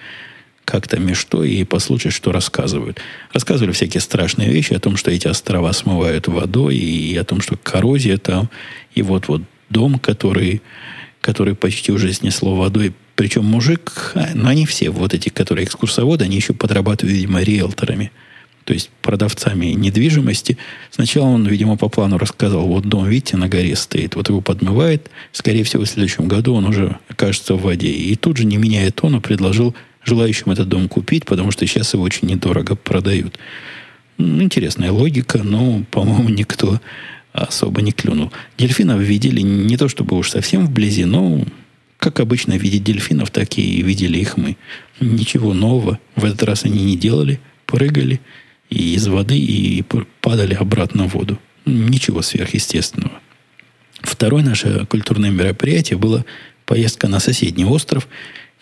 как 0.65 0.89
там 0.89 1.09
и 1.09 1.15
что, 1.15 1.45
и 1.45 1.65
послушать, 1.65 2.13
что 2.13 2.33
рассказывают. 2.33 2.99
Рассказывали 3.33 3.73
всякие 3.73 4.01
страшные 4.01 4.51
вещи 4.51 4.73
о 4.73 4.81
том, 4.81 4.97
что 4.97 5.11
эти 5.11 5.29
острова 5.29 5.73
смывают 5.73 6.29
водой, 6.29 6.77
и 6.77 7.17
о 7.17 7.25
том, 7.25 7.41
что 7.41 7.57
коррозия 7.57 8.17
там, 8.17 8.49
и 8.95 9.03
вот-вот 9.03 9.43
дом, 9.69 9.99
который, 9.99 10.63
который 11.21 11.55
почти 11.55 11.93
уже 11.93 12.13
снесло 12.13 12.55
водой. 12.55 12.95
Причем 13.15 13.45
мужик, 13.45 14.13
а, 14.15 14.31
ну 14.35 14.49
они 14.49 14.67
все, 14.67 14.91
вот 14.91 15.15
эти, 15.15 15.29
которые 15.29 15.67
экскурсоводы, 15.67 16.25
они 16.25 16.37
еще 16.37 16.53
подрабатывают, 16.53 17.15
видимо, 17.15 17.43
риэлторами. 17.43 18.11
То 18.65 18.73
есть 18.73 18.91
продавцами 19.03 19.67
недвижимости. 19.67 20.57
Сначала 20.91 21.27
он, 21.27 21.47
видимо, 21.47 21.77
по 21.77 21.91
плану 21.91 22.17
рассказал, 22.17 22.67
вот 22.67 22.87
дом, 22.87 23.07
видите, 23.07 23.37
на 23.37 23.47
горе 23.47 23.77
стоит, 23.77 24.17
вот 24.17 24.31
его 24.31 24.41
подмывает. 24.41 25.11
Скорее 25.33 25.65
всего, 25.65 25.85
в 25.85 25.89
следующем 25.89 26.29
году 26.29 26.55
он 26.55 26.65
уже 26.65 26.99
окажется 27.09 27.55
в 27.55 27.63
воде. 27.63 27.91
И 27.91 28.17
тут 28.17 28.39
же, 28.39 28.47
не 28.47 28.57
меняя 28.57 28.91
тона, 28.91 29.21
предложил 29.21 29.75
желающим 30.05 30.53
этот 30.53 30.69
дом 30.69 30.89
купить, 30.89 31.25
потому 31.25 31.51
что 31.51 31.67
сейчас 31.67 31.95
его 31.95 32.03
очень 32.03 32.29
недорого 32.29 32.77
продают. 32.77 33.39
Интересная 34.19 34.93
логика, 34.93 35.43
но, 35.43 35.83
по-моему, 35.91 36.29
никто 36.29 36.81
особо 37.33 37.83
не 37.83 37.93
клюнул. 37.93 38.33
Дельфинов 38.57 39.01
видели 39.01 39.41
не 39.41 39.77
то 39.77 39.89
чтобы 39.89 40.17
уж 40.17 40.31
совсем 40.31 40.67
вблизи, 40.67 41.05
но 41.05 41.45
Как 41.99 42.21
обычно 42.21 42.53
видеть 42.53 42.85
дельфинов, 42.85 43.31
так 43.31 43.57
и 43.57 43.83
видели 43.83 44.19
их 44.19 44.37
мы. 44.37 44.57
Ничего 45.01 45.55
нового 45.55 45.99
в 46.17 46.25
этот 46.25 46.43
раз 46.43 46.65
они 46.65 46.85
не 46.85 46.97
делали. 46.97 47.41
Прыгали 47.67 48.21
и 48.69 48.95
из 48.95 49.07
воды 49.07 49.39
и 49.39 49.83
падали 50.21 50.55
обратно 50.55 51.09
в 51.09 51.15
воду. 51.15 51.39
Ничего 51.65 52.21
сверхъестественного. 52.21 53.21
Второе 54.03 54.45
наше 54.45 54.85
культурное 54.87 55.31
мероприятие 55.31 55.97
было 55.97 56.27
поездка 56.67 57.09
на 57.09 57.21
соседний 57.21 57.65
остров, 57.65 58.07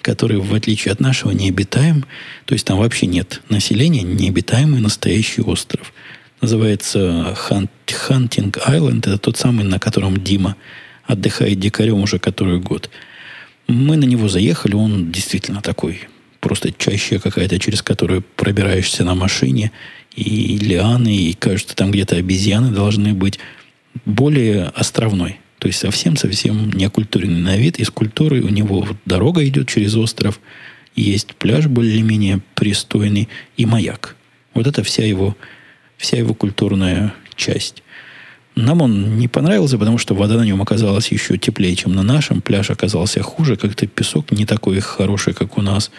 который, 0.03 0.39
в 0.39 0.53
отличие 0.55 0.93
от 0.93 1.01
нашего, 1.01 1.31
необитаем. 1.31 2.05
То 2.45 2.55
есть 2.55 2.67
там 2.67 2.79
вообще 2.79 3.07
нет 3.07 3.41
населения, 3.49 4.03
необитаемый 4.03 4.81
настоящий 4.81 5.43
остров. 5.43 5.93
Называется 6.41 7.37
Хантинг 7.37 8.59
Айленд. 8.67 9.07
Это 9.07 9.17
тот 9.19 9.37
самый, 9.37 9.65
на 9.65 9.79
котором 9.79 10.23
Дима 10.23 10.57
отдыхает 11.05 11.61
дикарем 11.61 12.03
уже 12.03 12.19
который 12.19 12.59
год. 12.59 12.91
Мы 13.69 13.97
на 13.97 14.05
него 14.05 14.29
заехали, 14.29 14.75
он 14.75 15.13
действительно 15.13 15.63
такой, 15.63 16.01
просто 16.41 16.73
чаще 16.73 17.21
какая-то, 17.21 17.59
через 17.61 17.81
которую 17.81 18.23
пробираешься 18.23 19.05
на 19.05 19.15
машине, 19.15 19.71
и 20.15 20.59
лианы, 20.59 21.15
и 21.15 21.33
кажется, 21.33 21.77
там 21.77 21.91
где-то 21.91 22.17
обезьяны 22.17 22.71
должны 22.71 23.15
быть. 23.15 23.39
Более 24.05 24.65
островной. 24.75 25.39
То 25.63 25.69
есть 25.69 25.79
совсем-совсем 25.79 26.73
не 26.73 26.87
окультуренный 26.87 27.41
на 27.41 27.57
вид. 27.57 27.79
Из 27.79 27.89
культуры 27.89 28.43
у 28.43 28.49
него 28.49 28.85
дорога 29.05 29.47
идет 29.47 29.69
через 29.69 29.95
остров, 29.95 30.41
есть 30.97 31.37
пляж 31.37 31.69
более-менее 31.69 32.41
пристойный 32.57 33.29
и 33.57 33.65
маяк. 33.65 34.17
Вот 34.55 34.67
это 34.67 34.83
вся 34.83 35.07
его, 35.07 35.37
вся 35.99 36.17
его 36.17 36.35
культурная 36.35 37.15
часть. 37.37 37.85
Нам 38.57 38.83
он 38.83 39.19
не 39.19 39.29
понравился, 39.29 39.79
потому 39.79 39.99
что 39.99 40.17
вода 40.17 40.35
на 40.35 40.43
нем 40.43 40.61
оказалась 40.61 41.13
еще 41.13 41.39
теплее, 41.39 41.77
чем 41.77 41.95
на 41.95 42.03
нашем. 42.03 42.43
Пляж 42.43 42.71
оказался 42.71 43.23
хуже, 43.23 43.55
как-то 43.55 43.87
песок 43.87 44.33
не 44.33 44.47
такой 44.47 44.81
хороший, 44.81 45.33
как 45.33 45.59
у 45.59 45.63
нас. 45.63 45.93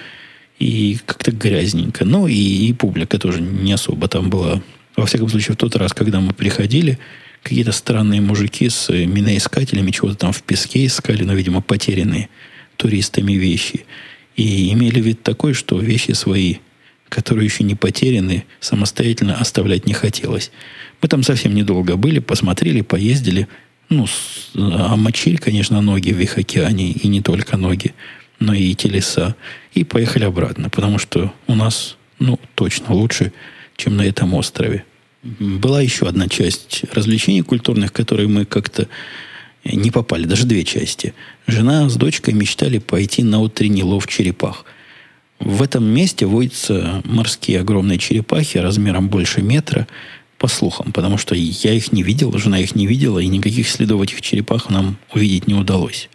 И 0.59 0.97
как-то 1.05 1.32
грязненько. 1.32 2.03
Ну, 2.03 2.28
и, 2.28 2.34
и 2.34 2.74
публика 2.74 3.18
тоже 3.18 3.39
не 3.39 3.72
особо 3.72 4.09
там 4.09 4.30
была. 4.30 4.61
Во 4.97 5.05
всяком 5.05 5.30
случае, 5.30 5.53
в 5.53 5.57
тот 5.57 5.78
раз, 5.78 5.93
когда 5.93 6.20
мы 6.20 6.34
приходили, 6.34 6.99
какие-то 7.44 7.74
странные 7.74 8.22
мужики 8.22 8.70
с 8.70 8.89
миноискателями 8.89 9.91
чего-то 9.91 10.16
там 10.16 10.32
в 10.32 10.41
песке 10.41 10.86
искали, 10.86 11.24
но, 11.24 11.34
видимо, 11.34 11.62
потерянные 11.62 12.30
туристами 12.78 13.34
вещи. 13.34 13.86
И 14.36 14.72
имели 14.74 15.00
вид 15.00 15.22
такой, 15.22 15.54
что 15.54 15.78
вещи 15.78 16.14
свои, 16.14 16.56
которые 17.10 17.46
еще 17.46 17.64
не 17.64 17.76
потеряны, 17.76 18.46
самостоятельно 18.60 19.36
оставлять 19.36 19.86
не 19.86 19.94
хотелось. 19.94 20.52
Мы 21.02 21.10
там 21.10 21.22
совсем 21.22 21.54
недолго 21.54 21.98
были, 21.98 22.20
посмотрели, 22.20 22.82
поездили. 22.82 23.48
Ну, 23.89 24.08
омочили, 24.56 25.36
конечно, 25.36 25.82
ноги 25.82 26.12
в 26.12 26.20
их 26.20 26.38
океане, 26.38 26.91
и 26.91 27.08
не 27.08 27.22
только 27.22 27.58
ноги, 27.58 27.94
но 28.39 28.54
и 28.54 28.74
телеса. 28.74 29.36
И 29.74 29.84
поехали 29.84 30.24
обратно, 30.24 30.70
потому 30.70 30.98
что 30.98 31.34
у 31.48 31.56
нас, 31.56 31.98
ну, 32.20 32.39
точно 32.56 32.96
лучше, 32.96 33.34
чем 33.76 33.98
на 33.98 34.04
этом 34.04 34.34
острове. 34.34 34.86
Была 35.24 35.82
еще 35.82 36.07
одна 36.07 36.28
часть 36.28 36.84
развлечений 36.91 37.41
культурных, 37.41 37.93
которые 37.93 38.28
мы 38.28 38.43
как-то 38.43 38.89
не 39.63 39.89
попали, 39.89 40.26
даже 40.26 40.45
две 40.45 40.65
части. 40.65 41.13
Жена 41.47 41.88
с 41.88 41.95
дочкой 41.95 42.34
мечтали 42.34 42.80
пойти 42.80 43.24
на 43.24 43.39
утренний 43.39 43.84
лов 43.84 44.05
черепах. 44.07 44.65
В 45.39 45.61
этом 45.61 45.86
месте 45.86 46.26
водятся 46.26 47.01
морские 47.05 47.61
огромные 47.61 47.97
черепахи 47.97 48.57
размером 48.57 49.07
больше 49.07 49.41
метра 49.41 49.88
по 50.38 50.47
слухам, 50.47 50.91
потому 50.91 51.17
что 51.17 51.36
я 51.36 51.71
их 51.71 51.93
не 51.93 52.03
видел, 52.03 52.38
жена 52.38 52.59
их 52.59 52.76
не 52.76 52.86
видела, 52.86 53.19
и 53.19 53.28
никаких 53.28 53.69
следов 53.69 54.01
этих 54.01 54.21
черепах 54.21 54.69
нам 54.69 54.97
увидеть 55.13 55.47
не 55.47 55.53
удалось. 55.53 56.09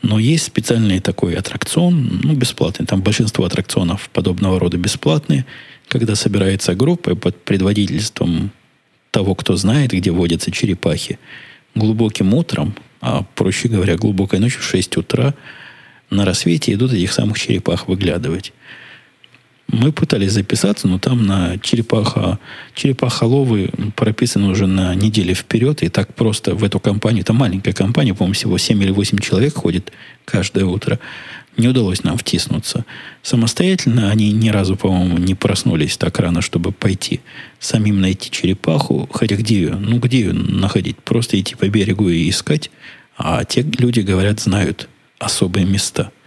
Но 0.00 0.20
есть 0.20 0.44
специальный 0.44 1.00
такой 1.00 1.34
аттракцион, 1.34 2.20
ну, 2.22 2.34
бесплатный. 2.34 2.86
Там 2.86 3.02
большинство 3.02 3.44
аттракционов 3.44 4.08
подобного 4.10 4.60
рода 4.60 4.76
бесплатные, 4.76 5.44
когда 5.88 6.14
собирается 6.14 6.74
группа 6.74 7.14
под 7.14 7.42
предводительством 7.42 8.50
того, 9.10 9.34
кто 9.34 9.56
знает, 9.56 9.92
где 9.92 10.10
водятся 10.10 10.50
черепахи, 10.50 11.18
глубоким 11.74 12.34
утром, 12.34 12.74
а 13.00 13.24
проще 13.34 13.68
говоря, 13.68 13.96
глубокой 13.96 14.38
ночью 14.38 14.60
в 14.60 14.64
6 14.64 14.96
утра, 14.98 15.34
на 16.10 16.24
рассвете 16.24 16.72
идут 16.72 16.92
этих 16.92 17.12
самых 17.12 17.38
черепах 17.38 17.88
выглядывать. 17.88 18.52
Мы 19.70 19.92
пытались 19.92 20.32
записаться, 20.32 20.88
но 20.88 20.98
там 20.98 21.26
на 21.26 21.58
черепаха, 21.58 22.38
черепахоловы 22.74 23.70
прописаны 23.96 24.48
уже 24.48 24.66
на 24.66 24.94
неделю 24.94 25.34
вперед, 25.34 25.82
и 25.82 25.90
так 25.90 26.14
просто 26.14 26.54
в 26.54 26.64
эту 26.64 26.80
компанию, 26.80 27.20
это 27.20 27.34
маленькая 27.34 27.74
компания, 27.74 28.14
по-моему, 28.14 28.32
всего 28.32 28.56
7 28.56 28.82
или 28.82 28.90
8 28.90 29.18
человек 29.18 29.54
ходит 29.54 29.92
каждое 30.24 30.64
утро, 30.64 30.98
не 31.58 31.68
удалось 31.68 32.04
нам 32.04 32.16
втиснуться. 32.16 32.84
Самостоятельно 33.22 34.10
они 34.10 34.32
ни 34.32 34.48
разу, 34.48 34.76
по-моему, 34.76 35.18
не 35.18 35.34
проснулись 35.34 35.96
так 35.96 36.18
рано, 36.18 36.40
чтобы 36.40 36.72
пойти 36.72 37.20
самим 37.58 38.00
найти 38.00 38.30
черепаху. 38.30 39.08
Хотя 39.12 39.36
где 39.36 39.56
ее? 39.56 39.74
Ну, 39.74 39.98
где 39.98 40.20
ее 40.20 40.32
находить? 40.32 40.96
Просто 40.98 41.38
идти 41.38 41.54
по 41.54 41.68
берегу 41.68 42.08
и 42.08 42.30
искать. 42.30 42.70
А 43.16 43.44
те 43.44 43.62
люди, 43.62 44.00
говорят, 44.00 44.40
знают 44.40 44.88
особые 45.18 45.66
места– 45.66 46.10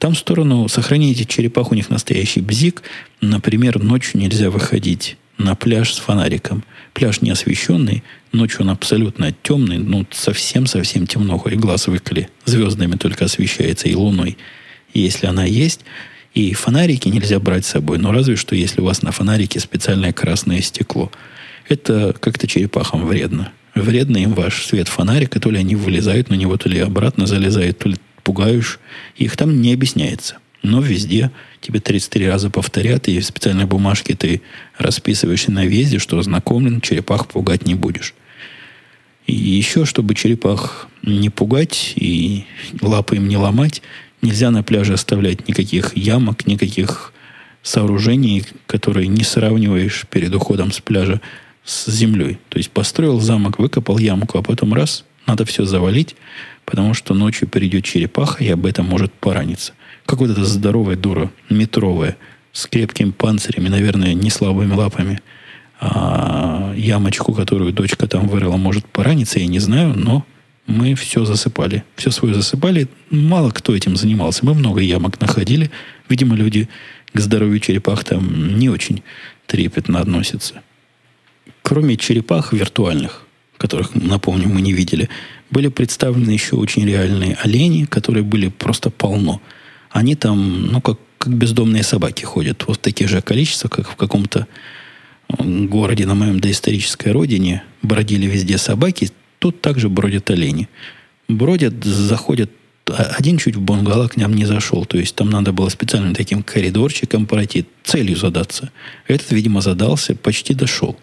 там 0.00 0.14
в 0.14 0.18
сторону 0.18 0.66
сохраните 0.66 1.26
черепах, 1.26 1.72
у 1.72 1.74
них 1.74 1.90
настоящий 1.90 2.40
бзик. 2.40 2.82
Например, 3.20 3.78
ночью 3.78 4.18
нельзя 4.18 4.48
выходить 4.48 5.18
на 5.36 5.54
пляж 5.54 5.92
с 5.92 5.98
фонариком. 5.98 6.64
Пляж 6.94 7.20
не 7.20 7.30
освещенный, 7.30 8.02
ночью 8.32 8.62
он 8.62 8.70
абсолютно 8.70 9.30
темный, 9.42 9.76
ну, 9.76 10.06
совсем-совсем 10.10 11.06
темно, 11.06 11.36
хоть 11.36 11.52
глаз 11.54 11.86
выколи. 11.86 12.30
Звездами 12.46 12.96
только 12.96 13.26
освещается 13.26 13.88
и 13.88 13.94
луной, 13.94 14.38
если 14.94 15.26
она 15.26 15.44
есть. 15.44 15.80
И 16.34 16.52
фонарики 16.54 17.08
нельзя 17.08 17.40
брать 17.40 17.64
с 17.64 17.70
собой, 17.70 17.98
но 17.98 18.12
разве 18.12 18.36
что, 18.36 18.54
если 18.54 18.80
у 18.80 18.84
вас 18.84 19.02
на 19.02 19.10
фонарике 19.10 19.58
специальное 19.58 20.12
красное 20.12 20.60
стекло. 20.60 21.10
Это 21.68 22.14
как-то 22.18 22.46
черепахам 22.46 23.06
вредно. 23.06 23.52
Вредно 23.74 24.18
им 24.18 24.34
ваш 24.34 24.64
свет 24.64 24.88
фонарика, 24.88 25.40
то 25.40 25.50
ли 25.50 25.58
они 25.58 25.76
вылезают 25.76 26.30
на 26.30 26.34
него, 26.34 26.56
то 26.56 26.68
ли 26.68 26.78
обратно 26.78 27.26
залезают, 27.26 27.78
то 27.78 27.88
ли 27.88 27.96
пугаешь. 28.22 28.78
Их 29.16 29.36
там 29.36 29.60
не 29.60 29.72
объясняется. 29.72 30.38
Но 30.62 30.80
везде 30.80 31.30
тебе 31.60 31.80
33 31.80 32.28
раза 32.28 32.50
повторят, 32.50 33.08
и 33.08 33.18
в 33.18 33.24
специальной 33.24 33.64
бумажке 33.64 34.14
ты 34.14 34.42
расписываешься 34.76 35.50
на 35.50 35.64
везе, 35.64 35.98
что 35.98 36.18
ознакомлен, 36.18 36.80
черепах 36.80 37.28
пугать 37.28 37.66
не 37.66 37.74
будешь. 37.74 38.14
И 39.26 39.34
еще, 39.34 39.84
чтобы 39.84 40.14
черепах 40.14 40.88
не 41.02 41.30
пугать 41.30 41.92
и 41.96 42.44
лапы 42.80 43.16
им 43.16 43.28
не 43.28 43.36
ломать, 43.36 43.80
нельзя 44.22 44.50
на 44.50 44.62
пляже 44.62 44.94
оставлять 44.94 45.48
никаких 45.48 45.96
ямок, 45.96 46.46
никаких 46.46 47.12
сооружений, 47.62 48.44
которые 48.66 49.06
не 49.08 49.24
сравниваешь 49.24 50.06
перед 50.10 50.34
уходом 50.34 50.72
с 50.72 50.80
пляжа 50.80 51.20
с 51.64 51.90
землей. 51.90 52.38
То 52.48 52.58
есть 52.58 52.70
построил 52.70 53.20
замок, 53.20 53.58
выкопал 53.58 53.98
ямку, 53.98 54.38
а 54.38 54.42
потом 54.42 54.74
раз, 54.74 55.04
надо 55.26 55.44
все 55.44 55.64
завалить, 55.64 56.16
потому 56.64 56.94
что 56.94 57.14
ночью 57.14 57.48
придет 57.48 57.84
черепаха 57.84 58.42
и 58.42 58.48
об 58.48 58.66
этом 58.66 58.86
может 58.86 59.12
пораниться. 59.12 59.72
Как 60.06 60.20
вот 60.20 60.30
эта 60.30 60.44
здоровая 60.44 60.96
дура, 60.96 61.30
метровая, 61.48 62.16
с 62.52 62.66
крепким 62.66 63.12
панцирем 63.12 63.66
и, 63.66 63.68
наверное, 63.68 64.14
не 64.14 64.30
слабыми 64.30 64.74
лапами, 64.74 65.20
а 65.80 66.74
ямочку, 66.76 67.32
которую 67.32 67.72
дочка 67.72 68.06
там 68.06 68.26
вырыла, 68.26 68.56
может 68.56 68.86
пораниться, 68.86 69.38
я 69.38 69.46
не 69.46 69.60
знаю, 69.60 69.94
но 69.96 70.24
мы 70.66 70.94
все 70.94 71.24
засыпали. 71.24 71.84
Все 71.96 72.10
свое 72.10 72.34
засыпали. 72.34 72.88
Мало 73.10 73.50
кто 73.50 73.74
этим 73.74 73.96
занимался. 73.96 74.44
Мы 74.44 74.54
много 74.54 74.80
ямок 74.80 75.20
находили. 75.20 75.70
Видимо, 76.08 76.36
люди 76.36 76.68
к 77.12 77.20
здоровью 77.20 77.60
черепах 77.60 78.04
там 78.04 78.58
не 78.58 78.68
очень 78.68 79.02
трепетно 79.46 80.00
относятся. 80.00 80.62
Кроме 81.62 81.96
черепах 81.96 82.52
виртуальных, 82.52 83.26
которых, 83.56 83.94
напомню, 83.94 84.48
мы 84.48 84.60
не 84.60 84.72
видели, 84.72 85.08
были 85.50 85.68
представлены 85.68 86.30
еще 86.30 86.56
очень 86.56 86.86
реальные 86.86 87.36
олени, 87.42 87.84
которые 87.84 88.22
были 88.22 88.48
просто 88.48 88.90
полно. 88.90 89.42
Они 89.90 90.14
там, 90.14 90.66
ну, 90.66 90.80
как, 90.80 90.98
как 91.18 91.34
бездомные 91.34 91.82
собаки 91.82 92.24
ходят. 92.24 92.64
Вот 92.66 92.76
в 92.76 92.80
таких 92.80 93.08
же 93.08 93.20
количествах, 93.20 93.72
как 93.72 93.88
в 93.90 93.96
каком-то 93.96 94.46
городе 95.38 96.06
на 96.06 96.14
моем 96.14 96.40
доисторической 96.40 97.12
родине 97.12 97.62
бродили 97.82 98.26
везде 98.26 98.58
собаки, 98.58 99.10
тут 99.40 99.60
также 99.60 99.88
бродят 99.88 100.30
олени. 100.30 100.68
Бродят, 101.28 101.84
заходят 101.84 102.52
а, 102.88 103.14
один 103.18 103.38
чуть 103.38 103.56
в 103.56 103.60
бунгало 103.60 104.06
к 104.06 104.16
нам 104.16 104.34
не 104.34 104.44
зашел. 104.44 104.84
То 104.84 104.98
есть 104.98 105.16
там 105.16 105.28
надо 105.30 105.52
было 105.52 105.68
специальным 105.68 106.14
таким 106.14 106.44
коридорчиком 106.44 107.26
пройти, 107.26 107.66
целью 107.82 108.16
задаться. 108.16 108.70
Этот, 109.08 109.32
видимо, 109.32 109.60
задался, 109.60 110.14
почти 110.14 110.54
дошел 110.54 110.96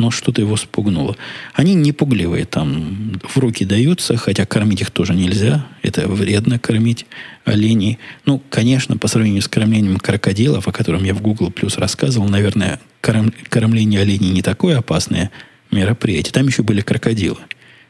но 0.00 0.10
что-то 0.10 0.40
его 0.40 0.56
спугнуло. 0.56 1.14
Они 1.52 1.74
не 1.74 1.92
пугливые, 1.92 2.46
там 2.46 3.20
в 3.22 3.36
руки 3.36 3.66
даются, 3.66 4.16
хотя 4.16 4.46
кормить 4.46 4.80
их 4.80 4.90
тоже 4.90 5.14
нельзя. 5.14 5.66
Это 5.82 6.08
вредно 6.08 6.58
кормить 6.58 7.04
оленей. 7.44 7.98
Ну, 8.24 8.42
конечно, 8.48 8.96
по 8.96 9.08
сравнению 9.08 9.42
с 9.42 9.48
кормлением 9.48 9.98
крокодилов, 9.98 10.66
о 10.66 10.72
котором 10.72 11.04
я 11.04 11.12
в 11.12 11.20
Google 11.20 11.50
Plus 11.50 11.78
рассказывал, 11.78 12.28
наверное, 12.28 12.80
корм, 13.02 13.32
кормление 13.50 14.00
оленей 14.00 14.30
не 14.30 14.40
такое 14.42 14.78
опасное 14.78 15.30
мероприятие. 15.70 16.32
Там 16.32 16.46
еще 16.46 16.62
были 16.62 16.80
крокодилы, 16.80 17.38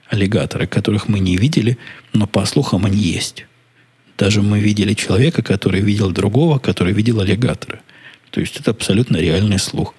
аллигаторы, 0.08 0.66
которых 0.66 1.08
мы 1.08 1.20
не 1.20 1.36
видели, 1.36 1.78
но 2.12 2.26
по 2.26 2.44
слухам 2.44 2.86
они 2.86 2.98
есть. 2.98 3.46
Даже 4.18 4.42
мы 4.42 4.60
видели 4.60 4.94
человека, 4.94 5.42
который 5.42 5.80
видел 5.80 6.10
другого, 6.10 6.58
который 6.58 6.92
видел 6.92 7.20
аллигатора. 7.20 7.80
То 8.30 8.40
есть 8.40 8.60
это 8.60 8.70
абсолютно 8.70 9.16
реальный 9.16 9.58
слух. 9.58 9.94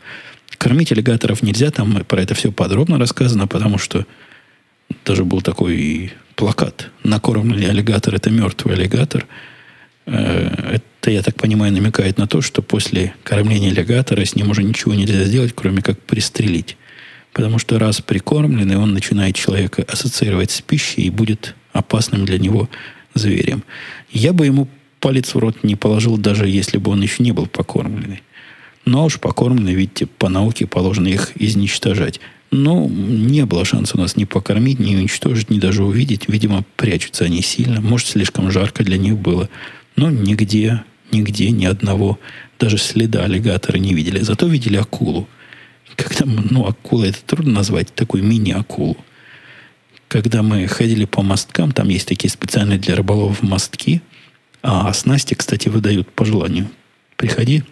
Кормить 0.57 0.91
аллигаторов 0.91 1.41
нельзя, 1.41 1.71
там 1.71 2.05
про 2.05 2.21
это 2.21 2.35
все 2.35 2.51
подробно 2.51 2.99
рассказано, 2.99 3.47
потому 3.47 3.77
что 3.77 4.05
даже 5.05 5.25
был 5.25 5.41
такой 5.41 6.13
плакат. 6.35 6.91
Накормленный 7.03 7.69
аллигатор– 7.69 8.13
это 8.15 8.29
мертвый 8.29 8.75
аллигатор. 8.75 9.25
Э, 10.05 10.75
это, 10.75 11.11
я 11.11 11.23
так 11.23 11.35
понимаю, 11.35 11.73
намекает 11.73 12.17
на 12.17 12.27
то, 12.27 12.41
что 12.41 12.61
после 12.61 13.13
кормления 13.23 13.71
аллигатора 13.71 14.23
с 14.23 14.35
ним 14.35 14.51
уже 14.51 14.63
ничего 14.63 14.93
нельзя 14.93 15.23
сделать, 15.23 15.53
кроме 15.55 15.81
как 15.81 15.99
пристрелить. 15.99 16.77
Потому 17.33 17.59
что 17.59 17.79
раз 17.79 18.01
прикормленный, 18.01 18.77
он 18.77 18.93
начинает 18.93 19.35
человека 19.35 19.85
ассоциировать 19.87 20.51
с 20.51 20.61
пищей 20.61 21.03
и 21.03 21.09
будет 21.09 21.55
опасным 21.71 22.25
для 22.25 22.37
него 22.37 22.69
зверем. 23.13 23.63
Я 24.11 24.33
бы 24.33 24.45
ему 24.45 24.67
палец 24.99 25.33
в 25.33 25.37
рот 25.37 25.63
не 25.63 25.75
положил, 25.75 26.17
даже 26.17 26.47
если 26.47 26.77
бы 26.77 26.91
он 26.91 27.01
еще 27.01 27.23
не 27.23 27.31
был 27.31 27.47
покормленный. 27.47 28.21
Но 28.85 29.05
уж 29.05 29.19
покормленный, 29.19 29.73
видите, 29.73 30.05
по 30.05 30.29
науке 30.29 30.65
положено 30.65 31.07
их 31.07 31.31
изничтожать. 31.35 32.19
Но 32.51 32.87
не 32.87 33.45
было 33.45 33.63
шанса 33.63 33.97
у 33.97 34.01
нас 34.01 34.17
ни 34.17 34.25
покормить, 34.25 34.79
ни 34.79 34.95
уничтожить, 34.95 35.49
ни 35.49 35.59
даже 35.59 35.83
увидеть. 35.83 36.27
Видимо, 36.27 36.65
прячутся 36.75 37.25
они 37.25 37.41
сильно. 37.41 37.79
Может, 37.79 38.07
слишком 38.07 38.51
жарко 38.51 38.83
для 38.83 38.97
них 38.97 39.17
было. 39.17 39.49
Но 39.95 40.09
нигде, 40.09 40.83
нигде 41.11 41.49
ни 41.51 41.65
одного, 41.65 42.19
даже 42.59 42.77
следа 42.77 43.23
аллигатора 43.23 43.77
не 43.77 43.93
видели. 43.93 44.19
Зато 44.19 44.47
видели 44.47 44.75
акулу. 44.75 45.27
Когда, 46.03 46.25
ну, 46.25 46.65
акула 46.65 47.05
это 47.05 47.21
трудно 47.23 47.53
назвать, 47.53 47.93
такую 47.93 48.23
мини-акулу. 48.23 48.97
Когда 50.07 50.41
мы 50.41 50.67
ходили 50.67 51.05
по 51.05 51.21
мосткам, 51.21 51.71
там 51.71 51.89
есть 51.89 52.07
такие 52.07 52.29
специальные 52.29 52.79
для 52.79 52.95
рыболовов 52.95 53.43
мостки, 53.43 54.01
а 54.61 54.91
снасти, 54.93 55.35
кстати, 55.35 55.69
выдают 55.69 56.11
по 56.11 56.25
желанию. 56.25 56.69
Приходи 57.17 57.63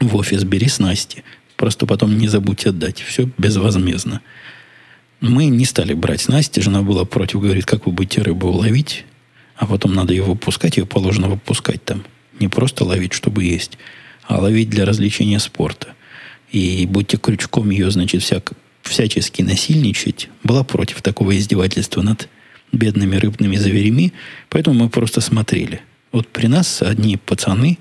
в 0.00 0.16
офис, 0.16 0.44
бери 0.44 0.68
снасти. 0.68 1.24
Просто 1.56 1.86
потом 1.86 2.16
не 2.18 2.28
забудь 2.28 2.66
отдать. 2.66 3.00
Все 3.00 3.28
безвозмездно. 3.36 4.20
Мы 5.20 5.46
не 5.46 5.64
стали 5.64 5.94
брать 5.94 6.20
снасти. 6.22 6.60
Жена 6.60 6.82
была 6.82 7.04
против, 7.04 7.40
говорит, 7.40 7.66
как 7.66 7.86
вы 7.86 7.92
будете 7.92 8.22
рыбу 8.22 8.48
ловить, 8.48 9.04
а 9.56 9.66
потом 9.66 9.94
надо 9.94 10.12
ее 10.12 10.22
выпускать, 10.22 10.76
ее 10.76 10.86
положено 10.86 11.28
выпускать 11.28 11.84
там. 11.84 12.04
Не 12.38 12.48
просто 12.48 12.84
ловить, 12.84 13.12
чтобы 13.12 13.44
есть, 13.44 13.78
а 14.24 14.38
ловить 14.38 14.68
для 14.70 14.84
развлечения 14.84 15.38
спорта. 15.38 15.95
И 16.56 16.86
будьте 16.86 17.18
крючком 17.18 17.68
ее, 17.68 17.90
значит, 17.90 18.22
всяк, 18.22 18.52
всячески 18.80 19.42
насильничать, 19.42 20.30
была 20.42 20.64
против 20.64 21.02
такого 21.02 21.36
издевательства 21.36 22.00
над 22.00 22.30
бедными 22.72 23.16
рыбными 23.16 23.56
зверями, 23.56 24.14
поэтому 24.48 24.84
мы 24.84 24.88
просто 24.88 25.20
смотрели. 25.20 25.82
Вот 26.12 26.28
при 26.28 26.46
нас 26.46 26.80
одни 26.80 27.18
пацаны 27.18 27.76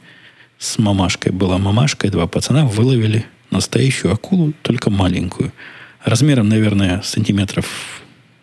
с 0.60 0.78
мамашкой, 0.78 1.32
была 1.32 1.58
мамашка 1.58 2.08
и 2.08 2.10
два 2.10 2.28
пацана, 2.28 2.66
выловили 2.66 3.26
настоящую 3.50 4.14
акулу, 4.14 4.52
только 4.62 4.90
маленькую. 4.90 5.54
Размером, 6.04 6.50
наверное, 6.50 7.02
сантиметров 7.02 8.02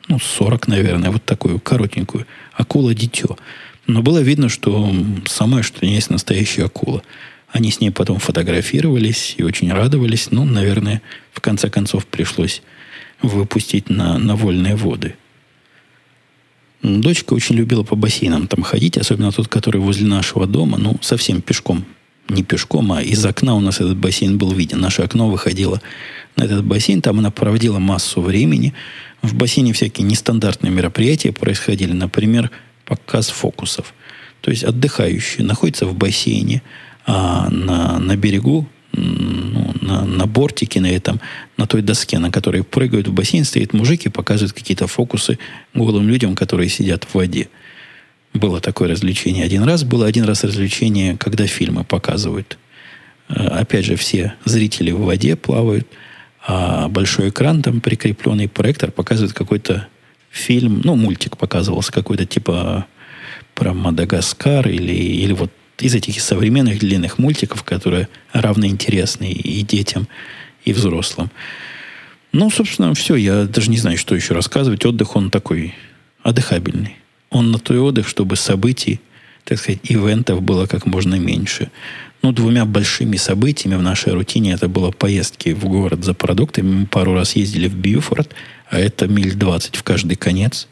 ну, 0.08 0.18
40, 0.18 0.66
наверное, 0.66 1.10
вот 1.10 1.26
такую 1.26 1.60
коротенькую. 1.60 2.26
Акула-дитё. 2.54 3.36
Но 3.86 4.00
было 4.00 4.20
видно, 4.20 4.48
что 4.48 4.90
самое, 5.26 5.62
что 5.62 5.84
есть 5.84 6.08
настоящая 6.08 6.64
акула. 6.64 7.02
Они 7.52 7.70
с 7.70 7.80
ней 7.80 7.90
потом 7.90 8.18
фотографировались 8.18 9.34
и 9.36 9.42
очень 9.42 9.70
радовались. 9.70 10.28
Ну, 10.30 10.44
наверное, 10.44 11.02
в 11.32 11.40
конце 11.40 11.68
концов 11.68 12.06
пришлось 12.06 12.62
выпустить 13.20 13.90
на, 13.90 14.18
на 14.18 14.36
вольные 14.36 14.74
воды. 14.74 15.14
Дочка 16.82 17.34
очень 17.34 17.54
любила 17.54 17.84
по 17.84 17.94
бассейнам 17.94 18.48
там 18.48 18.62
ходить, 18.62 18.96
особенно 18.96 19.30
тот, 19.30 19.48
который 19.48 19.80
возле 19.80 20.06
нашего 20.06 20.46
дома, 20.46 20.78
ну, 20.78 20.98
совсем 21.00 21.40
пешком. 21.40 21.84
Не 22.28 22.42
пешком, 22.42 22.90
а 22.92 23.02
из 23.02 23.24
окна 23.24 23.54
у 23.54 23.60
нас 23.60 23.76
этот 23.76 23.96
бассейн 23.96 24.38
был 24.38 24.52
виден. 24.52 24.80
Наше 24.80 25.02
окно 25.02 25.28
выходило 25.28 25.80
на 26.36 26.44
этот 26.44 26.64
бассейн, 26.64 27.02
там 27.02 27.18
она 27.18 27.30
проводила 27.30 27.78
массу 27.78 28.20
времени. 28.22 28.72
В 29.20 29.34
бассейне 29.34 29.72
всякие 29.74 30.06
нестандартные 30.06 30.72
мероприятия 30.72 31.32
происходили, 31.32 31.92
например, 31.92 32.50
показ 32.86 33.28
фокусов. 33.28 33.92
То 34.40 34.50
есть 34.50 34.64
отдыхающие 34.64 35.46
находятся 35.46 35.86
в 35.86 35.94
бассейне, 35.94 36.62
а 37.06 37.48
на, 37.50 37.98
на 37.98 38.16
берегу, 38.16 38.66
ну, 38.92 39.74
на, 39.80 40.04
на 40.04 40.26
бортике 40.26 40.80
на 40.80 40.90
этом, 40.90 41.20
на 41.56 41.66
той 41.66 41.82
доске, 41.82 42.18
на 42.18 42.30
которой 42.30 42.62
прыгают 42.62 43.08
в 43.08 43.12
бассейн, 43.12 43.44
стоит 43.44 43.72
мужик 43.72 44.06
и 44.06 44.10
показывает 44.10 44.52
какие-то 44.52 44.86
фокусы 44.86 45.38
голым 45.74 46.08
людям, 46.08 46.34
которые 46.34 46.68
сидят 46.68 47.04
в 47.04 47.14
воде. 47.14 47.48
Было 48.34 48.60
такое 48.60 48.88
развлечение 48.88 49.44
один 49.44 49.62
раз. 49.64 49.84
Было 49.84 50.06
один 50.06 50.24
раз 50.24 50.44
развлечение, 50.44 51.16
когда 51.16 51.46
фильмы 51.46 51.84
показывают. 51.84 52.58
Э, 53.28 53.46
опять 53.46 53.84
же, 53.84 53.96
все 53.96 54.34
зрители 54.44 54.90
в 54.90 55.00
воде 55.00 55.36
плавают, 55.36 55.86
а 56.46 56.88
большой 56.88 57.28
экран, 57.28 57.62
там 57.62 57.80
прикрепленный 57.80 58.48
проектор, 58.48 58.90
показывает 58.90 59.32
какой-то 59.32 59.88
фильм, 60.30 60.80
ну, 60.82 60.96
мультик 60.96 61.36
показывался 61.36 61.92
какой-то 61.92 62.24
типа 62.24 62.86
про 63.54 63.74
Мадагаскар 63.74 64.66
или, 64.66 64.92
или 64.92 65.34
вот 65.34 65.50
из 65.82 65.94
этих 65.96 66.20
современных 66.20 66.78
длинных 66.78 67.18
мультиков, 67.18 67.64
которые 67.64 68.08
равно 68.32 68.66
интересны 68.66 69.32
и 69.32 69.62
детям, 69.62 70.06
и 70.64 70.72
взрослым. 70.72 71.30
Ну, 72.30 72.50
собственно, 72.50 72.94
все. 72.94 73.16
Я 73.16 73.44
даже 73.44 73.68
не 73.70 73.78
знаю, 73.78 73.98
что 73.98 74.14
еще 74.14 74.32
рассказывать. 74.32 74.86
Отдых, 74.86 75.16
он 75.16 75.30
такой 75.30 75.74
отдыхабельный. 76.22 76.96
Он 77.30 77.50
на 77.50 77.58
той 77.58 77.78
отдых, 77.78 78.06
чтобы 78.06 78.36
событий, 78.36 79.00
так 79.44 79.58
сказать, 79.58 79.80
ивентов 79.82 80.40
было 80.40 80.66
как 80.66 80.86
можно 80.86 81.16
меньше. 81.16 81.70
Ну, 82.22 82.30
двумя 82.30 82.64
большими 82.64 83.16
событиями 83.16 83.74
в 83.74 83.82
нашей 83.82 84.12
рутине 84.12 84.52
это 84.52 84.68
было 84.68 84.92
поездки 84.92 85.52
в 85.52 85.64
город 85.64 86.04
за 86.04 86.14
продуктами. 86.14 86.72
Мы 86.72 86.86
пару 86.86 87.14
раз 87.14 87.34
ездили 87.34 87.66
в 87.66 87.74
Бьюфорд, 87.74 88.30
а 88.70 88.78
это 88.78 89.08
миль 89.08 89.34
20 89.34 89.74
в 89.74 89.82
каждый 89.82 90.14
конец. 90.14 90.68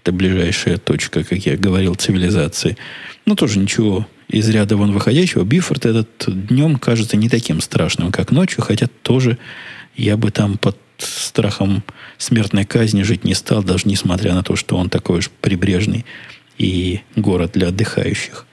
Это 0.00 0.12
ближайшая 0.12 0.78
точка, 0.78 1.24
как 1.24 1.44
я 1.44 1.58
говорил, 1.58 1.94
цивилизации. 1.94 2.78
Ну, 3.26 3.34
тоже 3.34 3.58
ничего 3.58 4.06
из 4.28 4.48
ряда 4.48 4.76
вон 4.76 4.92
выходящего. 4.92 5.44
Бифорд 5.44 5.86
этот 5.86 6.24
днем 6.26 6.76
кажется 6.76 7.16
не 7.16 7.28
таким 7.28 7.60
страшным, 7.60 8.12
как 8.12 8.30
ночью, 8.30 8.62
хотя 8.62 8.86
тоже 9.02 9.38
я 9.96 10.16
бы 10.16 10.30
там 10.30 10.58
под 10.58 10.76
страхом 10.98 11.84
смертной 12.18 12.64
казни 12.64 13.02
жить 13.02 13.24
не 13.24 13.34
стал, 13.34 13.62
даже 13.62 13.88
несмотря 13.88 14.34
на 14.34 14.42
то, 14.42 14.56
что 14.56 14.76
он 14.76 14.88
такой 14.88 15.18
уж 15.18 15.30
прибрежный 15.30 16.04
и 16.58 17.00
город 17.14 17.52
для 17.54 17.68
отдыхающих. 17.68 18.46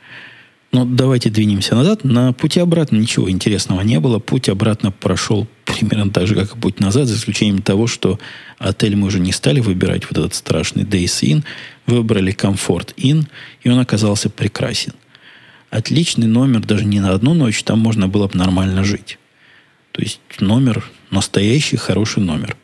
Но 0.71 0.85
давайте 0.85 1.29
двинемся 1.29 1.75
назад. 1.75 2.03
На 2.03 2.33
пути 2.33 2.59
обратно 2.59 2.97
ничего 2.97 3.29
интересного 3.29 3.81
не 3.81 3.99
было. 3.99 4.17
Путь 4.17 4.49
обратно 4.49 4.91
прошел 4.91 5.47
примерно 5.65 6.11
так 6.11 6.25
же, 6.25 6.33
как 6.33 6.55
и 6.55 6.59
путь 6.59 6.79
назад, 6.79 7.07
за 7.07 7.15
исключением 7.15 7.61
того, 7.61 7.85
что 7.85 8.19
отель 8.57 8.95
мы 8.95 9.07
уже 9.07 9.19
не 9.19 9.31
стали 9.31 9.59
выбирать, 9.59 10.05
вот 10.09 10.17
этот 10.17 10.33
страшный 10.33 10.83
Days 10.83 11.21
Inn, 11.21 11.43
выбрали 11.85 12.35
Comfort 12.35 12.95
Inn, 12.97 13.27
и 13.61 13.69
он 13.69 13.79
оказался 13.79 14.31
прекрасен 14.31 14.93
отличный 15.73 16.27
номер 16.27 16.61
даже 16.61 16.85
не 16.85 16.99
на 16.99 17.13
одну 17.13 17.33
ночь, 17.33 17.63
там 17.63 17.79
можно 17.79 18.07
было 18.07 18.27
бы 18.27 18.37
нормально 18.37 18.83
жить. 18.83 19.17
То 19.91 20.01
есть 20.01 20.19
номер, 20.39 20.83
настоящий 21.09 21.77
хороший 21.77 22.21
номер. 22.21 22.55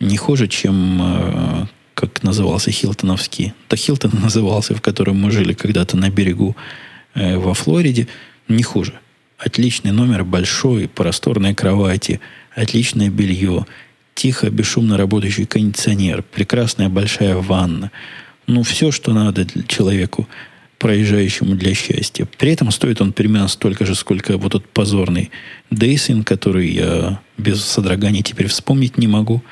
Не 0.00 0.16
хуже, 0.16 0.48
чем, 0.48 1.00
э, 1.02 1.66
как 1.94 2.22
назывался 2.22 2.70
Хилтоновский. 2.70 3.52
Да, 3.68 3.76
Хилтон 3.76 4.12
назывался, 4.22 4.74
в 4.74 4.80
котором 4.80 5.20
мы 5.20 5.30
жили 5.30 5.52
когда-то 5.52 5.96
на 5.98 6.08
берегу 6.08 6.56
э, 7.14 7.36
во 7.36 7.52
Флориде. 7.52 8.08
Не 8.48 8.62
хуже. 8.62 8.94
Отличный 9.36 9.92
номер, 9.92 10.24
большой, 10.24 10.88
просторные 10.88 11.54
кровати, 11.54 12.20
отличное 12.56 13.10
белье, 13.10 13.66
тихо, 14.14 14.50
бесшумно 14.50 14.96
работающий 14.96 15.44
кондиционер, 15.44 16.22
прекрасная 16.22 16.88
большая 16.88 17.36
ванна. 17.36 17.90
Ну, 18.46 18.62
все, 18.62 18.90
что 18.90 19.12
надо 19.12 19.46
человеку 19.68 20.26
проезжающему 20.78 21.54
для 21.56 21.74
счастья. 21.74 22.28
При 22.38 22.52
этом 22.52 22.70
стоит 22.70 23.00
он 23.00 23.12
примерно 23.12 23.48
столько 23.48 23.84
же, 23.84 23.94
сколько 23.94 24.38
вот 24.38 24.54
этот 24.54 24.68
позорный 24.68 25.30
Дейсин, 25.70 26.24
который 26.24 26.70
я 26.70 27.20
без 27.36 27.64
содрогания 27.64 28.22
теперь 28.22 28.46
вспомнить 28.46 28.96
не 28.96 29.06
могу. 29.06 29.42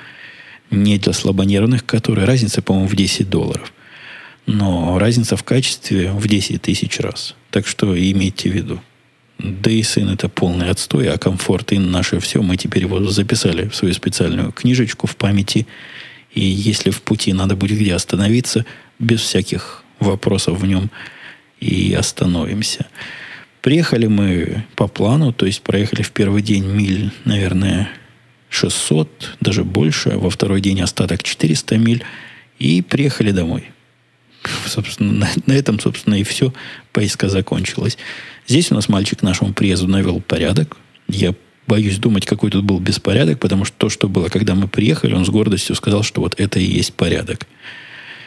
Не 0.70 0.98
для 0.98 1.12
слабонервных, 1.12 1.84
который 1.84 2.24
разница, 2.24 2.62
по-моему, 2.62 2.88
в 2.88 2.96
10 2.96 3.28
долларов. 3.28 3.72
Но 4.46 4.98
разница 4.98 5.36
в 5.36 5.44
качестве 5.44 6.10
в 6.12 6.26
10 6.26 6.62
тысяч 6.62 6.98
раз. 7.00 7.34
Так 7.50 7.66
что 7.66 7.96
имейте 7.96 8.50
в 8.50 8.54
виду. 8.54 8.80
Дейсин 9.38 10.08
это 10.08 10.28
полный 10.28 10.70
отстой, 10.70 11.10
а 11.10 11.18
комфорт 11.18 11.72
и 11.72 11.78
наше 11.78 12.20
все 12.20 12.42
мы 12.42 12.56
теперь 12.56 12.82
его 12.82 13.04
записали 13.08 13.68
в 13.68 13.76
свою 13.76 13.94
специальную 13.94 14.52
книжечку 14.52 15.06
в 15.06 15.16
памяти. 15.16 15.66
И 16.32 16.40
если 16.40 16.90
в 16.90 17.02
пути 17.02 17.32
надо 17.32 17.54
будет 17.54 17.78
где 17.78 17.94
остановиться, 17.94 18.64
без 18.98 19.20
всяких 19.20 19.84
вопросов 20.00 20.58
в 20.58 20.66
нем 20.66 20.90
и 21.66 21.92
остановимся. 21.94 22.86
Приехали 23.60 24.06
мы 24.06 24.64
по 24.76 24.86
плану, 24.86 25.32
то 25.32 25.46
есть 25.46 25.62
проехали 25.62 26.02
в 26.02 26.12
первый 26.12 26.42
день 26.42 26.64
миль, 26.64 27.10
наверное, 27.24 27.88
600, 28.50 29.36
даже 29.40 29.64
больше, 29.64 30.10
во 30.10 30.30
второй 30.30 30.60
день 30.60 30.80
остаток 30.80 31.22
400 31.22 31.76
миль, 31.78 32.04
и 32.58 32.80
приехали 32.82 33.32
домой. 33.32 33.70
собственно, 34.66 35.12
на, 35.12 35.28
на 35.46 35.52
этом, 35.52 35.80
собственно, 35.80 36.14
и 36.14 36.22
все. 36.22 36.52
Поиска 36.92 37.28
закончилась. 37.28 37.98
Здесь 38.46 38.70
у 38.70 38.74
нас 38.74 38.88
мальчик 38.88 39.22
нашему 39.22 39.52
приезду 39.52 39.88
навел 39.88 40.20
порядок. 40.20 40.76
Я 41.08 41.34
боюсь 41.66 41.98
думать, 41.98 42.26
какой 42.26 42.50
тут 42.50 42.64
был 42.64 42.78
беспорядок, 42.78 43.40
потому 43.40 43.64
что 43.64 43.76
то, 43.76 43.88
что 43.88 44.08
было, 44.08 44.28
когда 44.28 44.54
мы 44.54 44.68
приехали, 44.68 45.14
он 45.14 45.24
с 45.24 45.28
гордостью 45.28 45.74
сказал, 45.74 46.02
что 46.02 46.20
вот 46.20 46.38
это 46.38 46.60
и 46.60 46.64
есть 46.64 46.94
порядок. 46.94 47.46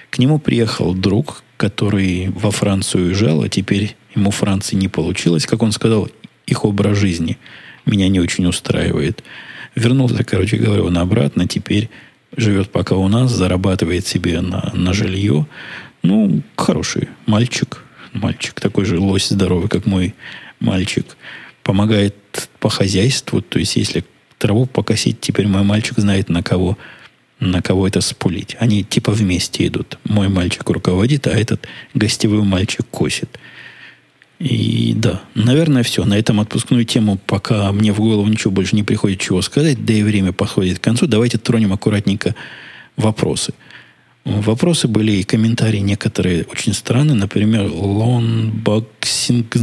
К 0.10 0.20
нему 0.20 0.40
приехал 0.40 0.94
друг, 0.94 1.44
который 1.58 2.30
во 2.30 2.52
Францию 2.52 3.08
уезжал, 3.08 3.44
а 3.44 3.50
теперь 3.50 3.96
ему 4.16 4.32
Франции 4.32 4.76
не 4.76 4.88
получилось. 4.88 5.46
Как 5.46 5.62
он 5.62 5.72
сказал, 5.72 6.10
их 6.48 6.66
образ 6.66 6.98
жизни 6.98 7.38
меня 7.86 8.08
не 8.08 8.20
очень 8.20 8.46
устраивает. 8.46 9.24
Вернулся, 9.76 10.24
короче 10.24 10.58
говоря, 10.58 10.84
он 10.84 10.98
обратно. 10.98 11.48
Теперь 11.48 11.90
живет 12.36 12.72
пока 12.72 12.96
у 12.96 13.08
нас, 13.08 13.32
зарабатывает 13.32 14.06
себе 14.06 14.42
на, 14.42 14.72
на 14.74 14.94
жилье. 14.94 15.46
Ну, 16.02 16.42
хороший 16.56 17.10
мальчик. 17.26 17.84
Мальчик 18.14 18.60
такой 18.60 18.86
же 18.86 19.00
лось 19.00 19.30
здоровый, 19.30 19.70
как 19.70 19.86
мой 19.86 20.16
мальчик. 20.60 21.06
Помогает 21.64 22.50
по 22.60 22.70
хозяйству. 22.70 23.42
То 23.42 23.60
есть, 23.60 23.76
если 23.76 24.04
траву 24.38 24.66
покосить, 24.66 25.20
теперь 25.22 25.48
мой 25.48 25.64
мальчик 25.64 25.98
знает, 25.98 26.30
на 26.30 26.42
кого, 26.42 26.78
на 27.40 27.62
кого 27.62 27.88
это 27.88 28.02
спулить. 28.02 28.56
Они 28.60 28.84
типа 28.84 29.12
вместе 29.12 29.68
идут. 29.68 29.98
Мой 30.04 30.30
мальчик 30.30 30.70
руководит, 30.70 31.28
а 31.28 31.32
этот 31.32 31.68
гостевой 31.94 32.44
мальчик 32.44 32.86
косит. 32.90 33.40
И 34.40 34.94
да, 34.96 35.22
наверное, 35.36 35.84
все. 35.84 36.06
На 36.06 36.18
этом 36.18 36.40
отпускную 36.40 36.86
тему, 36.86 37.20
пока 37.26 37.72
мне 37.72 37.92
в 37.92 37.98
голову 37.98 38.28
ничего 38.28 38.52
больше 38.52 38.76
не 38.76 38.84
приходит 38.84 39.20
чего 39.20 39.42
сказать, 39.42 39.86
да 39.86 39.94
и 39.94 40.04
время 40.04 40.32
подходит 40.32 40.80
к 40.80 40.84
концу, 40.84 41.08
давайте 41.08 41.38
тронем 41.38 41.74
аккуратненько 41.74 42.36
вопросы. 42.96 43.54
Вопросы 44.26 44.88
были 44.88 45.14
и 45.14 45.24
комментарии 45.24 45.80
некоторые 45.80 46.46
очень 46.46 46.74
странные. 46.74 47.16
Например, 47.16 47.70
Лонбоксинг 47.72 49.56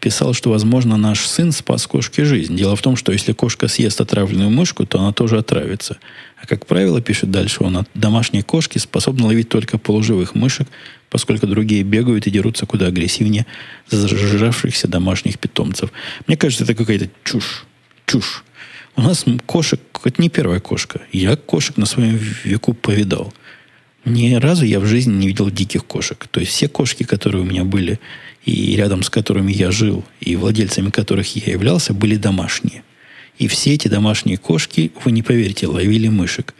писал, 0.00 0.34
что, 0.34 0.50
возможно, 0.50 0.96
наш 0.96 1.26
сын 1.26 1.52
спас 1.52 1.86
кошке 1.86 2.24
жизнь. 2.24 2.56
Дело 2.56 2.76
в 2.76 2.82
том, 2.82 2.96
что 2.96 3.12
если 3.12 3.32
кошка 3.32 3.68
съест 3.68 4.00
отравленную 4.00 4.50
мышку, 4.50 4.86
то 4.86 4.98
она 4.98 5.12
тоже 5.12 5.38
отравится. 5.38 5.98
А 6.40 6.46
как 6.46 6.66
правило, 6.66 7.00
пишет 7.00 7.30
дальше 7.30 7.58
он, 7.64 7.76
от 7.76 7.88
домашней 7.94 8.42
кошки 8.42 8.78
способны 8.78 9.26
ловить 9.26 9.48
только 9.48 9.78
полуживых 9.78 10.34
мышек, 10.34 10.68
поскольку 11.08 11.46
другие 11.46 11.82
бегают 11.82 12.26
и 12.26 12.30
дерутся 12.30 12.66
куда 12.66 12.86
агрессивнее 12.86 13.46
зажравшихся 13.88 14.88
домашних 14.88 15.38
питомцев. 15.38 15.90
Мне 16.26 16.36
кажется, 16.36 16.64
это 16.64 16.74
какая-то 16.74 17.08
чушь. 17.24 17.64
Чушь. 18.06 18.44
У 18.96 19.02
нас 19.02 19.24
кошек, 19.46 19.80
это 20.04 20.20
не 20.20 20.28
первая 20.28 20.60
кошка. 20.60 21.00
Я 21.12 21.36
кошек 21.36 21.76
на 21.76 21.86
своем 21.86 22.18
веку 22.44 22.74
повидал. 22.74 23.32
Ни 24.04 24.34
разу 24.34 24.64
я 24.64 24.80
в 24.80 24.86
жизни 24.86 25.14
не 25.14 25.28
видел 25.28 25.50
диких 25.50 25.84
кошек. 25.84 26.26
То 26.30 26.40
есть 26.40 26.52
все 26.52 26.68
кошки, 26.68 27.04
которые 27.04 27.42
у 27.42 27.44
меня 27.44 27.64
были, 27.64 28.00
и 28.44 28.76
рядом 28.76 29.02
с 29.02 29.10
которыми 29.10 29.52
я 29.52 29.70
жил, 29.70 30.04
и 30.20 30.36
владельцами 30.36 30.90
которых 30.90 31.36
я 31.36 31.52
являлся, 31.52 31.94
были 31.94 32.16
домашние. 32.16 32.82
И 33.38 33.48
все 33.48 33.74
эти 33.74 33.88
домашние 33.88 34.36
кошки, 34.36 34.92
вы 35.04 35.12
не 35.12 35.22
поверите, 35.22 35.66
ловили 35.66 36.08
мышек. 36.08 36.54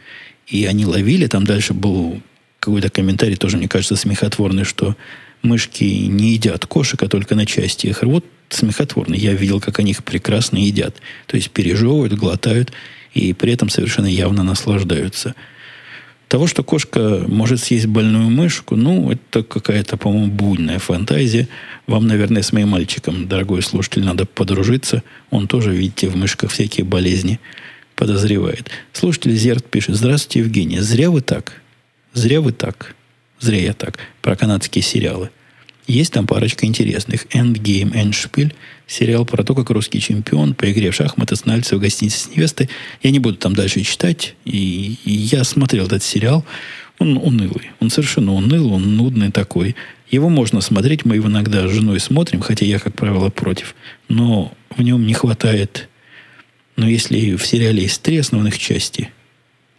И 0.47 0.65
они 0.65 0.85
ловили, 0.85 1.27
там 1.27 1.45
дальше 1.45 1.73
был 1.73 2.21
какой-то 2.59 2.89
комментарий, 2.89 3.35
тоже, 3.35 3.57
мне 3.57 3.67
кажется, 3.67 3.95
смехотворный, 3.95 4.63
что 4.63 4.95
мышки 5.41 5.83
не 5.83 6.33
едят 6.33 6.65
кошек, 6.65 7.01
а 7.03 7.07
только 7.07 7.35
на 7.35 7.45
части 7.45 7.87
их 7.87 8.01
рвут. 8.03 8.25
Смехотворно. 8.49 9.15
Я 9.15 9.33
видел, 9.33 9.59
как 9.59 9.79
они 9.79 9.91
их 9.91 10.03
прекрасно 10.03 10.57
едят. 10.57 10.95
То 11.27 11.37
есть 11.37 11.49
пережевывают, 11.51 12.13
глотают, 12.13 12.71
и 13.13 13.33
при 13.33 13.53
этом 13.53 13.69
совершенно 13.69 14.07
явно 14.07 14.43
наслаждаются– 14.43 15.35
того, 16.33 16.47
что 16.47 16.63
кошка 16.63 17.23
может 17.27 17.61
съесть 17.61 17.85
больную 17.85 18.31
мышку, 18.31 18.75
ну, 18.75 19.11
это 19.11 19.43
какая-то, 19.43 19.97
по-моему, 19.97 20.31
буйная 20.31 20.79
фантазия. 20.79 21.47
Вам, 21.85 22.07
наверное, 22.07 22.41
с 22.41 22.51
моим 22.51 22.69
мальчиком, 22.69 23.27
дорогой 23.27 23.61
слушатель, 23.61 24.03
надо 24.03 24.25
подружиться. 24.25 25.03
Он 25.29 25.47
тоже, 25.47 25.69
видите, 25.69 26.09
в 26.09 26.15
мышках 26.15 26.49
всякие 26.49 26.85
болезни 26.85 27.39
подозревает. 27.95 28.71
Слушатель 28.93 29.35
Зерт 29.35 29.63
пишет. 29.69 29.93
Здравствуйте, 29.93 30.39
Евгений. 30.39 30.79
Зря 30.79 31.11
вы 31.11 31.21
так. 31.21 31.61
Зря 32.13 32.41
вы 32.41 32.51
так. 32.51 32.95
Зря 33.39 33.59
я 33.59 33.73
так. 33.73 33.99
Про 34.23 34.35
канадские 34.35 34.81
сериалы. 34.81 35.29
Есть 35.87 36.13
там 36.13 36.27
парочка 36.27 36.65
интересных. 36.65 37.25
Endgame, 37.27 37.93
Endspiel. 37.93 38.53
Сериал 38.87 39.25
про 39.25 39.43
то, 39.43 39.53
как 39.53 39.69
русский 39.69 39.99
чемпион 39.99 40.53
по 40.53 40.71
игре 40.71 40.91
в 40.91 40.95
шахматы 40.95 41.35
становится 41.35 41.75
в 41.75 41.79
гостинице 41.79 42.19
с 42.19 42.29
невестой. 42.29 42.69
Я 43.01 43.11
не 43.11 43.19
буду 43.19 43.37
там 43.37 43.53
дальше 43.53 43.81
читать. 43.81 44.35
И, 44.45 44.97
и 45.03 45.11
я 45.11 45.43
смотрел 45.43 45.87
этот 45.87 46.03
сериал. 46.03 46.45
Он 46.99 47.17
унылый. 47.17 47.71
Он 47.79 47.89
совершенно 47.89 48.33
унылый, 48.33 48.71
он 48.71 48.95
нудный 48.95 49.31
такой. 49.31 49.75
Его 50.09 50.29
можно 50.29 50.61
смотреть. 50.61 51.05
Мы 51.05 51.15
его 51.15 51.27
иногда 51.27 51.67
с 51.67 51.71
женой 51.71 51.99
смотрим, 51.99 52.39
хотя 52.39 52.65
я, 52.65 52.79
как 52.79 52.95
правило, 52.95 53.29
против. 53.29 53.75
Но 54.07 54.53
в 54.75 54.81
нем 54.81 55.05
не 55.05 55.13
хватает... 55.13 55.89
Но 56.75 56.89
если 56.89 57.35
в 57.35 57.45
сериале 57.45 57.83
есть 57.83 58.01
три 58.01 58.17
основных 58.17 58.57
части 58.57 59.11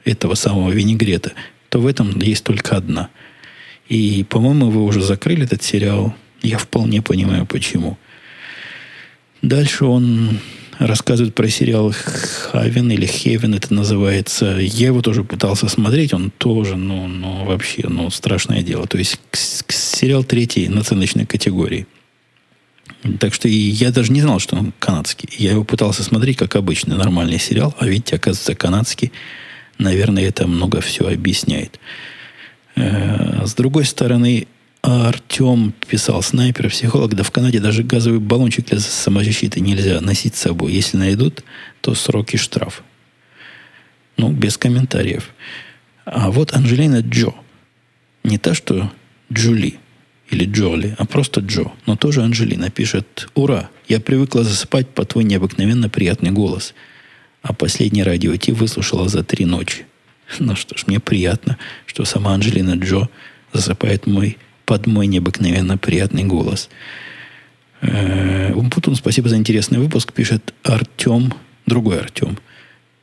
этого 0.04 0.34
самого 0.34 0.70
винегрета, 0.70 1.32
то 1.68 1.80
в 1.80 1.88
этом 1.88 2.20
есть 2.20 2.44
только 2.44 2.76
одна– 2.76 3.08
и, 3.88 4.24
по-моему, 4.28 4.70
вы 4.70 4.82
уже 4.84 5.02
закрыли 5.02 5.44
этот 5.44 5.62
сериал. 5.62 6.14
Я 6.42 6.58
вполне 6.58 7.02
понимаю, 7.02 7.46
почему. 7.46 7.98
Дальше 9.42 9.84
он 9.84 10.38
рассказывает 10.78 11.34
про 11.34 11.48
сериал 11.48 11.92
Хавен 11.92 12.90
или 12.90 13.06
Хевен 13.06 13.54
это 13.54 13.72
называется. 13.72 14.58
Я 14.58 14.88
его 14.88 15.02
тоже 15.02 15.22
пытался 15.22 15.68
смотреть, 15.68 16.12
он 16.12 16.30
тоже, 16.30 16.76
ну, 16.76 17.06
ну 17.06 17.44
вообще, 17.44 17.86
ну, 17.88 18.10
страшное 18.10 18.62
дело. 18.62 18.86
То 18.86 18.98
есть 18.98 19.18
сериал 19.68 20.24
третьей 20.24 20.68
наценочной 20.68 21.26
категории. 21.26 21.86
Так 23.20 23.34
что 23.34 23.48
и 23.48 23.54
я 23.54 23.90
даже 23.90 24.12
не 24.12 24.22
знал, 24.22 24.38
что 24.38 24.56
он 24.56 24.72
канадский. 24.78 25.28
Я 25.36 25.52
его 25.52 25.64
пытался 25.64 26.02
смотреть 26.02 26.38
как 26.38 26.56
обычный 26.56 26.96
нормальный 26.96 27.38
сериал, 27.38 27.74
а 27.78 27.86
видите, 27.86 28.16
оказывается, 28.16 28.54
канадский. 28.54 29.12
Наверное, 29.78 30.26
это 30.26 30.46
много 30.46 30.80
все 30.80 31.06
объясняет. 31.08 31.78
Э, 32.76 33.46
с 33.46 33.54
другой 33.54 33.84
стороны, 33.84 34.46
Артем 34.82 35.72
писал, 35.88 36.22
снайпер, 36.22 36.68
психолог, 36.70 37.14
да 37.14 37.22
в 37.22 37.30
Канаде 37.30 37.58
даже 37.58 37.82
газовый 37.82 38.20
баллончик 38.20 38.66
для 38.66 38.80
самозащиты 38.80 39.60
нельзя 39.60 40.00
носить 40.00 40.36
с 40.36 40.40
собой. 40.40 40.72
Если 40.72 40.96
найдут, 40.96 41.42
то 41.80 41.94
сроки 41.94 42.36
штраф. 42.36 42.82
Ну, 44.16 44.30
без 44.30 44.58
комментариев. 44.58 45.30
А 46.04 46.30
вот 46.30 46.52
Анжелина 46.52 47.00
Джо. 47.00 47.32
Не 48.24 48.38
та, 48.38 48.54
что 48.54 48.92
Джули 49.32 49.78
или 50.30 50.44
Джоли, 50.44 50.94
а 50.98 51.06
просто 51.06 51.40
Джо. 51.40 51.72
Но 51.86 51.96
тоже 51.96 52.22
Анжелина 52.22 52.70
пишет, 52.70 53.28
ура, 53.34 53.70
я 53.88 54.00
привыкла 54.00 54.44
засыпать 54.44 54.88
по 54.88 55.04
твой 55.04 55.24
необыкновенно 55.24 55.88
приятный 55.88 56.30
голос. 56.30 56.74
А 57.42 57.52
последний 57.52 58.02
радио 58.02 58.36
Ти 58.36 58.52
выслушала 58.52 59.08
за 59.08 59.22
три 59.22 59.44
ночи. 59.44 59.86
Ну 60.38 60.56
что 60.56 60.76
ж, 60.76 60.86
мне 60.86 61.00
приятно, 61.00 61.58
что 61.86 62.04
сама 62.04 62.32
Анджелина 62.34 62.74
Джо 62.74 63.08
засыпает 63.52 64.06
мой, 64.06 64.38
под 64.64 64.86
мой 64.86 65.06
необыкновенно 65.06 65.78
приятный 65.78 66.24
голос. 66.24 66.68
Э, 67.82 68.52
Умпутун, 68.54 68.96
спасибо 68.96 69.28
за 69.28 69.36
интересный 69.36 69.78
выпуск, 69.78 70.12
пишет 70.12 70.54
Артем, 70.62 71.32
другой 71.66 72.00
Артем. 72.00 72.38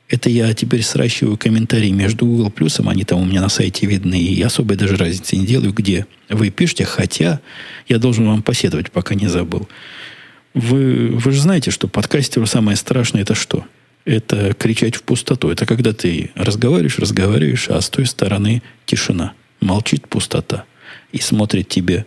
Это 0.08 0.28
я 0.28 0.52
теперь 0.52 0.82
сращиваю 0.82 1.38
комментарии 1.38 1.88
между 1.88 2.26
Google 2.26 2.50
Плюсом, 2.50 2.88
они 2.88 3.04
там 3.04 3.22
у 3.22 3.24
меня 3.24 3.40
на 3.40 3.48
сайте 3.48 3.86
видны, 3.86 4.20
и 4.20 4.42
особой 4.42 4.76
даже 4.76 4.96
разницы 4.96 5.36
не 5.36 5.46
делаю, 5.46 5.72
где 5.72 6.06
вы 6.28 6.50
пишете, 6.50 6.84
хотя 6.84 7.40
я 7.88 7.98
должен 7.98 8.26
вам 8.26 8.42
посетовать, 8.42 8.90
пока 8.90 9.14
не 9.14 9.28
забыл. 9.28 9.68
Вы, 10.52 11.08
вы 11.12 11.32
же 11.32 11.40
знаете, 11.40 11.70
что 11.70 11.88
подкастеру 11.88 12.44
самое 12.44 12.76
страшное 12.76 13.22
это 13.22 13.34
что? 13.34 13.64
Это 14.04 14.54
кричать 14.54 14.96
в 14.96 15.02
пустоту. 15.02 15.50
Это 15.50 15.66
когда 15.66 15.92
ты 15.92 16.30
разговариваешь, 16.34 16.98
разговариваешь, 16.98 17.68
а 17.68 17.80
с 17.80 17.88
той 17.88 18.06
стороны 18.06 18.62
тишина. 18.86 19.34
Молчит 19.60 20.08
пустота. 20.08 20.64
И 21.12 21.18
смотрит 21.18 21.68
тебе 21.68 22.06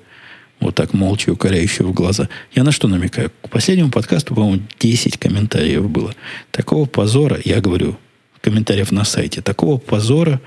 вот 0.60 0.76
так 0.76 0.94
молча, 0.94 1.32
укоряюще 1.32 1.84
в 1.84 1.94
глаза. 1.94 2.30
Я 2.54 2.64
на 2.64 2.72
что 2.72 2.88
намекаю? 2.88 3.32
К 3.42 3.50
последнему 3.50 3.92
подкасту, 3.92 4.36
по-моему, 4.36 4.64
10 4.80 5.18
комментариев 5.18 5.90
было. 5.90 6.14
Такого 6.52 6.86
позора, 6.86 7.40
я 7.44 7.62
говорю, 7.62 7.98
комментариев 8.42 8.92
на 8.92 9.06
сайте, 9.06 9.42
такого 9.42 9.78
позора 9.78 10.42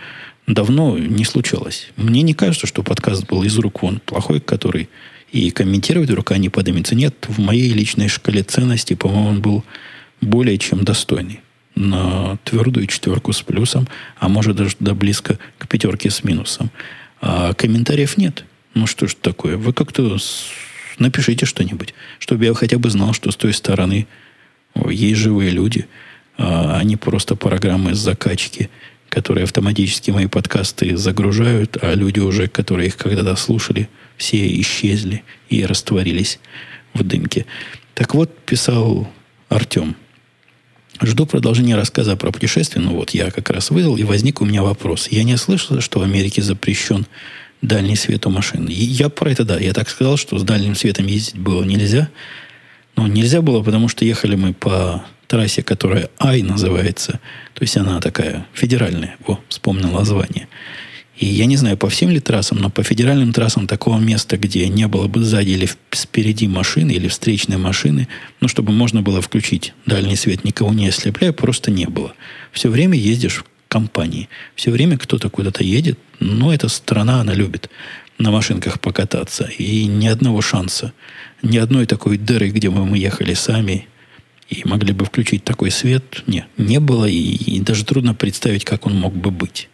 давно 0.47 0.99
не 0.99 1.25
случалось. 1.25 1.89
Мне 1.97 2.23
не 2.23 2.35
кажется, 2.35 2.67
что 2.67 2.83
подкаст 2.83 3.27
был 3.27 3.43
из 3.43 3.57
рук 3.59 3.83
вон 3.83 4.01
плохой, 4.05 4.41
который 4.41 4.89
и 5.31 5.51
комментировать 5.51 6.11
рука 6.11 6.39
не 6.39 6.49
поднимется. 6.49 6.95
Нет, 6.95 7.27
в 7.29 7.39
моей 7.39 7.71
личной 7.73 8.09
шкале 8.09 8.43
ценностей, 8.43 8.95
по-моему, 8.95 9.29
он 9.29 9.43
был 9.43 9.65
более 10.21 10.59
чем 10.59 10.85
достойный. 10.85 11.41
На 11.75 12.39
твердую 12.45 12.87
четверку 12.87 13.33
с 13.33 13.41
плюсом, 13.43 13.87
а 14.19 14.29
может 14.29 14.57
даже 14.57 14.75
до 14.81 14.95
близко 14.95 15.39
к 15.59 15.69
пятерке 15.69 16.11
с 16.11 16.25
минусом. 16.25 16.71
А 17.21 17.55
комментариев 17.55 18.17
нет. 18.17 18.45
Ну 18.75 18.87
что 18.87 19.07
ж 19.07 19.15
такое? 19.15 19.57
Вы 19.57 19.73
как-то 19.73 20.17
напишите 20.99 21.47
что-нибудь, 21.47 21.95
чтобы 22.19 22.45
я 22.45 22.55
хотя 22.55 22.79
бы 22.79 22.91
знал, 22.91 23.13
что 23.13 23.31
с 23.31 23.37
той 23.37 23.53
стороны 23.53 24.09
есть 24.89 25.21
живые 25.21 25.51
люди, 25.51 25.87
а 26.37 26.83
не 26.83 26.97
просто 26.97 27.37
программы 27.37 27.95
закачки 27.95 28.71
которые 29.09 29.45
автоматически 29.45 30.11
мои 30.11 30.27
подкасты 30.27 30.97
загружают, 30.97 31.79
а 31.83 31.95
люди 31.95 32.21
уже, 32.21 32.49
которые 32.49 32.89
их 32.89 32.97
когда-то 32.97 33.35
слушали, 33.37 33.89
все 34.17 34.61
исчезли 34.61 35.25
и 35.49 35.65
растворились 35.65 36.39
в 36.95 37.03
дымке. 37.03 37.47
Так 37.95 38.15
вот, 38.15 38.37
писал 38.41 39.11
Артем. 39.49 39.97
Жду 41.01 41.27
продолжения 41.27 41.77
рассказа 41.77 42.17
про 42.17 42.33
путешествие. 42.33 42.85
Ну 42.85 42.95
вот, 42.95 43.11
я 43.11 43.31
как 43.31 43.51
раз 43.51 43.71
выдал, 43.71 43.97
и 43.97 44.03
возник 44.03 44.41
у 44.41 44.45
меня 44.45 44.63
вопрос. 44.63 45.09
Я 45.11 45.23
не 45.23 45.37
слышал, 45.37 45.81
что 45.81 46.01
в 46.01 46.03
Америке 46.03 46.43
запрещен 46.43 47.07
дальний 47.63 47.97
свет 47.97 48.27
у 48.27 48.31
машин. 48.31 48.67
Я 48.69 49.09
про 49.09 49.31
это, 49.31 49.45
да, 49.45 49.59
я 49.59 49.73
так 49.73 49.89
сказал, 49.89 50.17
что 50.17 50.39
с 50.39 50.43
дальним 50.43 50.75
светом 50.75 51.07
ездить 51.07 51.39
было 51.39 51.63
нельзя. 51.63 52.09
Но 52.97 53.07
нельзя 53.07 53.43
было, 53.43 53.63
потому 53.63 53.89
что 53.89 54.05
ехали 54.05 54.35
мы 54.35 54.55
по 54.55 55.05
трассе, 55.29 55.63
которая 55.63 56.11
Ай 56.19 56.43
называется. 56.43 57.21
То 57.55 57.63
есть 57.63 57.77
она 57.77 58.01
такая 58.01 58.47
федеральная. 58.53 59.17
О, 59.27 59.39
вспомнил 59.49 59.91
название. 59.93 60.49
И 61.19 61.27
я 61.27 61.47
не 61.47 61.57
знаю, 61.57 61.77
по 61.77 61.89
всем 61.89 62.11
ли 62.11 62.21
трассам, 62.21 62.59
но 62.59 62.71
по 62.71 62.85
федеральным 62.85 63.33
трассам 63.33 63.67
такого 63.67 63.99
места, 63.99 64.37
где 64.37 64.69
не 64.69 64.87
было 64.87 65.09
бы 65.09 65.25
сзади 65.25 65.51
или 65.51 65.69
спереди 65.91 66.47
машины, 66.47 66.93
или 66.93 67.09
встречной 67.09 67.57
машины, 67.57 68.07
ну, 68.41 68.47
чтобы 68.47 68.73
можно 68.73 69.03
было 69.03 69.21
включить 69.21 69.75
дальний 69.85 70.15
свет, 70.15 70.45
никого 70.45 70.73
не 70.73 70.87
ослепляя, 70.87 71.33
просто 71.33 71.73
не 71.73 71.87
было. 71.87 72.15
Все 72.53 72.69
время 72.69 72.97
ездишь 72.97 73.39
в 73.39 73.45
компании. 73.69 74.29
Все 74.55 74.71
время 74.71 74.97
кто-то 74.97 75.29
куда-то 75.29 75.65
едет. 75.65 75.99
Но 76.21 76.55
эта 76.55 76.69
страна, 76.69 77.21
она 77.21 77.35
любит 77.35 77.69
на 78.19 78.31
машинках 78.31 78.81
покататься. 78.81 79.51
И 79.59 79.87
ни 79.87 80.07
одного 80.07 80.41
шанса, 80.41 80.93
ни 81.43 81.59
одной 81.59 81.87
такой 81.87 82.17
дыры, 82.17 82.51
где 82.51 82.71
бы 82.71 82.87
мы 82.87 82.97
ехали 82.97 83.35
сами 83.35 83.89
и 84.49 84.63
могли 84.65 84.93
бы 84.93 85.05
включить 85.05 85.43
такой 85.43 85.73
свет, 85.73 86.23
не, 86.29 86.47
не 86.57 86.79
было. 86.79 87.07
И, 87.07 87.17
и 87.17 87.61
даже 87.61 87.85
трудно 87.85 88.15
представить, 88.15 88.65
как 88.65 88.87
он 88.87 88.95
мог 88.95 89.17
бы 89.17 89.33
быть. 89.33 89.69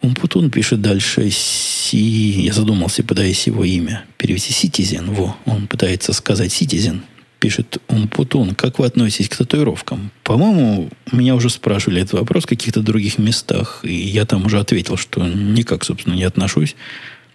Умпутун 0.00 0.50
пишет 0.50 0.80
дальше 0.80 1.30
Си... 1.30 2.42
Я 2.42 2.52
задумался, 2.52 3.02
пытаясь 3.02 3.46
его 3.46 3.64
имя 3.64 4.04
перевести. 4.16 4.52
Citizen. 4.52 5.12
Во, 5.12 5.36
он 5.44 5.66
пытается 5.66 6.12
сказать 6.12 6.50
Citizen. 6.50 7.00
Пишет 7.40 7.78
Умпутун. 7.88 8.54
Как 8.54 8.78
вы 8.78 8.86
относитесь 8.86 9.28
к 9.28 9.36
татуировкам? 9.36 10.10
По-моему, 10.24 10.90
меня 11.12 11.34
уже 11.34 11.50
спрашивали 11.50 12.02
этот 12.02 12.14
вопрос 12.14 12.44
в 12.44 12.48
каких-то 12.48 12.80
других 12.80 13.18
местах. 13.18 13.80
И 13.82 13.92
я 13.92 14.24
там 14.24 14.46
уже 14.46 14.60
ответил, 14.60 14.96
что 14.96 15.26
никак, 15.26 15.84
собственно, 15.84 16.14
не 16.14 16.24
отношусь. 16.24 16.76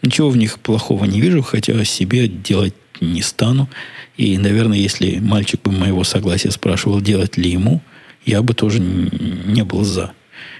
Ничего 0.01 0.29
в 0.29 0.37
них 0.37 0.59
плохого 0.59 1.05
не 1.05 1.21
вижу, 1.21 1.41
хотя 1.41 1.83
себе 1.85 2.27
делать 2.27 2.75
не 3.01 3.21
стану. 3.21 3.69
И, 4.17 4.37
наверное, 4.37 4.77
если 4.77 5.19
мальчик 5.19 5.61
бы 5.61 5.71
моего 5.71 6.03
согласия 6.03 6.51
спрашивал, 6.51 7.01
делать 7.01 7.37
ли 7.37 7.49
ему, 7.49 7.81
я 8.25 8.41
бы 8.41 8.53
тоже 8.53 8.79
не 8.79 9.63
был 9.63 9.83
за. 9.83 10.13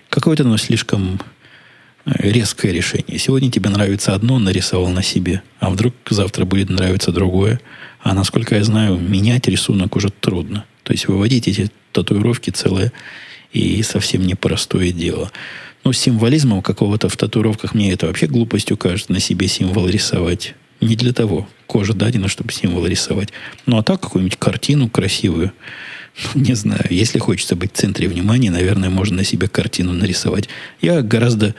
Какое-то 0.10 0.44
оно 0.44 0.58
слишком 0.58 1.20
резкое 2.06 2.72
решение. 2.72 3.18
Сегодня 3.18 3.52
тебе 3.52 3.70
нравится 3.70 4.14
одно, 4.14 4.40
нарисовал 4.40 4.90
на 4.90 5.04
себе, 5.04 5.42
а 5.60 5.70
вдруг 5.70 5.94
завтра 6.10 6.46
будет 6.46 6.70
нравиться 6.70 7.12
другое. 7.12 7.62
А 8.02 8.14
насколько 8.14 8.56
я 8.56 8.64
знаю, 8.64 8.98
менять 8.98 9.48
рисунок 9.48 9.96
уже 9.96 10.10
трудно. 10.10 10.66
То 10.84 10.92
есть 10.92 11.08
выводить 11.08 11.48
эти 11.48 11.72
татуировки 11.94 12.50
целое 12.50 12.92
и 13.54 13.82
совсем 13.84 14.26
непростое 14.26 14.92
дело. 14.92 15.32
Ну, 15.84 15.94
символизмом 15.94 16.62
какого-то 16.62 17.10
в 17.10 17.18
татуировках 17.18 17.74
мне 17.74 17.92
это 17.92 18.08
вообще 18.08 18.28
глупостью 18.28 18.78
кажется, 18.78 19.12
на 19.14 19.20
себе 19.20 19.48
символ 19.48 19.88
рисовать. 19.88 20.56
Не 20.82 20.96
для 20.96 21.14
того. 21.14 21.48
Кожа 21.68 21.94
дадена, 21.94 22.28
чтобы 22.28 22.52
символ 22.52 22.86
рисовать. 22.86 23.30
Ну, 23.66 23.78
а 23.78 23.84
так 23.84 24.02
какую-нибудь 24.02 24.38
картину 24.38 24.90
красивую. 24.90 25.54
Ну, 26.36 26.42
не 26.42 26.54
знаю. 26.54 26.86
Если 26.90 27.20
хочется 27.20 27.56
быть 27.56 27.74
в 27.74 27.78
центре 27.78 28.08
внимания, 28.08 28.52
наверное, 28.52 28.90
можно 28.90 29.18
на 29.18 29.24
себе 29.24 29.48
картину 29.48 29.94
нарисовать. 29.94 30.50
Я 30.82 31.02
гораздо 31.02 31.56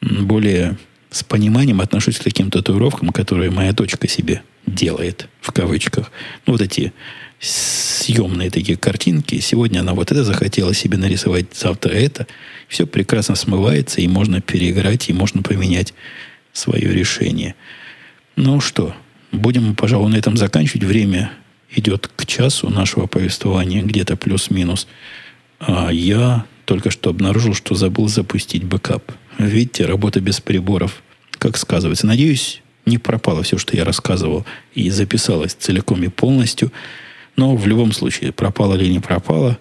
более 0.00 0.76
с 1.10 1.22
пониманием 1.22 1.80
отношусь 1.80 2.18
к 2.18 2.24
таким 2.24 2.50
татуировкам, 2.50 3.10
которые 3.10 3.50
моя 3.50 3.72
дочка 3.72 4.08
себе 4.08 4.42
делает, 4.66 5.28
в 5.40 5.52
кавычках. 5.52 6.10
Ну, 6.46 6.52
вот 6.52 6.62
эти 6.62 6.92
съемные 7.38 8.50
такие 8.50 8.76
картинки. 8.76 9.38
Сегодня 9.40 9.80
она 9.80 9.94
вот 9.94 10.10
это 10.10 10.24
захотела 10.24 10.74
себе 10.74 10.98
нарисовать, 10.98 11.46
завтра 11.54 11.92
это. 11.92 12.26
Все 12.68 12.86
прекрасно 12.86 13.34
смывается, 13.34 14.00
и 14.00 14.08
можно 14.08 14.40
переиграть, 14.40 15.08
и 15.08 15.12
можно 15.12 15.42
поменять 15.42 15.94
свое 16.52 16.92
решение. 16.92 17.54
Ну 18.34 18.60
что, 18.60 18.94
будем, 19.32 19.74
пожалуй, 19.74 20.10
на 20.10 20.16
этом 20.16 20.36
заканчивать. 20.36 20.84
Время 20.84 21.30
идет 21.74 22.10
к 22.14 22.26
часу 22.26 22.68
нашего 22.70 23.06
повествования, 23.06 23.82
где-то 23.82 24.16
плюс-минус. 24.16 24.86
А 25.58 25.90
я 25.90 26.44
только 26.64 26.90
что 26.90 27.10
обнаружил, 27.10 27.54
что 27.54 27.74
забыл 27.74 28.08
запустить 28.08 28.64
бэкап. 28.64 29.12
Видите, 29.38 29.86
работа 29.86 30.20
без 30.20 30.40
приборов, 30.40 31.02
как 31.38 31.56
сказывается. 31.56 32.06
Надеюсь, 32.06 32.62
не 32.86 32.98
пропало 32.98 33.42
все, 33.42 33.58
что 33.58 33.76
я 33.76 33.84
рассказывал, 33.84 34.46
и 34.74 34.90
записалось 34.90 35.54
целиком 35.54 36.02
и 36.02 36.08
полностью. 36.08 36.72
Но 37.36 37.54
в 37.54 37.66
любом 37.66 37.92
случае, 37.92 38.32
пропало 38.32 38.76
или 38.76 38.88
не 38.88 39.00
пропало, 39.00 39.58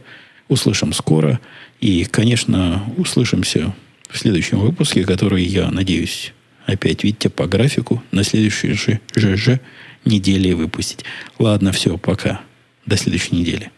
услышим 0.47 0.93
скоро. 0.93 1.39
И, 1.81 2.05
конечно, 2.05 2.85
услышимся 2.97 3.75
в 4.09 4.17
следующем 4.17 4.59
выпуске, 4.59 5.03
который, 5.03 5.43
я 5.43 5.69
надеюсь, 5.71 6.33
опять, 6.65 7.03
видите, 7.03 7.29
по 7.29 7.47
графику, 7.47 8.01
на 8.11 8.23
следующей 8.23 8.73
же, 8.73 9.01
же, 9.13 9.35
же 9.35 9.59
неделе 10.05 10.55
выпустить. 10.55 11.03
Ладно, 11.37 11.71
все, 11.71 11.97
пока. 11.97 12.41
До 12.85 12.95
следующей 12.95 13.35
недели. 13.35 13.71